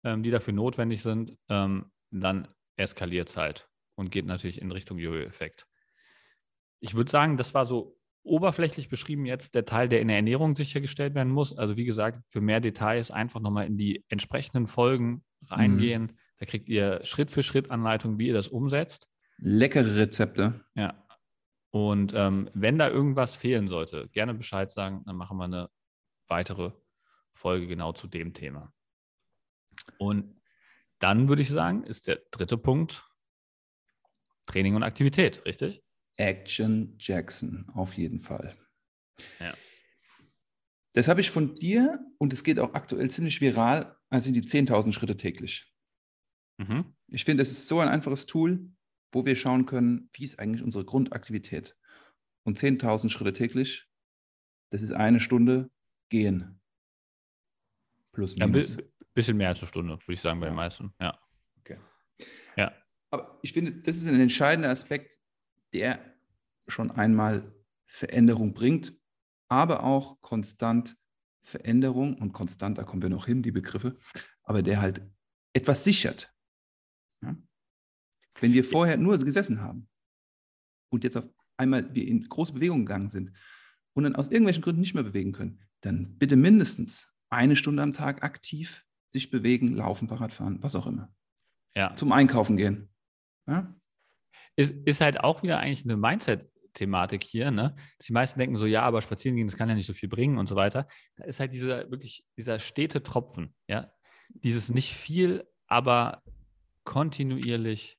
ähm, 0.03 0.23
die 0.23 0.31
dafür 0.31 0.53
notwendig 0.53 1.01
sind, 1.01 1.37
ähm, 1.47 1.91
dann 2.11 2.47
eskaliert 2.75 3.29
es 3.29 3.37
halt 3.37 3.69
und 3.95 4.11
geht 4.11 4.25
natürlich 4.25 4.61
in 4.61 4.71
Richtung 4.71 4.97
Jojo-Effekt. 4.97 5.67
Ich 6.79 6.95
würde 6.95 7.11
sagen, 7.11 7.37
das 7.37 7.53
war 7.53 7.65
so 7.65 7.98
oberflächlich 8.23 8.89
beschrieben 8.89 9.25
jetzt 9.25 9.55
der 9.55 9.65
Teil, 9.65 9.89
der 9.89 10.01
in 10.01 10.07
der 10.07 10.17
Ernährung 10.17 10.55
sichergestellt 10.55 11.15
werden 11.15 11.31
muss. 11.31 11.57
Also 11.57 11.77
wie 11.77 11.85
gesagt, 11.85 12.21
für 12.27 12.41
mehr 12.41 12.59
Details 12.59 13.11
einfach 13.11 13.39
nochmal 13.39 13.65
in 13.65 13.77
die 13.77 14.03
entsprechenden 14.09 14.67
Folgen 14.67 15.23
reingehen. 15.47 16.03
Mhm. 16.03 16.17
Da 16.37 16.45
kriegt 16.45 16.69
ihr 16.69 17.01
Schritt 17.03 17.31
für 17.31 17.43
Schritt 17.43 17.71
Anleitung, 17.71 18.17
wie 18.19 18.27
ihr 18.27 18.33
das 18.33 18.47
umsetzt. 18.47 19.09
Leckere 19.37 19.95
Rezepte. 19.95 20.63
Ja. 20.75 21.05
Und 21.71 22.13
ähm, 22.15 22.49
wenn 22.53 22.77
da 22.77 22.89
irgendwas 22.89 23.35
fehlen 23.35 23.67
sollte, 23.67 24.09
gerne 24.09 24.33
Bescheid 24.33 24.71
sagen, 24.71 25.03
dann 25.05 25.15
machen 25.15 25.37
wir 25.37 25.45
eine 25.45 25.69
weitere 26.27 26.71
Folge 27.33 27.67
genau 27.67 27.93
zu 27.93 28.07
dem 28.07 28.33
Thema. 28.33 28.73
Und 29.97 30.41
dann 30.99 31.29
würde 31.29 31.41
ich 31.41 31.49
sagen, 31.49 31.83
ist 31.83 32.07
der 32.07 32.21
dritte 32.31 32.57
Punkt 32.57 33.05
Training 34.45 34.75
und 34.75 34.83
Aktivität, 34.83 35.45
richtig? 35.45 35.81
Action 36.19 36.95
Jackson, 36.99 37.69
auf 37.73 37.93
jeden 37.97 38.19
Fall. 38.19 38.57
Ja. 39.39 39.53
Das 40.93 41.07
habe 41.07 41.21
ich 41.21 41.29
von 41.31 41.55
dir 41.55 41.99
und 42.17 42.33
es 42.33 42.43
geht 42.43 42.59
auch 42.59 42.73
aktuell 42.73 43.09
ziemlich 43.09 43.39
viral, 43.41 43.95
also 44.09 44.31
die 44.31 44.41
10.000 44.41 44.91
Schritte 44.91 45.15
täglich. 45.17 45.71
Mhm. 46.57 46.93
Ich 47.07 47.23
finde, 47.25 47.43
es 47.43 47.51
ist 47.51 47.67
so 47.67 47.79
ein 47.79 47.87
einfaches 47.87 48.25
Tool, 48.25 48.69
wo 49.13 49.25
wir 49.25 49.35
schauen 49.35 49.65
können, 49.65 50.09
wie 50.13 50.25
ist 50.25 50.39
eigentlich 50.39 50.63
unsere 50.63 50.83
Grundaktivität. 50.85 51.77
Und 52.43 52.57
10.000 52.59 53.09
Schritte 53.09 53.33
täglich, 53.33 53.87
das 54.71 54.81
ist 54.81 54.91
eine 54.91 55.19
Stunde 55.19 55.71
gehen. 56.09 56.59
Plus 58.11 58.35
Ja, 58.35 58.45
ein 58.45 58.51
minus. 58.51 58.75
bi- 58.75 58.83
bisschen 59.13 59.37
mehr 59.37 59.49
als 59.49 59.59
eine 59.59 59.67
Stunde, 59.67 59.93
würde 59.93 60.13
ich 60.13 60.21
sagen, 60.21 60.39
bei 60.39 60.47
Ja. 60.47 60.51
den 60.51 60.55
meisten. 60.55 60.93
Ja. 60.99 61.19
Okay. 61.59 61.77
Ja. 62.57 62.73
Aber 63.11 63.39
ich 63.41 63.53
finde, 63.53 63.71
das 63.81 63.95
ist 63.97 64.07
ein 64.07 64.19
entscheidender 64.19 64.69
Aspekt, 64.69 65.18
der 65.73 65.99
schon 66.67 66.91
einmal 66.91 67.53
Veränderung 67.85 68.53
bringt, 68.53 68.93
aber 69.47 69.83
auch 69.83 70.21
konstant 70.21 70.97
Veränderung 71.41 72.17
und 72.17 72.33
konstant, 72.33 72.77
da 72.77 72.83
kommen 72.83 73.01
wir 73.01 73.09
noch 73.09 73.25
hin, 73.25 73.41
die 73.41 73.51
Begriffe, 73.51 73.97
aber 74.43 74.61
der 74.61 74.81
halt 74.81 75.01
etwas 75.53 75.83
sichert. 75.83 76.33
Ja? 77.23 77.35
Wenn 78.39 78.53
wir 78.53 78.63
vorher 78.63 78.97
nur 78.97 79.17
gesessen 79.17 79.61
haben 79.61 79.89
und 80.89 81.03
jetzt 81.03 81.17
auf 81.17 81.27
einmal 81.57 81.93
wir 81.93 82.07
in 82.07 82.27
große 82.27 82.53
Bewegung 82.53 82.85
gegangen 82.85 83.09
sind 83.09 83.31
und 83.93 84.03
dann 84.03 84.15
aus 84.15 84.29
irgendwelchen 84.29 84.63
Gründen 84.63 84.81
nicht 84.81 84.93
mehr 84.93 85.03
bewegen 85.03 85.31
können, 85.31 85.61
dann 85.81 86.17
bitte 86.17 86.35
mindestens 86.35 87.13
eine 87.29 87.55
Stunde 87.55 87.83
am 87.83 87.93
Tag 87.93 88.23
aktiv 88.23 88.85
sich 89.07 89.31
bewegen, 89.31 89.73
laufen, 89.73 90.07
Fahrrad 90.07 90.33
fahren, 90.33 90.61
was 90.61 90.75
auch 90.75 90.85
immer. 90.85 91.13
ja. 91.75 91.95
Zum 91.95 92.11
Einkaufen 92.11 92.57
gehen. 92.57 92.89
Ja? 93.47 93.78
Ist, 94.55 94.75
ist 94.85 95.01
halt 95.01 95.19
auch 95.19 95.43
wieder 95.43 95.59
eigentlich 95.59 95.83
eine 95.85 95.97
Mindset-Thematik 95.97 97.23
hier, 97.23 97.51
ne? 97.51 97.75
Die 98.07 98.13
meisten 98.13 98.39
denken 98.39 98.55
so, 98.55 98.65
ja, 98.65 98.83
aber 98.83 99.01
spazieren 99.01 99.35
gehen, 99.35 99.47
das 99.47 99.57
kann 99.57 99.69
ja 99.69 99.75
nicht 99.75 99.85
so 99.87 99.93
viel 99.93 100.09
bringen 100.09 100.37
und 100.37 100.47
so 100.47 100.55
weiter. 100.55 100.87
Da 101.15 101.25
ist 101.25 101.39
halt 101.39 101.53
dieser 101.53 101.89
wirklich, 101.91 102.25
dieser 102.37 102.59
stete 102.59 103.03
Tropfen, 103.03 103.53
ja. 103.67 103.91
Dieses 104.29 104.69
nicht 104.69 104.93
viel, 104.93 105.45
aber 105.67 106.23
kontinuierlich. 106.83 107.97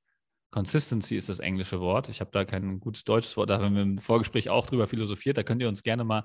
Consistency 0.53 1.17
ist 1.17 1.29
das 1.29 1.39
englische 1.39 1.81
Wort. 1.81 2.09
Ich 2.09 2.21
habe 2.21 2.33
da 2.33 2.45
kein 2.45 2.81
gutes 2.81 3.05
deutsches 3.05 3.37
Wort, 3.37 3.51
da 3.51 3.61
haben 3.61 3.75
wir 3.77 3.83
im 3.83 3.99
Vorgespräch 3.99 4.51
auch 4.51 4.67
drüber 4.67 4.89
philosophiert. 4.89 5.37
Da 5.37 5.45
könnt 5.45 5.63
ihr 5.63 5.69
uns 5.69 5.85
gerne 5.85 6.03
mal 6.03 6.25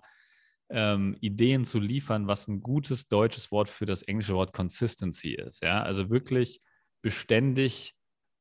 ähm, 0.70 1.16
Ideen 1.22 1.64
zu 1.64 1.80
liefern, 1.80 2.28
was 2.28 2.48
ein 2.48 2.62
gutes 2.62 3.08
deutsches 3.08 3.52
Wort 3.52 3.70
für 3.70 3.86
das 3.86 4.02
englische 4.02 4.34
Wort 4.34 4.52
Consistency 4.52 5.36
ist. 5.36 5.62
Ja, 5.62 5.84
also 5.84 6.10
wirklich 6.10 6.60
beständig 7.04 7.94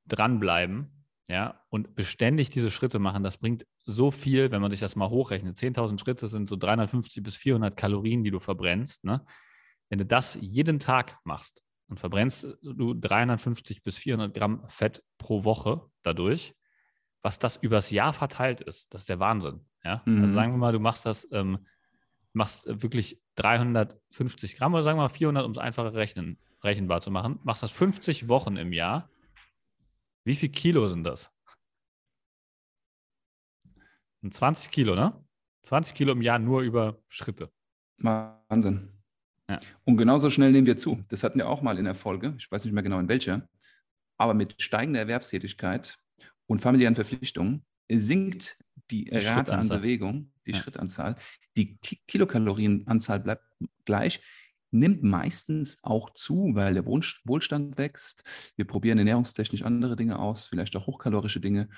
dranbleiben, 0.07 1.04
ja, 1.29 1.61
und 1.71 1.95
beständig 1.95 2.51
diese 2.51 2.71
Schritte 2.71 2.99
machen. 2.99 3.23
Das 3.23 3.39
bringt 3.39 3.67
so 3.85 4.11
viel, 4.11 4.51
wenn 4.51 4.61
man 4.61 4.71
sich 4.71 4.81
das 4.81 4.95
mal 4.95 5.09
hochrechnet. 5.09 5.57
10.000 5.57 5.99
Schritte 5.99 6.27
sind 6.29 6.49
so 6.49 6.57
350 6.57 7.23
bis 7.23 7.37
400 7.37 7.77
Kalorien, 7.77 8.25
die 8.25 8.31
du 8.31 8.41
verbrennst. 8.41 9.05
Ne? 9.05 9.25
Wenn 9.89 9.99
du 9.99 10.05
das 10.05 10.37
jeden 10.41 10.79
Tag 10.79 11.19
machst 11.25 11.63
und 11.89 11.99
verbrennst 11.99 12.47
du 12.63 12.95
350 12.95 13.83
bis 13.83 13.97
400 13.97 14.35
Gramm 14.35 14.65
Fett 14.69 15.03
pro 15.17 15.45
Woche 15.45 15.83
dadurch, 16.03 16.55
was 17.23 17.39
das 17.39 17.57
übers 17.57 17.91
Jahr 17.91 18.13
verteilt 18.13 18.61
ist, 18.61 18.93
das 18.93 19.03
ist 19.03 19.09
der 19.09 19.19
Wahnsinn. 19.19 19.65
Ja? 19.83 20.03
Mhm. 20.05 20.21
Also 20.21 20.35
sagen 20.35 20.53
wir 20.53 20.59
mal, 20.59 20.73
du 20.73 20.81
machst 20.81 21.07
das, 21.07 21.27
ähm, 21.33 21.67
machst 22.35 22.65
wirklich 22.67 23.19
350 23.37 24.57
Gramm 24.57 24.75
oder 24.75 24.83
sagen 24.83 24.99
wir 24.99 25.05
mal 25.05 25.09
400, 25.09 25.47
um 25.47 25.53
es 25.53 25.59
einfacher 25.59 25.95
rechnen, 25.95 26.39
rechenbar 26.63 27.01
zu 27.01 27.11
machen, 27.11 27.39
machst 27.45 27.63
das 27.63 27.71
50 27.71 28.29
Wochen 28.29 28.57
im 28.57 28.75
Jahr. 28.75 29.09
Wie 30.25 30.35
viel 30.35 30.49
Kilo 30.49 30.89
sind 30.89 31.05
das? 31.05 31.31
Und 34.23 34.33
20 34.33 34.71
Kilo, 34.71 34.95
ne? 34.95 35.23
20 35.63 35.95
Kilo 35.95 36.13
im 36.13 36.23
Jahr 36.23 36.39
nur 36.39 36.63
über 36.63 36.99
Schritte. 37.09 37.51
Wahnsinn. 37.99 38.91
Ja. 39.49 39.61
Und 39.85 39.99
genauso 39.99 40.31
schnell 40.31 40.53
nehmen 40.53 40.67
wir 40.67 40.77
zu. 40.77 41.05
Das 41.09 41.23
hatten 41.23 41.39
wir 41.39 41.49
auch 41.49 41.61
mal 41.63 41.79
in 41.79 41.85
der 41.85 41.95
Folge. 41.95 42.35
Ich 42.39 42.51
weiß 42.51 42.65
nicht 42.65 42.73
mehr 42.73 42.83
genau 42.83 42.99
in 42.99 43.09
welcher. 43.09 43.49
Aber 44.17 44.33
mit 44.33 44.61
steigender 44.63 45.01
Erwerbstätigkeit 45.01 45.99
und 46.47 46.61
familiären 46.61 46.95
Verpflichtungen 46.95 47.65
sinkt 47.91 48.59
die, 48.91 49.05
Die 49.05 49.17
Rate 49.17 49.55
an. 49.57 49.69
Bewegung, 49.69 50.33
die 50.47 50.53
Ja. 50.53 50.59
Schrittanzahl. 50.59 51.17
Die 51.57 51.77
Ki 51.79 52.01
Kilokalorienanzahl 52.07 53.21
bleibt 53.21 53.45
gleich, 53.85 54.23
nimmt 54.75 55.03
meistens 55.03 55.83
auch 55.83 56.11
zu, 56.11 56.51
weil 56.55 56.75
der 56.75 56.85
Wohlstand 56.85 57.79
wächst. 57.79 58.25
Wir 58.57 58.67
probieren 58.67 58.99
ernährungstechnisch 58.99 59.63
andere 59.63 59.97
Dinge 59.97 60.19
aus, 60.19 60.47
vielleicht 60.47 60.77
auch 60.77 60.87
hochkalorische 60.87 61.41
Dinge. 61.41 61.69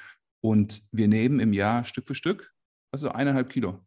Und 0.41 0.83
wir 0.93 1.07
nehmen 1.09 1.39
im 1.41 1.53
Jahr 1.53 1.85
Stück 1.85 2.07
für 2.07 2.15
Stück, 2.15 2.53
also 2.93 3.11
eineinhalb 3.11 3.51
Kilo. 3.51 3.85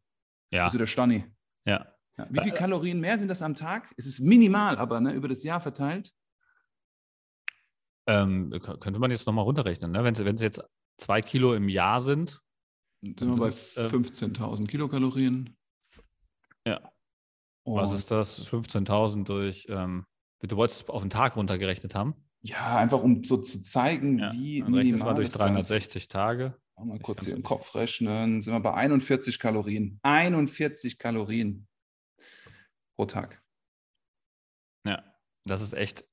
Ja, 0.51 0.65
Also 0.65 0.77
der 0.77 0.87
Stani. 0.87 1.25
ja. 1.65 1.85
Ja, 2.17 2.27
wie 2.31 2.41
viele 2.41 2.53
Äh, 2.53 2.57
Kalorien 2.57 2.99
mehr 2.99 3.17
sind 3.17 3.29
das 3.29 3.41
am 3.41 3.53
Tag? 3.53 3.93
Es 3.95 4.05
ist 4.05 4.19
minimal, 4.19 4.77
aber 4.77 4.99
ne, 4.99 5.13
über 5.13 5.29
das 5.29 5.41
Jahr 5.43 5.61
verteilt. 5.61 6.11
Ähm, 8.07 8.49
könnte 8.61 8.99
man 8.99 9.09
jetzt 9.11 9.25
nochmal 9.25 9.45
runterrechnen, 9.45 9.91
ne? 9.91 10.03
Wenn 10.03 10.35
es 10.35 10.41
jetzt 10.41 10.61
zwei 10.97 11.21
Kilo 11.21 11.53
im 11.53 11.69
Jahr 11.69 12.01
sind, 12.01 12.41
Sind 13.01 13.21
wir 13.21 13.37
bei 13.37 13.51
sind, 13.51 13.93
ähm, 13.93 14.03
15.000 14.03 14.67
Kilokalorien. 14.67 15.55
Ja. 16.67 16.91
Was 17.65 17.89
Und 17.91 17.95
ist 17.97 18.11
das? 18.11 18.45
15.000 18.47 19.23
durch, 19.25 19.67
ähm, 19.69 20.05
du 20.41 20.55
wolltest 20.55 20.83
es 20.83 20.89
auf 20.89 21.01
den 21.01 21.09
Tag 21.09 21.35
runtergerechnet 21.35 21.95
haben? 21.95 22.15
Ja, 22.41 22.77
einfach 22.77 23.03
um 23.03 23.23
so 23.23 23.37
zu 23.37 23.61
zeigen, 23.61 24.19
Ja, 24.19 24.31
wie 24.31 24.61
dann 24.61 24.73
rechnest 24.73 25.03
mal 25.03 25.13
minimal 25.13 25.15
durch 25.15 25.29
das 25.29 25.37
Ganze 25.37 25.59
ist. 25.59 25.69
360 25.69 26.07
Tage. 26.07 26.55
Mal 26.77 26.99
kurz 26.99 27.25
hier 27.25 27.35
im. 27.35 27.43
Kopf 27.43 27.75
rechnen. 27.75 28.41
Sind 28.41 28.53
wir 28.53 28.59
bei 28.61 28.73
41 28.73 29.37
Kalorien. 29.39 29.99
41 30.03 30.97
Kalorien 30.97 31.67
pro 32.95 33.05
Tag. 33.05 33.41
Ja, 34.85 35.03
das 35.45 35.61
ist 35.61 35.73
echt 35.73 36.05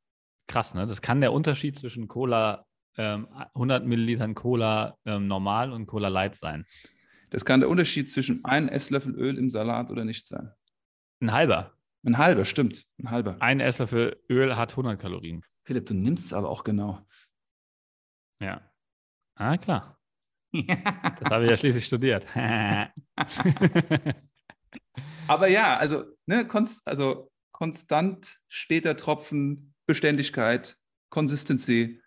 krass, 0.48 0.74
ne? 0.74 0.86
Das 0.86 1.02
kann 1.02 1.20
der 1.20 1.32
Unterschied 1.32 1.78
zwischen 1.78 2.08
Cola, 2.08 2.66
ähm, 2.96 3.28
100 3.54 3.86
Millilitern 3.86 4.34
Cola 4.34 4.96
ähm, 5.04 5.28
normal 5.28 5.72
und 5.72 5.86
Cola 5.86 6.08
Light 6.08 6.34
sein. 6.34 6.64
Das 7.30 7.44
kann 7.44 7.60
der 7.60 7.68
Unterschied 7.68 8.10
zwischen 8.10 8.44
einem 8.44 8.68
Esslöffel 8.68 9.14
Öl 9.14 9.38
im 9.38 9.48
Salat 9.50 9.90
oder 9.90 10.04
nicht 10.04 10.26
sein. 10.26 10.50
Ein 11.20 11.32
halber. 11.32 11.72
Ein 12.04 12.18
halber, 12.18 12.44
stimmt. 12.44 12.86
Ein 12.98 13.10
halber. 13.10 13.36
Ein 13.40 13.60
Esslöffel 13.60 14.22
Öl 14.30 14.56
hat 14.56 14.72
100 14.72 15.00
Kalorien. 15.00 15.42
Philipp, 15.64 15.86
du 15.86 15.94
nimmst 15.94 16.26
es 16.26 16.32
aber 16.32 16.48
auch 16.48 16.62
genau. 16.62 17.04
Ja. 18.40 18.60
Ah, 19.34 19.56
klar. 19.56 19.98
Das 20.52 21.30
habe 21.30 21.44
ich 21.44 21.50
ja 21.50 21.56
schließlich 21.56 21.84
studiert. 21.84 22.26
Aber 25.28 25.48
ja, 25.48 25.76
also, 25.76 26.04
ne, 26.26 26.46
konst, 26.46 26.86
also 26.86 27.30
konstant 27.52 28.38
steter 28.48 28.96
Tropfen, 28.96 29.74
Beständigkeit, 29.86 30.78
Consistency. 31.10 32.00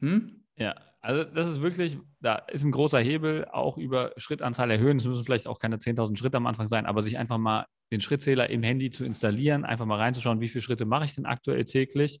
Hm? 0.00 0.44
Ja, 0.56 0.74
also 1.00 1.24
das 1.24 1.46
ist 1.46 1.60
wirklich, 1.60 1.98
da 2.20 2.36
ist 2.36 2.64
ein 2.64 2.72
großer 2.72 3.00
Hebel, 3.00 3.46
auch 3.46 3.78
über 3.78 4.12
Schrittanzahl 4.16 4.70
erhöhen. 4.70 4.98
Es 4.98 5.06
müssen 5.06 5.24
vielleicht 5.24 5.46
auch 5.46 5.58
keine 5.58 5.78
10.000 5.78 6.16
Schritte 6.16 6.36
am 6.36 6.46
Anfang 6.46 6.68
sein, 6.68 6.86
aber 6.86 7.02
sich 7.02 7.18
einfach 7.18 7.38
mal 7.38 7.66
den 7.90 8.00
Schrittzähler 8.00 8.50
im 8.50 8.62
Handy 8.62 8.90
zu 8.90 9.04
installieren, 9.04 9.64
einfach 9.64 9.86
mal 9.86 9.98
reinzuschauen, 9.98 10.40
wie 10.40 10.48
viele 10.48 10.62
Schritte 10.62 10.84
mache 10.84 11.04
ich 11.04 11.14
denn 11.14 11.26
aktuell 11.26 11.64
täglich 11.64 12.20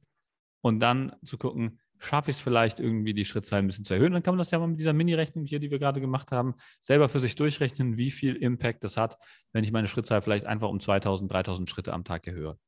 und 0.60 0.80
dann 0.80 1.16
zu 1.24 1.38
gucken, 1.38 1.80
schaffe 1.98 2.30
ich 2.30 2.36
es 2.36 2.42
vielleicht 2.42 2.78
irgendwie, 2.80 3.14
die 3.14 3.24
Schrittzahl 3.24 3.60
ein 3.60 3.66
bisschen 3.66 3.84
zu 3.84 3.94
erhöhen. 3.94 4.12
Dann 4.12 4.22
kann 4.22 4.34
man 4.34 4.38
das 4.38 4.50
ja 4.50 4.58
mal 4.58 4.66
mit 4.66 4.78
dieser 4.78 4.92
Mini-Rechnung 4.92 5.44
hier, 5.46 5.58
die 5.58 5.70
wir 5.70 5.78
gerade 5.78 6.00
gemacht 6.00 6.30
haben, 6.32 6.54
selber 6.80 7.08
für 7.08 7.20
sich 7.20 7.36
durchrechnen, 7.36 7.96
wie 7.96 8.10
viel 8.10 8.36
Impact 8.36 8.84
das 8.84 8.96
hat, 8.96 9.16
wenn 9.52 9.64
ich 9.64 9.72
meine 9.72 9.88
Schrittzahl 9.88 10.22
vielleicht 10.22 10.44
einfach 10.44 10.68
um 10.68 10.78
2.000, 10.78 11.30
3.000 11.30 11.68
Schritte 11.68 11.92
am 11.92 12.04
Tag 12.04 12.26
erhöhe. 12.26 12.58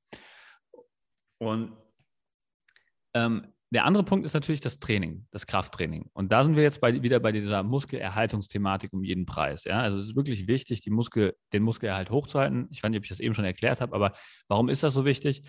Und 1.38 1.76
ähm, 3.14 3.52
der 3.70 3.84
andere 3.84 4.02
Punkt 4.02 4.24
ist 4.24 4.34
natürlich 4.34 4.62
das 4.62 4.78
Training, 4.78 5.26
das 5.30 5.46
Krafttraining. 5.46 6.08
Und 6.14 6.32
da 6.32 6.42
sind 6.42 6.56
wir 6.56 6.62
jetzt 6.62 6.80
bei, 6.80 7.02
wieder 7.02 7.20
bei 7.20 7.32
dieser 7.32 7.62
Muskelerhaltungsthematik 7.62 8.92
um 8.92 9.04
jeden 9.04 9.26
Preis. 9.26 9.64
Ja? 9.64 9.80
Also 9.80 9.98
es 9.98 10.08
ist 10.08 10.16
wirklich 10.16 10.46
wichtig, 10.46 10.80
die 10.80 10.90
Muskel, 10.90 11.36
den 11.52 11.62
Muskelerhalt 11.62 12.10
hochzuhalten. 12.10 12.68
Ich 12.70 12.82
weiß 12.82 12.90
nicht, 12.90 12.98
ob 12.98 13.04
ich 13.04 13.10
das 13.10 13.20
eben 13.20 13.34
schon 13.34 13.44
erklärt 13.44 13.80
habe, 13.80 13.94
aber 13.94 14.12
warum 14.48 14.70
ist 14.70 14.82
das 14.82 14.94
so 14.94 15.04
wichtig? 15.04 15.42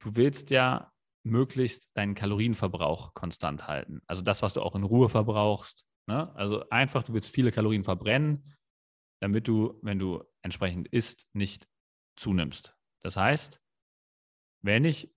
Du 0.00 0.16
willst 0.16 0.50
ja 0.50 0.90
möglichst 1.24 1.90
deinen 1.94 2.14
Kalorienverbrauch 2.14 3.14
konstant 3.14 3.68
halten. 3.68 4.00
Also 4.06 4.22
das, 4.22 4.42
was 4.42 4.54
du 4.54 4.62
auch 4.62 4.74
in 4.74 4.82
Ruhe 4.82 5.08
verbrauchst. 5.08 5.84
Ne? 6.06 6.34
Also 6.34 6.68
einfach, 6.70 7.02
du 7.04 7.12
willst 7.12 7.30
viele 7.30 7.52
Kalorien 7.52 7.84
verbrennen, 7.84 8.56
damit 9.20 9.46
du, 9.46 9.78
wenn 9.82 9.98
du 9.98 10.24
entsprechend 10.40 10.88
isst, 10.88 11.26
nicht 11.34 11.68
zunimmst. 12.16 12.74
Das 13.02 13.16
heißt, 13.16 13.60
wenn 14.62 14.84
ich 14.84 15.12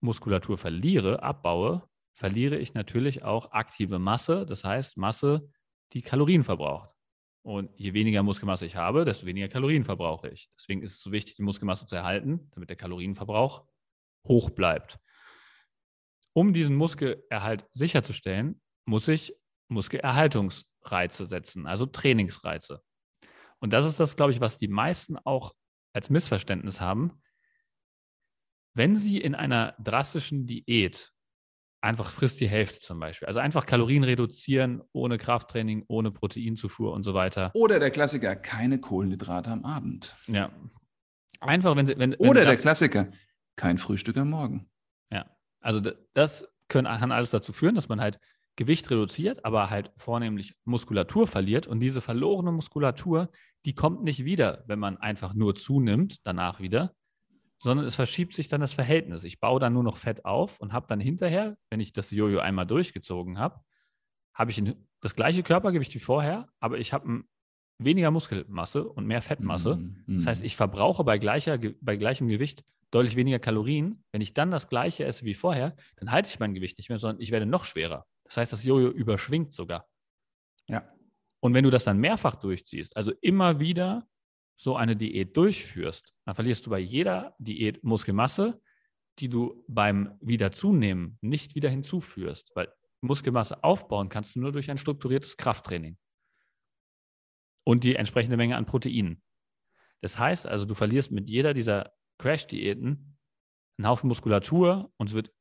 Muskulatur 0.00 0.58
verliere, 0.58 1.22
abbaue, 1.22 1.82
verliere 2.14 2.56
ich 2.58 2.74
natürlich 2.74 3.22
auch 3.22 3.52
aktive 3.52 3.98
Masse, 3.98 4.46
das 4.46 4.64
heißt 4.64 4.96
Masse, 4.96 5.48
die 5.92 6.02
Kalorien 6.02 6.44
verbraucht. 6.44 6.94
Und 7.42 7.70
je 7.76 7.94
weniger 7.94 8.22
Muskelmasse 8.22 8.66
ich 8.66 8.76
habe, 8.76 9.04
desto 9.04 9.26
weniger 9.26 9.48
Kalorien 9.48 9.84
verbrauche 9.84 10.28
ich. 10.28 10.50
Deswegen 10.56 10.82
ist 10.82 10.92
es 10.92 11.02
so 11.02 11.10
wichtig, 11.10 11.36
die 11.36 11.42
Muskelmasse 11.42 11.86
zu 11.86 11.96
erhalten, 11.96 12.50
damit 12.52 12.68
der 12.68 12.76
Kalorienverbrauch 12.76 13.66
hoch 14.26 14.50
bleibt. 14.50 14.98
Um 16.34 16.52
diesen 16.52 16.76
Muskelerhalt 16.76 17.66
sicherzustellen, 17.72 18.60
muss 18.84 19.08
ich 19.08 19.34
Muskelerhaltungs 19.68 20.66
Reize 20.82 21.26
setzen, 21.26 21.66
also 21.66 21.86
Trainingsreize. 21.86 22.82
Und 23.58 23.72
das 23.72 23.84
ist 23.84 24.00
das, 24.00 24.16
glaube 24.16 24.32
ich, 24.32 24.40
was 24.40 24.58
die 24.58 24.68
meisten 24.68 25.18
auch 25.18 25.54
als 25.92 26.10
Missverständnis 26.10 26.80
haben. 26.80 27.20
Wenn 28.74 28.96
sie 28.96 29.20
in 29.20 29.34
einer 29.34 29.74
drastischen 29.78 30.46
Diät 30.46 31.12
einfach 31.80 32.10
frisst 32.10 32.40
die 32.40 32.48
Hälfte 32.48 32.80
zum 32.80 33.00
Beispiel, 33.00 33.26
also 33.26 33.40
einfach 33.40 33.66
Kalorien 33.66 34.04
reduzieren, 34.04 34.82
ohne 34.92 35.18
Krafttraining, 35.18 35.84
ohne 35.88 36.10
Proteinzufuhr 36.10 36.92
und 36.92 37.02
so 37.02 37.14
weiter. 37.14 37.50
Oder 37.54 37.78
der 37.78 37.90
Klassiker, 37.90 38.36
keine 38.36 38.78
Kohlenhydrate 38.80 39.50
am 39.50 39.64
Abend. 39.64 40.14
Ja. 40.26 40.50
Einfach, 41.40 41.74
wenn 41.74 41.86
sie. 41.86 41.98
Wenn, 41.98 42.14
Oder 42.16 42.40
wenn 42.40 42.48
der 42.48 42.56
Klassiker, 42.56 43.08
kein 43.56 43.78
Frühstück 43.78 44.16
am 44.18 44.30
Morgen. 44.30 44.70
Ja. 45.10 45.26
Also 45.60 45.80
das 46.14 46.46
können, 46.68 46.86
kann 46.86 47.12
alles 47.12 47.30
dazu 47.30 47.52
führen, 47.52 47.74
dass 47.74 47.88
man 47.88 48.00
halt 48.00 48.20
Gewicht 48.56 48.90
reduziert, 48.90 49.44
aber 49.44 49.70
halt 49.70 49.90
vornehmlich 49.96 50.54
Muskulatur 50.64 51.26
verliert. 51.26 51.66
Und 51.66 51.80
diese 51.80 52.02
verlorene 52.02 52.52
Muskulatur, 52.52 53.30
die 53.64 53.74
kommt 53.74 54.02
nicht 54.02 54.24
wieder, 54.24 54.64
wenn 54.66 54.78
man 54.78 54.98
einfach 54.98 55.32
nur 55.32 55.54
zunimmt, 55.54 56.18
danach 56.24 56.60
wieder, 56.60 56.94
sondern 57.60 57.86
es 57.86 57.94
verschiebt 57.94 58.34
sich 58.34 58.48
dann 58.48 58.60
das 58.60 58.72
Verhältnis. 58.72 59.22
Ich 59.22 59.38
baue 59.38 59.60
dann 59.60 59.74
nur 59.74 59.82
noch 59.82 59.98
Fett 59.98 60.24
auf 60.24 60.58
und 60.60 60.72
habe 60.72 60.86
dann 60.88 60.98
hinterher, 60.98 61.56
wenn 61.68 61.80
ich 61.80 61.92
das 61.92 62.10
Jojo 62.10 62.40
einmal 62.40 62.66
durchgezogen 62.66 63.38
habe, 63.38 63.60
habe 64.34 64.50
ich 64.50 64.62
das 65.00 65.14
gleiche 65.14 65.42
Körpergewicht 65.42 65.94
wie 65.94 65.98
vorher, 66.00 66.48
aber 66.58 66.78
ich 66.78 66.92
habe 66.92 67.22
weniger 67.78 68.10
Muskelmasse 68.10 68.88
und 68.88 69.06
mehr 69.06 69.22
Fettmasse. 69.22 69.76
Mm, 69.76 70.16
Das 70.16 70.26
heißt, 70.26 70.44
ich 70.44 70.56
verbrauche 70.56 71.04
bei, 71.04 71.18
gleicher, 71.18 71.58
bei 71.80 71.96
gleichem 71.96 72.28
Gewicht 72.28 72.64
deutlich 72.90 73.16
weniger 73.16 73.38
Kalorien. 73.38 74.04
Wenn 74.12 74.20
ich 74.20 74.34
dann 74.34 74.50
das 74.50 74.68
gleiche 74.68 75.04
esse 75.04 75.24
wie 75.24 75.34
vorher, 75.34 75.76
dann 75.96 76.10
halte 76.10 76.28
ich 76.30 76.38
mein 76.40 76.54
Gewicht 76.54 76.78
nicht 76.78 76.88
mehr, 76.88 76.98
sondern 76.98 77.20
ich 77.20 77.30
werde 77.30 77.46
noch 77.46 77.64
schwerer. 77.64 78.06
Das 78.24 78.36
heißt, 78.38 78.52
das 78.52 78.64
Jojo 78.64 78.88
überschwingt 78.88 79.52
sogar. 79.52 79.86
Ja. 80.68 80.88
Und 81.40 81.54
wenn 81.54 81.64
du 81.64 81.70
das 81.70 81.84
dann 81.84 81.98
mehrfach 81.98 82.36
durchziehst, 82.36 82.96
also 82.96 83.12
immer 83.20 83.60
wieder 83.60 84.06
so 84.60 84.76
eine 84.76 84.94
Diät 84.94 85.34
durchführst, 85.38 86.12
dann 86.26 86.34
verlierst 86.34 86.66
du 86.66 86.70
bei 86.70 86.78
jeder 86.78 87.34
Diät 87.38 87.82
Muskelmasse, 87.82 88.60
die 89.18 89.30
du 89.30 89.64
beim 89.68 90.18
Wiederzunehmen 90.20 91.18
nicht 91.22 91.54
wieder 91.54 91.70
hinzuführst, 91.70 92.50
weil 92.54 92.70
Muskelmasse 93.00 93.64
aufbauen 93.64 94.10
kannst 94.10 94.36
du 94.36 94.40
nur 94.40 94.52
durch 94.52 94.70
ein 94.70 94.76
strukturiertes 94.76 95.38
Krafttraining 95.38 95.96
und 97.64 97.84
die 97.84 97.96
entsprechende 97.96 98.36
Menge 98.36 98.58
an 98.58 98.66
Proteinen. 98.66 99.22
Das 100.02 100.18
heißt 100.18 100.46
also, 100.46 100.66
du 100.66 100.74
verlierst 100.74 101.10
mit 101.10 101.30
jeder 101.30 101.54
dieser 101.54 101.94
Crash-Diäten 102.18 103.16
einen 103.78 103.88
Haufen 103.88 104.08
Muskulatur 104.08 104.92
und 104.98 105.08
es 105.08 105.14
wird 105.14 105.32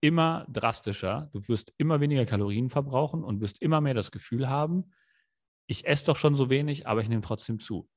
immer 0.00 0.46
drastischer. 0.48 1.28
Du 1.34 1.46
wirst 1.46 1.74
immer 1.76 2.00
weniger 2.00 2.24
Kalorien 2.24 2.70
verbrauchen 2.70 3.22
und 3.22 3.42
wirst 3.42 3.60
immer 3.60 3.82
mehr 3.82 3.94
das 3.94 4.12
Gefühl 4.12 4.48
haben, 4.48 4.94
ich 5.66 5.86
esse 5.86 6.06
doch 6.06 6.16
schon 6.16 6.34
so 6.34 6.48
wenig, 6.48 6.86
aber 6.86 7.02
ich 7.02 7.08
nehme 7.08 7.20
trotzdem 7.20 7.60
zu. 7.60 7.88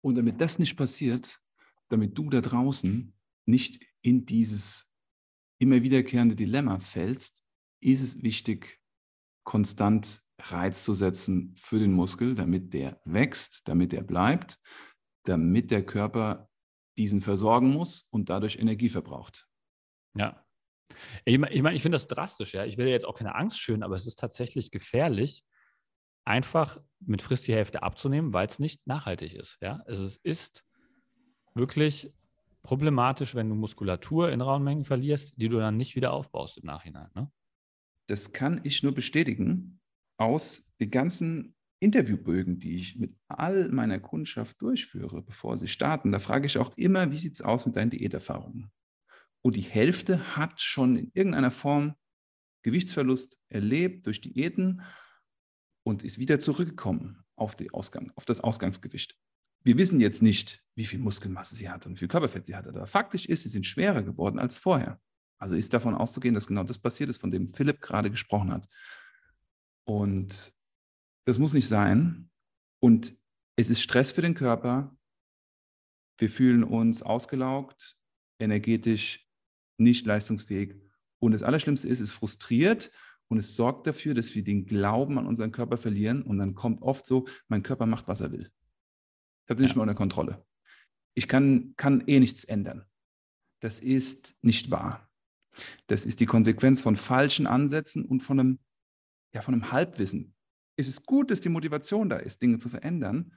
Und 0.00 0.16
damit 0.16 0.40
das 0.40 0.58
nicht 0.58 0.76
passiert, 0.76 1.40
damit 1.88 2.16
du 2.16 2.30
da 2.30 2.40
draußen 2.40 3.12
nicht 3.46 3.80
in 4.02 4.26
dieses 4.26 4.92
immer 5.58 5.82
wiederkehrende 5.82 6.36
Dilemma 6.36 6.80
fällst, 6.80 7.44
ist 7.80 8.02
es 8.02 8.22
wichtig, 8.22 8.80
konstant 9.44 10.22
Reiz 10.40 10.84
zu 10.84 10.94
setzen 10.94 11.54
für 11.56 11.78
den 11.78 11.92
Muskel, 11.92 12.34
damit 12.34 12.72
der 12.74 13.00
wächst, 13.04 13.66
damit 13.66 13.92
er 13.92 14.02
bleibt, 14.02 14.58
damit 15.24 15.70
der 15.70 15.84
Körper 15.84 16.48
diesen 16.96 17.20
versorgen 17.20 17.70
muss 17.70 18.02
und 18.10 18.28
dadurch 18.28 18.58
Energie 18.58 18.88
verbraucht. 18.88 19.48
Ja, 20.14 20.44
ich 21.24 21.38
meine, 21.38 21.54
ich, 21.54 21.62
mein, 21.62 21.76
ich 21.76 21.82
finde 21.82 21.96
das 21.96 22.08
drastisch, 22.08 22.54
ja. 22.54 22.64
Ich 22.64 22.76
will 22.76 22.88
jetzt 22.88 23.04
auch 23.04 23.16
keine 23.16 23.34
Angst 23.34 23.60
schön, 23.60 23.82
aber 23.82 23.96
es 23.96 24.06
ist 24.06 24.18
tatsächlich 24.18 24.70
gefährlich, 24.70 25.44
einfach 26.28 26.78
mit 27.00 27.22
Frist 27.22 27.48
die 27.48 27.54
Hälfte 27.54 27.82
abzunehmen, 27.82 28.34
weil 28.34 28.46
es 28.46 28.58
nicht 28.58 28.86
nachhaltig 28.86 29.34
ist. 29.34 29.58
Ja? 29.60 29.82
Also 29.86 30.04
es 30.04 30.16
ist 30.18 30.64
wirklich 31.54 32.12
problematisch, 32.62 33.34
wenn 33.34 33.48
du 33.48 33.54
Muskulatur 33.54 34.30
in 34.30 34.40
rauen 34.40 34.62
Mengen 34.62 34.84
verlierst, 34.84 35.34
die 35.36 35.48
du 35.48 35.58
dann 35.58 35.76
nicht 35.76 35.96
wieder 35.96 36.12
aufbaust 36.12 36.58
im 36.58 36.66
Nachhinein. 36.66 37.08
Ne? 37.14 37.30
Das 38.08 38.32
kann 38.32 38.60
ich 38.64 38.82
nur 38.82 38.94
bestätigen 38.94 39.80
aus 40.18 40.70
den 40.80 40.90
ganzen 40.90 41.54
Interviewbögen, 41.80 42.58
die 42.58 42.74
ich 42.74 42.98
mit 42.98 43.16
all 43.28 43.68
meiner 43.70 44.00
Kundschaft 44.00 44.60
durchführe, 44.60 45.22
bevor 45.22 45.56
sie 45.56 45.68
starten. 45.68 46.12
Da 46.12 46.18
frage 46.18 46.46
ich 46.46 46.58
auch 46.58 46.76
immer, 46.76 47.10
wie 47.12 47.18
sieht 47.18 47.34
es 47.34 47.42
aus 47.42 47.64
mit 47.66 47.76
deinen 47.76 47.90
Diäterfahrungen? 47.90 48.70
Und 49.42 49.56
die 49.56 49.62
Hälfte 49.62 50.36
hat 50.36 50.60
schon 50.60 50.96
in 50.96 51.10
irgendeiner 51.14 51.52
Form 51.52 51.94
Gewichtsverlust 52.64 53.38
erlebt 53.48 54.06
durch 54.06 54.20
Diäten 54.20 54.82
und 55.88 56.02
ist 56.02 56.18
wieder 56.18 56.38
zurückgekommen 56.38 57.24
auf, 57.34 57.56
Ausgang, 57.72 58.12
auf, 58.14 58.26
das 58.26 58.40
Ausgangsgewicht. 58.40 59.16
Wir 59.64 59.78
wissen 59.78 60.00
jetzt 60.00 60.20
nicht, 60.20 60.62
wie 60.74 60.84
viel 60.84 60.98
Muskelmasse 60.98 61.56
sie 61.56 61.70
hat 61.70 61.86
und 61.86 61.94
wie 61.94 62.00
viel 62.00 62.08
Körperfett 62.08 62.44
sie 62.44 62.54
hat, 62.54 62.66
aber 62.66 62.86
faktisch 62.86 63.24
ist, 63.24 63.44
sie 63.44 63.48
sind 63.48 63.64
schwerer 63.64 64.02
geworden 64.02 64.38
als 64.38 64.58
vorher. 64.58 65.00
Also 65.38 65.56
ist 65.56 65.72
davon 65.72 65.94
auszugehen, 65.94 66.34
dass 66.34 66.46
genau 66.46 66.62
das 66.62 66.78
passiert 66.78 67.08
ist, 67.08 67.18
von 67.22 67.30
dem 67.30 67.48
Philipp 67.48 67.80
gerade 67.80 68.10
gesprochen 68.10 68.52
hat. 68.52 68.68
Und 69.84 70.52
das 71.24 71.38
muss 71.38 71.54
nicht 71.54 71.68
sein. 71.68 72.28
Und 72.80 73.14
es 73.56 73.70
ist 73.70 73.80
Stress 73.80 74.12
für 74.12 74.22
den 74.22 74.34
Körper. 74.34 74.94
Wir 76.18 76.28
fühlen 76.28 76.64
uns 76.64 77.00
ausgelaugt, 77.00 77.96
energetisch 78.38 79.26
nicht 79.78 80.04
leistungsfähig. 80.04 80.74
Und 81.18 81.32
das 81.32 81.42
Allerschlimmste 81.42 81.88
ist, 81.88 82.00
es 82.00 82.12
frustriert 82.12 82.90
und 83.28 83.38
es 83.38 83.54
sorgt 83.54 83.86
dafür, 83.86 84.14
dass 84.14 84.34
wir 84.34 84.42
den 84.42 84.66
Glauben 84.66 85.18
an 85.18 85.26
unseren 85.26 85.52
Körper 85.52 85.76
verlieren. 85.76 86.22
Und 86.22 86.38
dann 86.38 86.54
kommt 86.54 86.82
oft 86.82 87.06
so, 87.06 87.26
mein 87.48 87.62
Körper 87.62 87.86
macht, 87.86 88.08
was 88.08 88.20
er 88.20 88.32
will. 88.32 88.50
Ich 89.44 89.50
habe 89.50 89.60
ja. 89.60 89.66
nicht 89.66 89.76
mehr 89.76 89.82
unter 89.82 89.94
Kontrolle. 89.94 90.44
Ich 91.14 91.28
kann, 91.28 91.74
kann 91.76 92.04
eh 92.06 92.20
nichts 92.20 92.44
ändern. 92.44 92.86
Das 93.60 93.80
ist 93.80 94.36
nicht 94.40 94.70
wahr. 94.70 95.08
Das 95.88 96.06
ist 96.06 96.20
die 96.20 96.26
Konsequenz 96.26 96.80
von 96.80 96.96
falschen 96.96 97.46
Ansätzen 97.46 98.04
und 98.04 98.22
von 98.22 98.40
einem, 98.40 98.58
ja, 99.34 99.42
von 99.42 99.54
einem 99.54 99.72
Halbwissen. 99.72 100.34
Es 100.76 100.88
ist 100.88 101.06
gut, 101.06 101.30
dass 101.30 101.40
die 101.40 101.48
Motivation 101.48 102.08
da 102.08 102.16
ist, 102.16 102.40
Dinge 102.40 102.58
zu 102.58 102.68
verändern, 102.68 103.36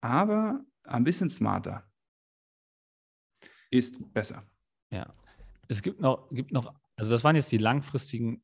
aber 0.00 0.64
ein 0.82 1.04
bisschen 1.04 1.30
smarter 1.30 1.88
ist 3.70 4.12
besser. 4.12 4.44
Ja. 4.90 5.12
Es 5.68 5.82
gibt 5.82 6.00
noch, 6.00 6.28
gibt 6.30 6.52
noch, 6.52 6.74
also 6.96 7.10
das 7.10 7.24
waren 7.24 7.36
jetzt 7.36 7.52
die 7.52 7.58
langfristigen 7.58 8.42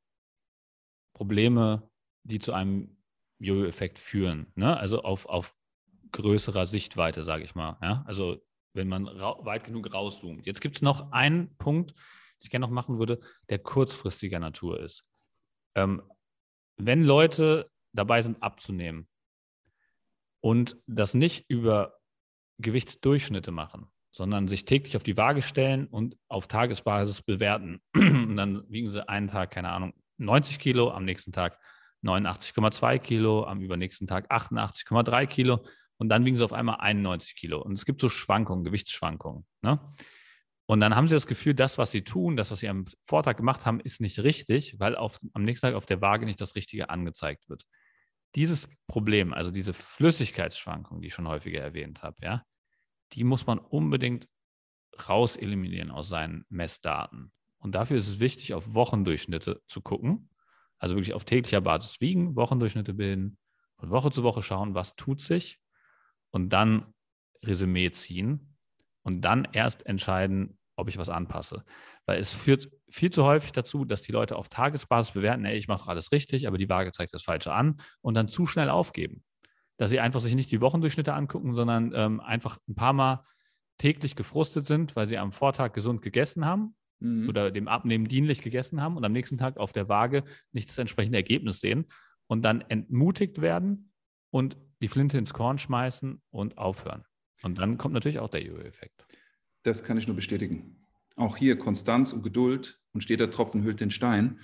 Probleme, 1.15 1.91
die 2.23 2.39
zu 2.39 2.53
einem 2.53 2.97
Jojo-Effekt 3.39 3.99
führen. 3.99 4.53
Ne? 4.55 4.77
Also 4.77 5.03
auf, 5.03 5.27
auf 5.27 5.55
größerer 6.13 6.67
Sichtweite, 6.67 7.25
sage 7.25 7.45
ich 7.45 7.55
mal. 7.55 7.79
Ja? 7.83 8.05
Also 8.07 8.41
wenn 8.75 8.89
man 8.89 9.07
weit 9.07 9.65
genug 9.65 9.93
rauszoomt. 9.93 10.47
Jetzt 10.47 10.61
gibt 10.61 10.77
es 10.77 10.83
noch 10.83 11.13
einen 11.13 11.57
Punkt, 11.57 11.91
den 11.91 11.97
ich 12.41 12.51
gerne 12.51 12.67
noch 12.67 12.73
machen 12.73 12.99
würde, 12.99 13.21
der 13.51 13.59
kurzfristiger 13.59 14.39
Natur 14.39 14.81
ist. 14.81 15.03
Ähm, 15.75 16.03
wenn 16.77 17.05
Leute 17.05 17.71
dabei 17.93 18.23
sind, 18.23 18.43
abzunehmen 18.43 19.09
und 20.41 20.77
das 20.87 21.15
nicht 21.15 21.49
über 21.49 21.99
Gewichtsdurchschnitte 22.59 23.51
machen, 23.51 23.92
sondern 24.13 24.47
sich 24.47 24.65
täglich 24.65 24.97
auf 24.97 25.03
die 25.03 25.17
Waage 25.17 25.43
stellen 25.43 25.87
und 25.87 26.17
auf 26.29 26.47
Tagesbasis 26.47 27.23
bewerten. 27.23 27.81
Und 27.95 28.37
dann 28.37 28.63
wiegen 28.69 28.91
sie 28.91 29.09
einen 29.09 29.29
Tag, 29.29 29.51
keine 29.51 29.71
Ahnung, 29.71 29.95
90 30.19 30.59
Kilo, 30.59 30.91
am 30.91 31.05
nächsten 31.05 31.33
Tag 31.33 31.59
89,2 32.05 32.99
Kilo, 32.99 33.45
am 33.45 33.61
übernächsten 33.61 34.07
Tag 34.07 34.31
88,3 34.31 35.27
Kilo 35.27 35.65
und 35.99 36.09
dann 36.09 36.25
wiegen 36.25 36.37
sie 36.37 36.45
auf 36.45 36.53
einmal 36.53 36.77
91 36.81 37.37
Kilo. 37.37 37.63
Und 37.63 37.73
es 37.73 37.85
gibt 37.85 38.01
so 38.01 38.09
Schwankungen, 38.09 38.65
Gewichtsschwankungen. 38.65 39.47
Ne? 39.63 39.79
Und 40.67 40.81
dann 40.81 40.97
haben 40.97 41.07
sie 41.07 41.15
das 41.15 41.27
Gefühl, 41.27 41.55
das, 41.55 41.79
was 41.79 41.91
sie 41.91 42.03
tun, 42.03 42.37
das, 42.37 42.51
was 42.51 42.61
sie 42.61 42.69
am 42.69 42.87
Vortag 43.05 43.37
gemacht 43.37 43.67
haben, 43.67 43.81
ist 43.81 44.01
nicht 44.01 44.19
richtig, 44.21 44.79
weil 44.79 44.97
auf, 44.97 45.19
am 45.33 45.45
nächsten 45.45 45.67
Tag 45.67 45.75
auf 45.75 45.87
der 45.87 46.01
Waage 46.01 46.25
nicht 46.25 46.41
das 46.41 46.57
Richtige 46.57 46.91
angezeigt 46.91 47.49
wird. 47.49 47.65
Dieses 48.35 48.69
Problem, 48.89 49.33
also 49.33 49.51
diese 49.51 49.75
Flüssigkeitsschwankung, 49.75 51.01
die 51.01 51.09
ich 51.09 51.15
schon 51.15 51.29
häufiger 51.29 51.61
erwähnt 51.61 52.03
habe, 52.03 52.17
ja, 52.23 52.43
die 53.13 53.25
muss 53.25 53.47
man 53.47 53.59
unbedingt 53.59 54.29
raus 55.09 55.37
eliminieren 55.37 55.91
aus 55.91 56.09
seinen 56.09 56.45
Messdaten. 56.49 57.33
Und 57.59 57.75
dafür 57.75 57.97
ist 57.97 58.09
es 58.09 58.21
wichtig, 58.21 58.55
auf 58.55 58.75
Wochendurchschnitte 58.75 59.63
zu 59.67 59.81
gucken. 59.81 60.31
Also 60.79 60.97
wirklich 60.97 61.15
auf 61.15 61.25
täglicher 61.25 61.61
Basis 61.61 62.01
wiegen, 62.01 62.35
Wochendurchschnitte 62.35 62.95
bilden, 62.95 63.39
von 63.77 63.91
Woche 63.91 64.11
zu 64.11 64.25
Woche 64.25 64.43
schauen, 64.43 64.75
was 64.75 64.97
tut 64.97 65.23
sich 65.23 65.61
und 66.31 66.53
dann 66.53 66.93
Resümee 67.45 67.91
ziehen 67.93 68.57
und 69.03 69.23
dann 69.23 69.47
erst 69.53 69.87
entscheiden, 69.87 70.59
ob 70.75 70.89
ich 70.89 70.99
was 70.99 71.09
anpasse. 71.09 71.65
Weil 72.07 72.19
es 72.19 72.35
führt 72.35 72.71
viel 72.89 73.11
zu 73.11 73.25
häufig 73.25 73.53
dazu, 73.53 73.85
dass 73.85 74.03
die 74.03 74.13
Leute 74.13 74.37
auf 74.37 74.49
Tagesbasis 74.49 75.13
bewerten, 75.13 75.45
ey, 75.45 75.57
ich 75.57 75.69
mache 75.69 75.89
alles 75.89 76.11
richtig, 76.11 76.49
aber 76.49 76.59
die 76.59 76.69
Waage 76.69 76.91
zeigt 76.91 77.15
das 77.15 77.23
Falsche 77.23 77.53
an 77.53 77.81
und 78.01 78.15
dann 78.15 78.29
zu 78.29 78.47
schnell 78.47 78.71
aufgeben 78.71 79.23
dass 79.83 79.91
sie 79.91 79.99
einfach 79.99 80.21
sich 80.21 80.37
nicht 80.37 80.53
die 80.53 80.61
Wochendurchschnitte 80.61 81.13
angucken, 81.13 81.55
sondern 81.55 81.91
ähm, 81.93 82.21
einfach 82.21 82.57
ein 82.69 82.77
paar 82.77 82.93
Mal 82.93 83.27
täglich 83.79 84.15
gefrustet 84.15 84.65
sind, 84.65 84.95
weil 84.95 85.09
sie 85.09 85.19
am 85.19 85.33
Vortag 85.33 85.73
gesund 85.73 86.03
gegessen 86.03 86.45
haben 86.45 86.77
mhm. 87.01 87.29
oder 87.29 87.51
dem 87.51 87.67
Abnehmen 87.67 88.07
dienlich 88.07 88.43
gegessen 88.43 88.81
haben 88.81 88.97
und 88.97 89.05
am 89.05 89.11
nächsten 89.11 89.39
Tag 89.39 89.57
auf 89.57 89.73
der 89.73 89.89
Waage 89.89 90.23
nicht 90.53 90.69
das 90.69 90.79
entsprechende 90.79 91.19
Ergebnis 91.19 91.59
sehen 91.59 91.87
und 92.29 92.43
dann 92.43 92.61
entmutigt 92.61 93.41
werden 93.41 93.91
und 94.31 94.57
die 94.83 94.87
Flinte 94.87 95.19
ins 95.19 95.35
Korn 95.35 95.59
schmeißen 95.59 96.23
und 96.31 96.59
aufhören. 96.59 97.03
Und 97.43 97.59
dann 97.59 97.77
kommt 97.77 97.95
natürlich 97.95 98.21
auch 98.21 98.31
der 98.31 98.45
Jojo-Effekt. 98.45 99.05
Das 99.65 99.83
kann 99.83 99.99
ich 99.99 100.07
nur 100.07 100.15
bestätigen. 100.15 100.77
Auch 101.17 101.37
hier 101.37 101.59
Konstanz 101.59 102.13
und 102.13 102.23
Geduld 102.23 102.81
und 102.93 103.01
steter 103.01 103.33
Tropfen 103.33 103.65
hüllt 103.65 103.81
den 103.81 103.91
Stein. 103.91 104.39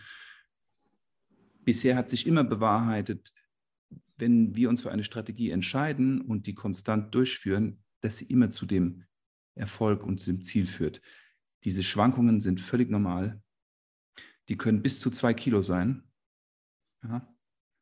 Bisher 1.61 1.95
hat 1.95 2.11
sich 2.11 2.26
immer 2.26 2.43
bewahrheitet, 2.43 3.32
wenn 4.18 4.56
wir 4.56 4.68
uns 4.68 4.82
für 4.82 4.90
eine 4.90 5.04
Strategie 5.04 5.50
entscheiden 5.50 6.20
und 6.20 6.46
die 6.46 6.54
konstant 6.54 7.14
durchführen, 7.14 7.82
dass 8.00 8.18
sie 8.18 8.26
immer 8.26 8.50
zu 8.50 8.66
dem 8.66 9.04
Erfolg 9.54 10.02
und 10.04 10.18
zum 10.18 10.40
Ziel 10.40 10.66
führt. 10.66 11.00
Diese 11.64 11.82
Schwankungen 11.82 12.40
sind 12.40 12.60
völlig 12.60 12.90
normal. 12.90 13.42
Die 14.48 14.56
können 14.56 14.82
bis 14.82 15.00
zu 15.00 15.10
zwei 15.10 15.34
Kilo 15.34 15.62
sein. 15.62 16.04
Ja, 17.02 17.28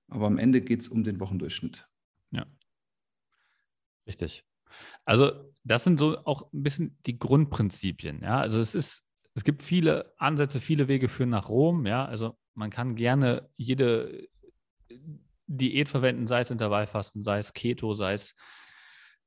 aber 0.08 0.26
am 0.26 0.38
Ende 0.38 0.60
geht 0.60 0.80
es 0.80 0.88
um 0.88 1.04
den 1.04 1.20
Wochendurchschnitt. 1.20 1.88
Ja. 2.30 2.46
Richtig. 4.06 4.44
Also, 5.04 5.52
das 5.64 5.84
sind 5.84 5.98
so 5.98 6.18
auch 6.24 6.52
ein 6.52 6.62
bisschen 6.62 6.98
die 7.06 7.18
Grundprinzipien. 7.18 8.20
Ja, 8.22 8.40
also 8.40 8.58
es 8.58 8.74
ist, 8.74 9.04
es 9.34 9.44
gibt 9.44 9.62
viele 9.62 10.12
Ansätze, 10.18 10.60
viele 10.60 10.88
Wege 10.88 11.08
führen 11.08 11.30
nach 11.30 11.48
Rom. 11.48 11.86
Ja, 11.86 12.04
also 12.04 12.38
man 12.54 12.70
kann 12.70 12.94
gerne 12.94 13.48
jede 13.56 14.28
Diät 15.46 15.88
verwenden, 15.88 16.26
sei 16.26 16.40
es 16.40 16.50
Intervallfasten, 16.50 17.22
sei 17.22 17.38
es 17.38 17.52
Keto, 17.52 17.94
sei 17.94 18.14
es 18.14 18.34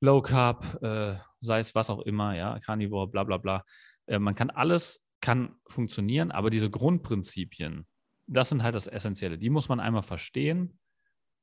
Low 0.02 0.22
Carb, 0.22 0.82
äh, 0.82 1.16
sei 1.42 1.60
es 1.60 1.76
was 1.76 1.90
auch 1.90 2.00
immer, 2.00 2.36
ja, 2.36 2.60
Carnivore, 2.60 3.08
bla 3.08 3.24
bla 3.24 3.38
bla. 3.38 3.64
Äh, 4.06 4.20
man 4.20 4.36
kann 4.36 4.50
alles, 4.50 5.04
kann 5.22 5.56
funktionieren, 5.68 6.32
aber 6.32 6.50
diese 6.50 6.70
Grundprinzipien, 6.70 7.86
das 8.28 8.50
sind 8.50 8.64
halt 8.64 8.76
das 8.76 8.88
Essentielle. 8.88 9.38
Die 9.38 9.50
muss 9.50 9.70
man 9.70 9.80
einmal 9.80 10.04
verstehen 10.04 10.80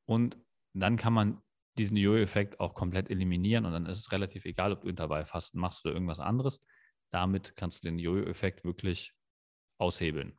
und 0.06 0.38
dann 0.72 0.96
kann 0.96 1.12
man 1.12 1.42
diesen 1.78 1.96
Jojo-Effekt 1.96 2.60
auch 2.60 2.74
komplett 2.74 3.10
eliminieren 3.10 3.66
und 3.66 3.72
dann 3.72 3.86
ist 3.86 3.98
es 3.98 4.12
relativ 4.12 4.44
egal, 4.46 4.72
ob 4.72 4.82
du 4.82 4.88
Intervallfasten 4.88 5.60
machst 5.60 5.84
oder 5.84 5.94
irgendwas 5.94 6.20
anderes. 6.20 6.60
Damit 7.10 7.54
kannst 7.56 7.82
du 7.82 7.88
den 7.88 7.98
Jojo-Effekt 7.98 8.64
wirklich 8.64 9.12
aushebeln. 9.78 10.38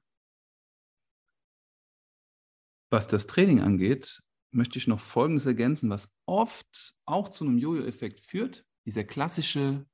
Was 2.90 3.08
das 3.08 3.28
Training 3.28 3.62
angeht, 3.62 4.22
möchte 4.58 4.78
ich 4.78 4.88
noch 4.88 5.00
Folgendes 5.00 5.46
ergänzen, 5.46 5.90
was 5.90 6.14
oft 6.26 6.96
auch 7.06 7.30
zu 7.30 7.46
einem 7.46 7.58
Jojo-Effekt 7.58 8.20
führt. 8.20 8.66
Dieser 8.86 9.04
klassische 9.04 9.86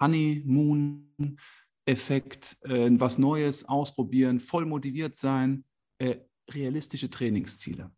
Honeymoon-Effekt, 0.00 2.56
äh, 2.62 2.88
was 2.92 3.18
Neues 3.18 3.68
ausprobieren, 3.68 4.40
voll 4.40 4.64
motiviert 4.64 5.16
sein, 5.16 5.64
äh, 5.98 6.16
realistische 6.50 7.10
Trainingsziele. 7.10 7.92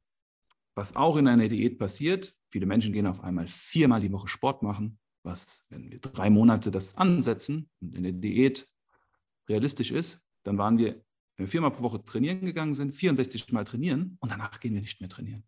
Was 0.74 0.96
auch 0.96 1.16
in 1.16 1.28
einer 1.28 1.48
Diät 1.48 1.78
passiert, 1.78 2.34
viele 2.51 2.66
Menschen 2.66 2.92
gehen 2.92 3.07
auf 3.07 3.22
einmal 3.22 3.46
viermal 3.46 4.01
die 4.01 4.12
Woche 4.12 4.28
Sport 4.28 4.62
machen, 4.62 4.98
was, 5.22 5.66
wenn 5.68 5.90
wir 5.90 5.98
drei 5.98 6.30
Monate 6.30 6.70
das 6.70 6.96
ansetzen 6.96 7.68
und 7.80 7.94
in 7.94 8.05
der 8.05 8.12
Diät 8.12 8.66
realistisch 9.48 9.90
ist, 9.90 10.24
dann 10.44 10.57
waren 10.57 10.78
wir, 10.78 10.94
wenn 11.36 11.46
wir 11.46 11.48
viermal 11.48 11.72
pro 11.72 11.82
Woche 11.82 12.03
trainieren 12.03 12.46
gegangen 12.46 12.74
sind, 12.74 12.94
64 12.94 13.53
Mal 13.53 13.64
trainieren 13.64 14.16
und 14.20 14.30
danach 14.30 14.61
gehen 14.61 14.74
wir 14.74 14.80
nicht 14.80 15.01
mehr 15.01 15.11
trainieren. 15.11 15.44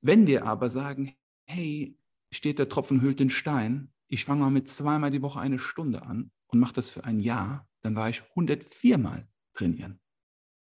Wenn 0.00 0.26
wir 0.26 0.46
aber 0.46 0.70
sagen, 0.70 1.14
hey, 1.46 1.98
steht 2.32 2.58
der 2.58 2.68
Tropfen 2.68 3.00
hüllt 3.00 3.20
den 3.20 3.30
Stein, 3.30 3.92
ich 4.08 4.24
fange 4.24 4.42
mal 4.42 4.50
mit 4.50 4.68
zweimal 4.68 5.10
die 5.10 5.22
Woche 5.22 5.40
eine 5.40 5.58
Stunde 5.58 6.02
an 6.02 6.30
und 6.46 6.58
mache 6.58 6.74
das 6.74 6.90
für 6.90 7.04
ein 7.04 7.20
Jahr, 7.20 7.68
dann 7.82 7.96
war 7.96 8.08
ich 8.08 8.22
104 8.30 8.98
Mal 8.98 9.28
trainieren. 9.52 10.00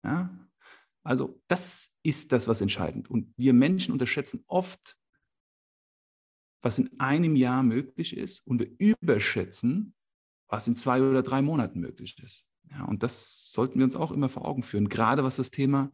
Ja? 0.04 0.30
Also 1.04 1.42
das 1.48 1.98
ist 2.04 2.32
das, 2.32 2.48
was 2.48 2.62
entscheidend. 2.62 3.10
Und 3.10 3.34
wir 3.38 3.54
Menschen 3.54 3.92
unterschätzen 3.92 4.44
oft, 4.48 4.98
was 6.62 6.78
in 6.78 7.00
einem 7.00 7.36
Jahr 7.36 7.64
möglich 7.64 8.16
ist 8.16 8.46
und 8.46 8.60
wir 8.60 8.70
überschätzen, 8.78 9.96
was 10.48 10.68
in 10.68 10.76
zwei 10.76 11.02
oder 11.02 11.24
drei 11.24 11.42
Monaten 11.42 11.80
möglich 11.80 12.22
ist. 12.22 12.46
Ja, 12.70 12.84
und 12.84 13.02
das 13.02 13.52
sollten 13.52 13.80
wir 13.80 13.86
uns 13.86 13.96
auch 13.96 14.12
immer 14.12 14.30
vor 14.30 14.46
Augen 14.46 14.62
führen, 14.62 14.90
gerade 14.90 15.24
was 15.24 15.38
das 15.38 15.52
Thema 15.52 15.92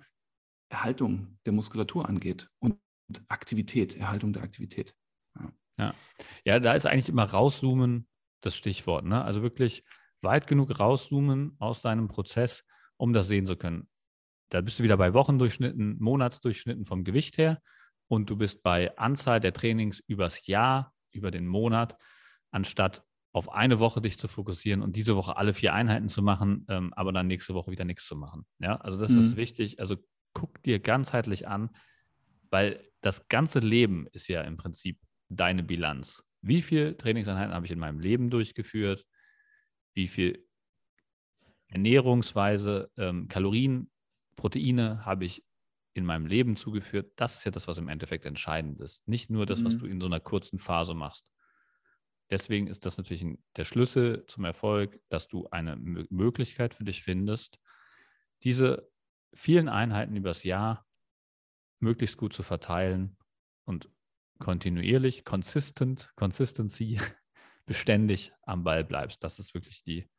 Erhaltung 0.70 1.38
der 1.46 1.54
Muskulatur 1.54 2.08
angeht 2.08 2.50
und 2.60 2.80
Aktivität, 3.28 3.98
Erhaltung 3.98 4.34
der 4.34 4.44
Aktivität. 4.44 4.96
Ja. 5.40 5.54
ja. 5.80 5.94
Ja, 6.44 6.60
da 6.60 6.74
ist 6.74 6.86
eigentlich 6.86 7.10
immer 7.10 7.26
rauszoomen 7.26 8.08
das 8.42 8.56
Stichwort. 8.56 9.06
Ne? 9.06 9.24
Also 9.24 9.42
wirklich 9.42 9.84
weit 10.22 10.48
genug 10.48 10.80
rauszoomen 10.80 11.56
aus 11.60 11.82
deinem 11.82 12.08
Prozess, 12.08 12.64
um 12.98 13.14
das 13.14 13.28
sehen 13.28 13.46
zu 13.46 13.56
können. 13.56 13.90
Da 14.50 14.62
bist 14.62 14.80
du 14.80 14.84
wieder 14.84 14.98
bei 14.98 15.14
Wochendurchschnitten, 15.14 15.98
Monatsdurchschnitten 16.00 16.86
vom 16.86 17.04
Gewicht 17.04 17.38
her 17.38 17.62
und 18.08 18.30
du 18.30 18.38
bist 18.38 18.64
bei 18.64 18.96
Anzahl 18.98 19.40
der 19.40 19.54
Trainings 19.54 20.00
übers 20.08 20.46
Jahr, 20.48 20.94
über 21.12 21.32
den 21.32 21.48
Monat, 21.48 21.98
anstatt 22.52 23.04
auf 23.34 23.52
eine 23.52 23.80
Woche 23.80 24.00
dich 24.00 24.18
zu 24.18 24.28
fokussieren 24.28 24.82
und 24.82 24.96
diese 24.96 25.16
Woche 25.16 25.36
alle 25.36 25.54
vier 25.54 25.74
Einheiten 25.74 26.08
zu 26.08 26.22
machen, 26.22 26.66
ähm, 26.70 26.94
aber 26.94 27.12
dann 27.12 27.28
nächste 27.28 27.54
Woche 27.54 27.72
wieder 27.72 27.84
nichts 27.84 28.06
zu 28.06 28.16
machen. 28.16 28.46
Ja, 28.60 28.78
also 28.78 29.00
das 29.00 29.12
mhm. 29.12 29.20
ist 29.20 29.36
wichtig. 29.36 29.80
Also 29.80 29.98
guck 30.36 30.62
dir 30.62 30.80
ganzheitlich 30.80 31.48
an, 31.48 31.72
weil 32.52 32.88
das 33.02 33.28
ganze 33.28 33.60
Leben 33.60 34.06
ist 34.12 34.28
ja 34.28 34.42
im 34.42 34.58
Prinzip 34.58 35.00
deine 35.30 35.64
Bilanz. 35.64 36.24
Wie 36.42 36.62
viele 36.62 36.96
Trainingseinheiten 36.96 37.56
habe 37.56 37.66
ich 37.66 37.72
in 37.72 37.80
meinem 37.80 38.00
Leben 38.00 38.30
durchgeführt? 38.30 39.08
Wie 39.96 40.08
viel 40.08 40.48
Ernährungsweise, 41.70 42.92
ähm, 42.98 43.28
Kalorien, 43.28 43.90
Proteine 44.36 45.06
habe 45.06 45.26
ich 45.26 45.44
in 45.94 46.06
meinem 46.06 46.28
Leben 46.28 46.56
zugeführt? 46.56 47.14
Das 47.16 47.38
ist 47.38 47.46
ja 47.46 47.52
das, 47.52 47.68
was 47.68 47.80
im 47.80 47.88
Endeffekt 47.88 48.26
entscheidend 48.26 48.80
ist. 48.82 49.08
Nicht 49.08 49.32
nur 49.32 49.48
das, 49.48 49.62
mhm. 49.62 49.66
was 49.66 49.78
du 49.78 49.88
in 49.88 50.00
so 50.00 50.06
einer 50.06 50.20
kurzen 50.20 50.60
Phase 50.60 50.94
machst. 50.94 51.28
Deswegen 52.30 52.68
ist 52.68 52.86
das 52.86 52.98
natürlich 52.98 53.24
ein, 53.24 53.44
der 53.56 53.66
Schlüssel 53.66 54.26
zum 54.28 54.46
Erfolg, 54.46 55.00
dass 55.10 55.28
du 55.28 55.48
eine 55.52 55.74
M 55.74 56.08
Möglichkeit 56.10 56.74
für 56.74 56.84
dich 56.84 57.04
findest, 57.04 57.60
diese 58.44 58.90
vielen 59.36 59.70
Einheiten 59.70 60.16
übers 60.16 60.44
Jahr 60.44 60.86
möglichst 61.80 62.18
gut 62.18 62.34
zu 62.34 62.42
verteilen 62.42 63.18
und 63.66 63.90
kontinuierlich, 64.40 65.24
consistent, 65.24 66.12
Consistency, 66.16 67.00
beständig 67.66 68.34
am 68.44 68.64
Ball 68.64 68.84
bleibst. 68.84 69.24
Das 69.24 69.40
ist 69.40 69.54
wirklich 69.54 69.84
die, 69.84 70.10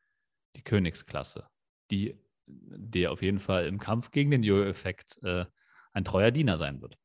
die 0.54 0.62
Königsklasse, 0.62 1.48
die 1.90 2.18
dir 2.46 3.10
auf 3.12 3.22
jeden 3.22 3.40
Fall 3.40 3.66
im 3.66 3.78
Kampf 3.78 4.10
gegen 4.10 4.30
den 4.30 4.42
Jojo-Effekt 4.42 5.18
äh, 5.22 5.46
ein 5.92 6.04
treuer 6.04 6.30
Diener 6.30 6.58
sein 6.58 6.80
wird. 6.80 6.98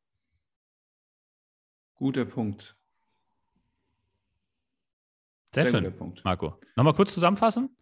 Guter 1.96 2.26
Punkt. 2.26 2.76
Sehr, 5.54 5.66
Sehr 5.66 5.82
schön, 5.82 5.98
Punkt. 5.98 6.24
Marco. 6.24 6.60
Nochmal 6.76 6.94
kurz 6.94 7.14
zusammenfassen? 7.14 7.76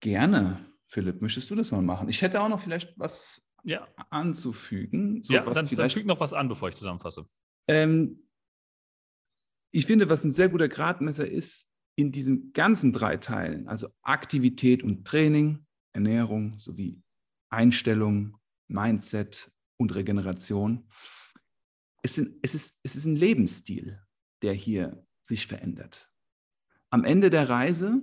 Gerne. 0.00 0.69
Philipp, 0.90 1.22
möchtest 1.22 1.48
du 1.50 1.54
das 1.54 1.70
mal 1.70 1.82
machen? 1.82 2.08
Ich 2.08 2.20
hätte 2.20 2.40
auch 2.40 2.48
noch 2.48 2.60
vielleicht 2.60 2.98
was 2.98 3.48
ja. 3.62 3.86
anzufügen. 4.10 5.22
So 5.22 5.34
ja, 5.34 5.44
dann, 5.44 5.68
vielleicht, 5.68 5.78
dann 5.78 5.90
füg 5.90 6.06
noch 6.06 6.18
was 6.18 6.32
an, 6.32 6.48
bevor 6.48 6.68
ich 6.68 6.74
zusammenfasse. 6.74 7.28
Ähm, 7.68 8.28
ich 9.70 9.86
finde, 9.86 10.08
was 10.08 10.24
ein 10.24 10.32
sehr 10.32 10.48
guter 10.48 10.68
Gradmesser 10.68 11.28
ist, 11.28 11.70
in 11.94 12.10
diesen 12.10 12.52
ganzen 12.52 12.92
drei 12.92 13.18
Teilen, 13.18 13.68
also 13.68 13.88
Aktivität 14.02 14.82
und 14.82 15.06
Training, 15.06 15.64
Ernährung 15.92 16.58
sowie 16.58 17.00
Einstellung, 17.50 18.36
Mindset 18.66 19.52
und 19.76 19.94
Regeneration, 19.94 20.88
es, 22.02 22.16
sind, 22.16 22.36
es, 22.42 22.54
ist, 22.56 22.80
es 22.82 22.96
ist 22.96 23.04
ein 23.04 23.14
Lebensstil, 23.14 24.02
der 24.42 24.54
hier 24.54 25.06
sich 25.22 25.46
verändert. 25.46 26.10
Am 26.90 27.04
Ende 27.04 27.30
der 27.30 27.48
Reise 27.48 28.02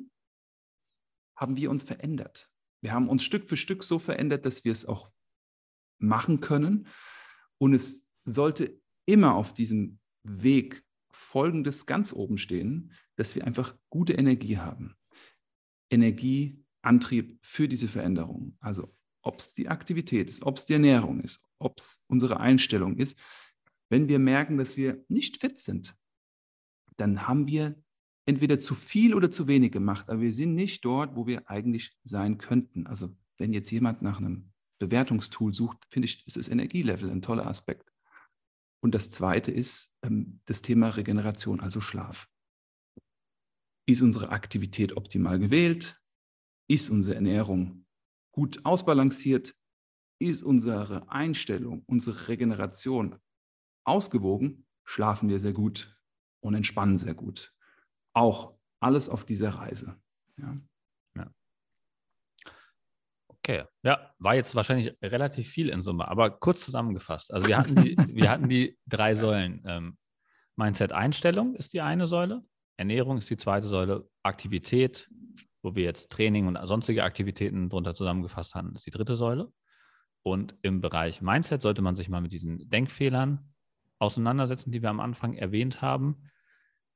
haben 1.36 1.58
wir 1.58 1.70
uns 1.70 1.84
verändert. 1.84 2.50
Wir 2.82 2.94
haben 2.94 3.10
uns 3.10 3.24
Stück 3.24 3.46
für 3.46 3.58
Stück 3.58 3.84
so 3.84 4.00
verändert, 4.00 4.46
dass 4.46 4.64
wir 4.64 4.72
es 4.72 4.86
auch 4.86 5.12
machen 6.00 6.40
können. 6.40 6.88
Und 7.58 7.74
es 7.74 8.08
sollte 8.26 8.80
immer 9.06 9.36
auf 9.36 9.54
diesem 9.54 10.00
Weg 10.24 10.84
Folgendes 11.12 11.86
ganz 11.86 12.14
oben 12.14 12.38
stehen, 12.38 12.94
dass 13.16 13.36
wir 13.36 13.46
einfach 13.46 13.76
gute 13.90 14.14
Energie 14.14 14.58
haben. 14.58 14.96
Energie, 15.90 16.64
Antrieb 16.82 17.40
für 17.42 17.68
diese 17.68 17.88
Veränderung. 17.88 18.56
Also 18.60 18.94
ob 19.22 19.40
es 19.40 19.54
die 19.54 19.68
Aktivität 19.68 20.30
ist, 20.30 20.44
ob 20.44 20.58
es 20.58 20.66
die 20.66 20.74
Ernährung 20.74 21.22
ist, 21.22 21.44
ob 21.60 21.80
es 21.80 22.04
unsere 22.08 22.40
Einstellung 22.40 22.98
ist. 22.98 23.20
Wenn 23.90 24.08
wir 24.08 24.20
merken, 24.20 24.58
dass 24.58 24.78
wir 24.78 25.04
nicht 25.08 25.40
fit 25.40 25.60
sind, 25.60 25.96
dann 26.98 27.28
haben 27.28 27.48
wir 27.48 27.82
entweder 28.28 28.60
zu 28.60 28.76
viel 28.76 29.16
oder 29.16 29.32
zu 29.32 29.48
wenig 29.48 29.72
gemacht, 29.72 30.10
aber 30.10 30.22
wir 30.22 30.34
sind 30.34 30.54
nicht 30.54 30.86
dort, 30.86 31.16
wo 31.16 31.26
wir 31.26 31.50
eigentlich 31.50 31.98
sein 32.04 32.38
könnten. 32.38 32.86
Also 32.86 33.16
wenn 33.38 33.54
jetzt 33.54 33.72
jemand 33.72 34.02
nach 34.02 34.20
einem 34.20 34.52
Bewertungstool 34.80 35.54
sucht, 35.54 35.88
finde 35.90 36.06
ich, 36.06 36.28
ist 36.28 36.38
das 36.38 36.50
Energielevel 36.50 37.10
ein 37.10 37.22
toller 37.22 37.48
Aspekt. 37.48 37.92
Und 38.84 38.94
das 38.94 39.10
Zweite 39.10 39.52
ist 39.52 39.96
ähm, 40.04 40.40
das 40.46 40.62
Thema 40.62 40.90
Regeneration, 40.90 41.60
also 41.60 41.82
Schlaf. 41.82 42.30
Ist 43.88 44.02
unsere 44.02 44.30
Aktivität 44.30 44.96
optimal 44.96 45.40
gewählt? 45.40 46.00
Ist 46.70 46.90
unsere 46.90 47.16
Ernährung 47.16 47.86
gut 48.32 48.64
ausbalanciert? 48.66 49.58
ist 50.20 50.44
unsere 50.44 51.10
Einstellung, 51.12 51.84
unsere 51.86 52.28
Regeneration 52.28 53.20
ausgewogen, 53.84 54.66
schlafen 54.84 55.30
wir 55.30 55.40
sehr 55.40 55.54
gut 55.54 55.96
und 56.40 56.56
entspannen 56.56 56.98
sehr 56.98 57.14
gut. 57.14 57.54
Auch 58.18 58.55
alles 58.80 59.09
auf 59.09 59.26
dieser 59.26 59.51
Reise. 59.51 59.95
Ja. 60.38 60.55
ja. 61.15 61.32
Okay, 63.28 63.63
ja, 63.84 64.11
war 64.18 64.34
jetzt 64.34 64.55
wahrscheinlich 64.55 64.97
relativ 65.03 65.47
viel 65.47 65.70
in 65.70 65.84
Summe, 65.84 66.07
aber 66.07 66.32
kurz 66.32 66.65
zusammengefasst. 66.65 67.32
Also 67.32 67.47
wir 67.47 67.57
hatten 67.57 67.76
die, 67.76 67.95
wir 68.15 68.32
hatten 68.32 68.49
die 68.49 68.76
drei 68.88 69.13
Säulen. 69.13 69.61
Ähm, 69.68 69.97
Mindset-Einstellung 70.55 71.53
ist 71.53 71.74
die 71.74 71.82
eine 71.82 72.07
Säule, 72.07 72.43
Ernährung 72.76 73.20
ist 73.20 73.30
die 73.30 73.38
zweite 73.38 73.68
Säule, 73.68 74.09
Aktivität, 74.24 75.07
wo 75.61 75.76
wir 75.76 75.84
jetzt 75.84 76.11
Training 76.11 76.47
und 76.47 76.57
sonstige 76.68 77.03
Aktivitäten 77.03 77.70
drunter 77.70 77.93
zusammengefasst 77.93 78.55
haben, 78.55 78.74
ist 78.74 78.88
die 78.88 78.91
dritte 78.91 79.15
Säule. 79.15 79.53
Und 80.24 80.55
im 80.63 80.82
Bereich 80.82 81.22
Mindset 81.22 81.61
sollte 81.61 81.84
man 81.84 81.95
sich 81.95 82.09
mal 82.09 82.22
mit 82.22 82.34
diesen 82.34 82.68
Denkfehlern 82.68 83.53
auseinandersetzen, 83.99 84.72
die 84.72 84.82
wir 84.82 84.89
am 84.89 84.99
Anfang 84.99 85.36
erwähnt 85.36 85.84
haben. 85.84 86.24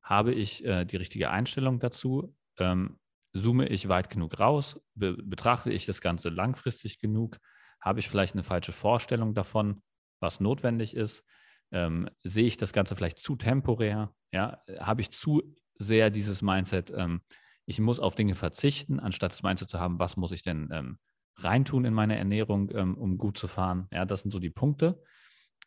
Habe 0.03 0.33
ich 0.33 0.65
äh, 0.65 0.85
die 0.85 0.97
richtige 0.97 1.29
Einstellung 1.29 1.79
dazu? 1.79 2.35
Ähm, 2.57 2.99
zoome 3.33 3.67
ich 3.67 3.87
weit 3.87 4.09
genug 4.09 4.39
raus? 4.39 4.79
Be 4.95 5.17
betrachte 5.23 5.71
ich 5.71 5.85
das 5.85 6.01
Ganze 6.01 6.29
langfristig 6.29 6.99
genug? 6.99 7.37
Habe 7.79 7.99
ich 7.99 8.09
vielleicht 8.09 8.35
eine 8.35 8.43
falsche 8.43 8.73
Vorstellung 8.73 9.33
davon, 9.33 9.81
was 10.19 10.39
notwendig 10.39 10.95
ist? 10.95 11.23
Ähm, 11.71 12.09
sehe 12.23 12.45
ich 12.45 12.57
das 12.57 12.73
Ganze 12.73 12.95
vielleicht 12.95 13.19
zu 13.19 13.35
temporär? 13.35 14.13
Ja? 14.31 14.61
Habe 14.79 15.01
ich 15.01 15.11
zu 15.11 15.41
sehr 15.77 16.09
dieses 16.09 16.41
Mindset, 16.41 16.91
ähm, 16.95 17.21
ich 17.65 17.79
muss 17.79 17.99
auf 17.99 18.15
Dinge 18.15 18.35
verzichten, 18.35 18.99
anstatt 18.99 19.31
das 19.31 19.43
Mindset 19.43 19.69
zu 19.69 19.79
haben, 19.79 19.99
was 19.99 20.17
muss 20.17 20.31
ich 20.31 20.43
denn 20.43 20.69
ähm, 20.71 20.97
reintun 21.37 21.85
in 21.85 21.93
meine 21.93 22.17
Ernährung, 22.17 22.69
ähm, 22.73 22.97
um 22.97 23.17
gut 23.17 23.37
zu 23.37 23.47
fahren? 23.47 23.87
Ja, 23.91 24.05
das 24.05 24.21
sind 24.21 24.31
so 24.31 24.39
die 24.39 24.49
Punkte. 24.49 25.01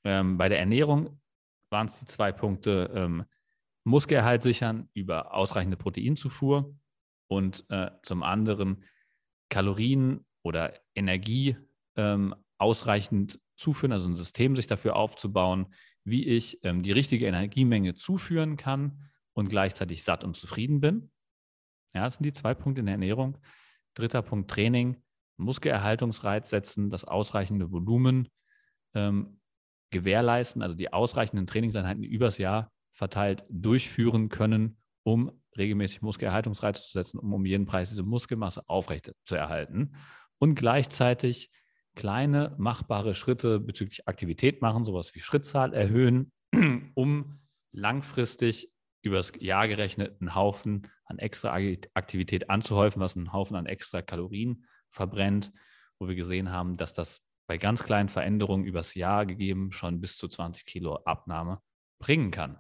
Ähm, 0.05 0.37
bei 0.37 0.49
der 0.49 0.59
Ernährung 0.59 1.21
waren 1.71 1.87
es 1.87 1.99
die 1.99 2.07
zwei 2.07 2.33
Punkte, 2.33 2.91
ähm, 2.95 3.25
Muskelerhalt 3.85 4.43
sichern 4.43 4.89
über 4.95 5.35
ausreichende 5.35 5.77
Proteinzufuhr 5.77 6.75
und 7.29 7.65
äh, 7.69 7.91
zum 8.03 8.23
anderen 8.23 8.85
Kalorien 9.51 10.25
oder 10.43 10.75
Energie 10.95 11.57
ähm, 11.97 12.35
ausreichend 12.59 13.41
zuführen, 13.57 13.93
also 13.93 14.09
ein 14.09 14.17
System 14.17 14.57
sich 14.57 14.67
dafür 14.67 14.97
aufzubauen, 14.97 15.67
wie 16.05 16.25
ich 16.25 16.63
ähm, 16.65 16.83
die 16.83 16.93
richtige 16.93 17.27
Energiemenge 17.27 17.95
zuführen 17.95 18.57
kann 18.57 19.11
und 19.33 19.49
gleichzeitig 19.49 20.03
satt 20.05 20.25
und 20.25 20.37
zufrieden 20.37 20.81
bin. 20.81 21.11
Ja, 21.95 22.05
das 22.05 22.17
sind 22.17 22.25
die 22.25 22.33
zwei 22.33 22.55
Punkte 22.55 22.81
in 22.81 22.87
der 22.87 22.95
Ernährung. 22.95 23.39
Dritter 23.95 24.23
Punkt 24.23 24.51
Training, 24.51 25.03
Muskelerhaltungsreiz 25.37 26.51
setzen, 26.51 26.91
das 26.91 27.05
ausreichende 27.05 27.71
Volumen 27.71 28.29
ähm, 28.95 29.41
gewährleisten, 29.91 30.63
also 30.63 30.75
die 30.75 30.93
ausreichenden 30.93 31.47
Trainingseinheiten 31.47 32.03
übers 32.03 32.39
Jahr 32.39 32.73
verteilt 32.95 33.45
durchführen 33.51 34.31
können, 34.31 34.79
um 35.03 35.31
regelmäßig 35.57 36.03
Muskelerhaltungsreize 36.03 36.83
zu 36.83 36.93
setzen, 36.93 37.19
um 37.19 37.33
um 37.35 37.45
jeden 37.45 37.67
Preis 37.67 37.91
diese 37.91 38.03
Muskelmasse 38.03 38.63
aufrecht 38.69 39.13
zu 39.25 39.35
erhalten 39.35 39.97
und 40.39 40.55
gleichzeitig 40.55 41.51
kleine 41.95 42.55
machbare 42.59 43.15
Schritte 43.15 43.61
bezüglich 43.61 44.09
Aktivität 44.09 44.63
machen, 44.63 44.85
sowas 44.85 45.15
wie 45.15 45.21
Schrittzahl 45.21 45.75
erhöhen, 45.75 46.33
um 46.95 47.41
langfristig 47.73 48.73
übers 49.03 49.33
Jahr 49.39 49.69
gerechnet 49.69 50.21
einen 50.21 50.35
Haufen 50.35 50.89
an 51.05 51.19
extra 51.19 51.55
Aktivität 51.95 52.49
anzuhäufen, 52.51 53.01
was 53.01 53.17
einen 53.17 53.33
Haufen 53.33 53.57
an 53.57 53.67
extra 53.67 54.03
Kalorien 54.03 54.65
verbrennt, 54.91 55.53
wo 55.99 56.09
wir 56.09 56.15
gesehen 56.15 56.51
haben, 56.51 56.77
dass 56.77 56.95
das 56.95 57.23
bei 57.47 57.59
ganz 57.59 57.85
kleinen 57.85 58.09
Veränderungen 58.09 58.65
übers 58.65 58.95
Jahr 58.95 59.27
gegeben 59.27 59.71
schon 59.71 60.01
bis 60.01 60.17
zu 60.17 60.29
20 60.29 60.65
Kilo 60.65 60.97
Abnahme 61.05 61.61
bringen 61.99 62.31
kann. 62.31 62.59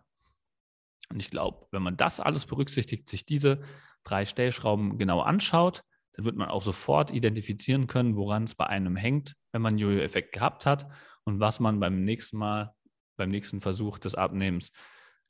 Und 1.10 1.20
ich 1.20 1.30
glaube, 1.30 1.66
wenn 1.70 1.82
man 1.82 1.96
das 1.96 2.20
alles 2.20 2.46
berücksichtigt, 2.46 3.08
sich 3.08 3.26
diese 3.26 3.62
drei 4.04 4.26
Stellschrauben 4.26 4.98
genau 4.98 5.20
anschaut, 5.20 5.82
dann 6.14 6.24
wird 6.24 6.36
man 6.36 6.48
auch 6.48 6.62
sofort 6.62 7.10
identifizieren 7.10 7.86
können, 7.86 8.16
woran 8.16 8.44
es 8.44 8.54
bei 8.54 8.66
einem 8.66 8.96
hängt, 8.96 9.34
wenn 9.52 9.62
man 9.62 9.78
Jojo-Effekt 9.78 10.32
gehabt 10.32 10.66
hat 10.66 10.86
und 11.24 11.40
was 11.40 11.60
man 11.60 11.80
beim 11.80 12.04
nächsten 12.04 12.38
Mal, 12.38 12.74
beim 13.16 13.30
nächsten 13.30 13.60
Versuch 13.60 13.98
des 13.98 14.14
Abnehmens 14.14 14.70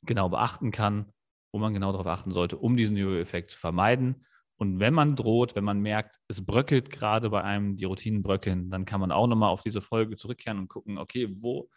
genau 0.03 0.29
beachten 0.29 0.71
kann, 0.71 1.11
wo 1.51 1.59
man 1.59 1.73
genau 1.73 1.91
darauf 1.91 2.07
achten 2.07 2.31
sollte, 2.31 2.57
um 2.57 2.77
diesen 2.77 2.97
Jojo-Effekt 2.97 3.51
zu 3.51 3.57
vermeiden. 3.57 4.25
Und 4.57 4.79
wenn 4.79 4.93
man 4.93 5.15
droht, 5.15 5.55
wenn 5.55 5.63
man 5.63 5.79
merkt, 5.79 6.17
es 6.27 6.45
bröckelt 6.45 6.89
gerade 6.89 7.29
bei 7.29 7.43
einem, 7.43 7.75
die 7.75 7.85
Routinen 7.85 8.21
bröckeln, 8.21 8.69
dann 8.69 8.85
kann 8.85 9.01
man 9.01 9.11
auch 9.11 9.27
nochmal 9.27 9.49
auf 9.49 9.63
diese 9.63 9.81
Folge 9.81 10.15
zurückkehren 10.15 10.59
und 10.59 10.69
gucken, 10.69 10.97
okay, 10.97 11.27
wo 11.41 11.69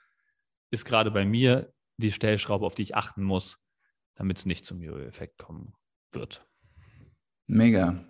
ist 0.71 0.85
gerade 0.85 1.11
bei 1.11 1.25
mir 1.25 1.73
die 1.97 2.13
Stellschraube, 2.13 2.67
auf 2.67 2.75
die 2.75 2.83
ich 2.83 2.95
achten 2.95 3.23
muss, 3.23 3.59
damit 4.19 4.39
es 4.39 4.47
nicht 4.47 4.67
zum 4.67 4.83
Jojo-Effekt 4.83 5.39
kommen 5.39 5.73
wird. 6.13 6.47
Mega. 7.47 8.05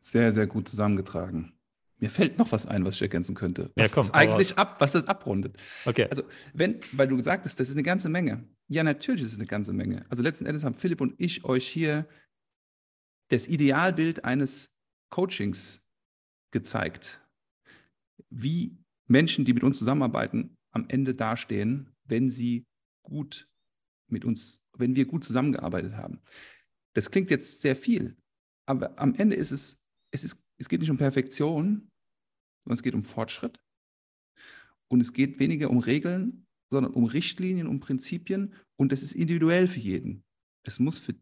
Sehr, 0.00 0.30
sehr 0.32 0.46
gut 0.46 0.68
zusammengetragen. 0.68 1.58
Mir 1.98 2.10
fällt 2.10 2.38
noch 2.38 2.52
was 2.52 2.66
ein, 2.66 2.84
was 2.84 2.96
ich 2.96 3.02
ergänzen 3.02 3.34
könnte. 3.34 3.72
Was 3.74 3.90
ja, 3.90 3.94
komm, 3.94 4.06
das 4.06 4.10
eigentlich 4.14 4.58
ab, 4.58 4.80
was 4.80 4.92
das 4.92 5.06
abrundet. 5.06 5.56
Okay. 5.86 6.06
Also, 6.10 6.24
wenn, 6.52 6.80
weil 6.92 7.08
du 7.08 7.16
gesagt 7.16 7.46
hast, 7.46 7.58
das 7.58 7.70
ist 7.70 7.74
eine 7.74 7.82
ganze 7.82 8.10
Menge. 8.10 8.46
Ja, 8.68 8.82
natürlich 8.82 9.22
ist 9.22 9.32
es 9.32 9.38
eine 9.38 9.46
ganze 9.46 9.72
Menge. 9.72 10.04
Also 10.10 10.22
letzten 10.22 10.44
Endes 10.44 10.64
haben 10.64 10.74
Philipp 10.74 11.00
und 11.00 11.14
ich 11.18 11.44
euch 11.44 11.66
hier 11.66 12.06
das 13.28 13.46
Idealbild 13.46 14.24
eines 14.24 14.74
Coachings 15.10 15.82
gezeigt. 16.50 17.22
Wie 18.28 18.76
Menschen, 19.06 19.46
die 19.46 19.54
mit 19.54 19.64
uns 19.64 19.78
zusammenarbeiten, 19.78 20.56
am 20.72 20.86
Ende 20.88 21.14
dastehen, 21.14 21.94
wenn 22.04 22.30
sie 22.30 22.66
gut 23.02 23.48
mit 24.08 24.24
uns, 24.24 24.60
wenn 24.76 24.96
wir 24.96 25.06
gut 25.06 25.24
zusammengearbeitet 25.24 25.96
haben. 25.96 26.20
Das 26.94 27.10
klingt 27.10 27.30
jetzt 27.30 27.60
sehr 27.60 27.76
viel, 27.76 28.16
aber 28.66 28.98
am 28.98 29.14
Ende 29.14 29.36
ist 29.36 29.50
es, 29.50 29.84
es, 30.10 30.24
ist, 30.24 30.42
es 30.58 30.68
geht 30.68 30.80
nicht 30.80 30.90
um 30.90 30.96
Perfektion, 30.96 31.90
sondern 32.62 32.76
es 32.76 32.82
geht 32.82 32.94
um 32.94 33.04
Fortschritt. 33.04 33.60
Und 34.88 35.00
es 35.00 35.12
geht 35.12 35.38
weniger 35.38 35.70
um 35.70 35.78
Regeln, 35.78 36.46
sondern 36.70 36.94
um 36.94 37.04
Richtlinien, 37.04 37.66
um 37.66 37.80
Prinzipien. 37.80 38.54
Und 38.76 38.92
das 38.92 39.02
ist 39.02 39.12
individuell 39.12 39.68
für 39.68 39.80
jeden. 39.80 40.24
Es 40.62 40.78
muss 40.78 40.98
für 40.98 41.14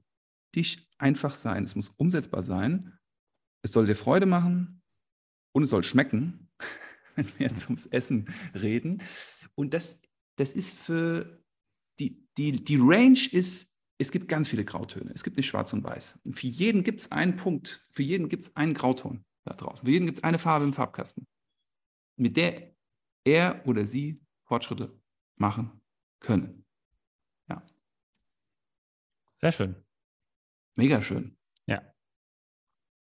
dich 0.55 0.89
einfach 0.99 1.35
sein, 1.35 1.65
es 1.65 1.75
muss 1.75 1.89
umsetzbar 1.89 2.43
sein. 2.43 2.99
Es 3.63 3.73
soll 3.73 3.87
dir 3.87 3.95
Freude 3.95 4.27
machen 4.27 4.83
und 5.53 5.63
es 5.63 5.71
soll 5.71 5.83
schmecken, 5.83 6.51
wenn 7.17 7.27
wir 7.39 7.47
jetzt 7.47 7.65
ums 7.65 7.87
Essen 7.87 8.27
reden. 8.55 9.03
Und 9.55 9.75
das, 9.75 10.01
das 10.37 10.53
ist 10.53 10.79
für 10.79 11.42
die, 11.99 12.27
die, 12.37 12.53
die 12.53 12.79
Range 12.81 13.19
ist, 13.33 13.79
es 13.99 14.11
gibt 14.11 14.29
ganz 14.29 14.49
viele 14.49 14.65
Grautöne. 14.65 15.11
Es 15.15 15.23
gibt 15.23 15.37
nicht 15.37 15.47
schwarz 15.47 15.73
und 15.73 15.85
weiß. 15.85 16.21
Und 16.25 16.39
für 16.39 16.47
jeden 16.47 16.83
gibt 16.83 17.01
es 17.01 17.13
einen 17.13 17.37
Punkt, 17.37 17.87
für 17.91 18.03
jeden 18.03 18.29
gibt 18.29 18.43
es 18.43 18.57
einen 18.57 18.75
Grauton 18.75 19.25
da 19.45 19.55
draußen. 19.55 19.85
Für 19.85 19.93
jeden 19.93 20.07
gibt 20.07 20.19
es 20.19 20.25
eine 20.25 20.39
Farbe 20.39 20.65
im 20.65 20.73
Farbkasten, 20.73 21.27
mit 22.17 22.37
der 22.37 22.75
er 23.25 23.63
oder 23.67 23.87
sie 23.87 24.21
Fortschritte 24.45 25.01
machen 25.37 25.81
können. 26.21 26.65
Ja. 27.49 27.63
Sehr 29.37 29.53
schön. 29.53 29.77
Mega 30.75 31.03
schön. 31.03 31.37
Ja. 31.67 31.83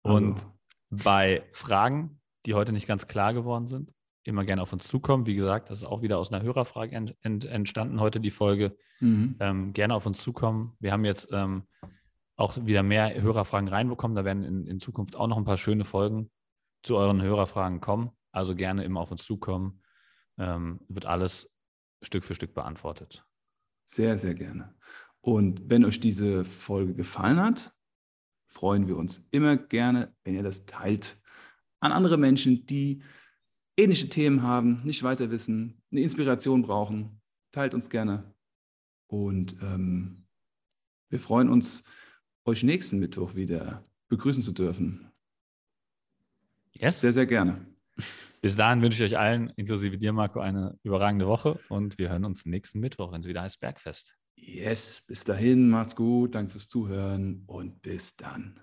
Und 0.02 0.32
also. 0.32 0.58
bei 0.90 1.48
Fragen, 1.52 2.20
die 2.46 2.54
heute 2.54 2.72
nicht 2.72 2.86
ganz 2.86 3.06
klar 3.06 3.32
geworden 3.32 3.66
sind, 3.66 3.92
immer 4.24 4.44
gerne 4.44 4.62
auf 4.62 4.72
uns 4.72 4.86
zukommen. 4.86 5.26
Wie 5.26 5.34
gesagt, 5.34 5.70
das 5.70 5.78
ist 5.78 5.84
auch 5.84 6.02
wieder 6.02 6.18
aus 6.18 6.32
einer 6.32 6.42
Hörerfrage 6.44 6.94
ent, 6.94 7.16
ent, 7.22 7.44
entstanden 7.44 8.00
heute 8.00 8.20
die 8.20 8.30
Folge. 8.30 8.76
Mhm. 9.00 9.36
Ähm, 9.40 9.72
gerne 9.72 9.94
auf 9.94 10.06
uns 10.06 10.20
zukommen. 10.20 10.76
Wir 10.78 10.92
haben 10.92 11.04
jetzt 11.04 11.28
ähm, 11.32 11.64
auch 12.36 12.56
wieder 12.64 12.82
mehr 12.82 13.20
Hörerfragen 13.20 13.68
reinbekommen. 13.68 14.14
Da 14.14 14.24
werden 14.24 14.44
in, 14.44 14.66
in, 14.66 14.80
Zukunft 14.80 15.16
auch 15.16 15.26
noch 15.26 15.36
ein 15.36 15.44
paar 15.44 15.58
schöne 15.58 15.84
Folgen 15.84 16.30
zu 16.82 16.96
euren 16.96 17.22
Hörerfragen 17.22 17.80
kommen. 17.80 18.10
Also 18.32 18.54
gerne 18.54 18.84
immer 18.84 19.00
auf 19.00 19.10
uns 19.10 19.24
zukommen. 19.24 19.82
Ähm, 20.38 20.80
wird 20.88 21.06
alles 21.06 21.52
Stück 22.02 22.24
für 22.24 22.34
Stück 22.34 22.54
beantwortet. 22.54 23.24
Sehr, 23.86 24.16
sehr 24.16 24.34
gerne. 24.34 24.74
Und 25.20 25.68
wenn 25.68 25.84
euch 25.84 26.00
diese 26.00 26.44
Folge 26.44 26.94
gefallen 26.94 27.40
hat, 27.40 27.72
freuen 28.48 28.86
wir 28.86 28.96
uns 28.96 29.28
immer 29.30 29.56
gerne, 29.56 30.14
wenn 30.24 30.34
ihr 30.34 30.42
das 30.42 30.66
teilt 30.66 31.20
an 31.80 31.92
andere 31.92 32.16
Menschen, 32.16 32.66
die 32.66 33.02
ähnliche 33.80 34.08
Themen 34.08 34.42
haben, 34.42 34.80
nicht 34.84 35.02
weiter 35.02 35.30
wissen, 35.30 35.82
eine 35.90 36.00
Inspiration 36.02 36.62
brauchen. 36.62 37.20
Teilt 37.52 37.74
uns 37.74 37.90
gerne. 37.90 38.34
Und 39.06 39.56
ähm, 39.62 40.26
wir 41.08 41.20
freuen 41.20 41.48
uns, 41.48 41.84
euch 42.44 42.62
nächsten 42.62 42.98
Mittwoch 42.98 43.34
wieder 43.34 43.84
begrüßen 44.08 44.42
zu 44.42 44.52
dürfen. 44.52 45.10
Yes. 46.72 47.00
Sehr, 47.00 47.12
sehr 47.12 47.26
gerne. 47.26 47.66
Bis 48.40 48.56
dahin 48.56 48.80
wünsche 48.80 49.04
ich 49.04 49.12
euch 49.12 49.18
allen, 49.18 49.52
inklusive 49.56 49.98
dir, 49.98 50.12
Marco, 50.12 50.40
eine 50.40 50.78
überragende 50.82 51.26
Woche 51.26 51.60
und 51.68 51.98
wir 51.98 52.08
hören 52.08 52.24
uns 52.24 52.46
nächsten 52.46 52.80
Mittwoch, 52.80 53.12
wenn 53.12 53.20
es 53.20 53.26
wieder 53.26 53.42
heißt 53.42 53.60
Bergfest. 53.60 54.14
Yes, 54.34 55.04
bis 55.06 55.24
dahin, 55.24 55.68
macht's 55.68 55.94
gut, 55.94 56.34
danke 56.34 56.52
fürs 56.52 56.68
Zuhören 56.68 57.42
und 57.46 57.82
bis 57.82 58.16
dann. 58.16 58.60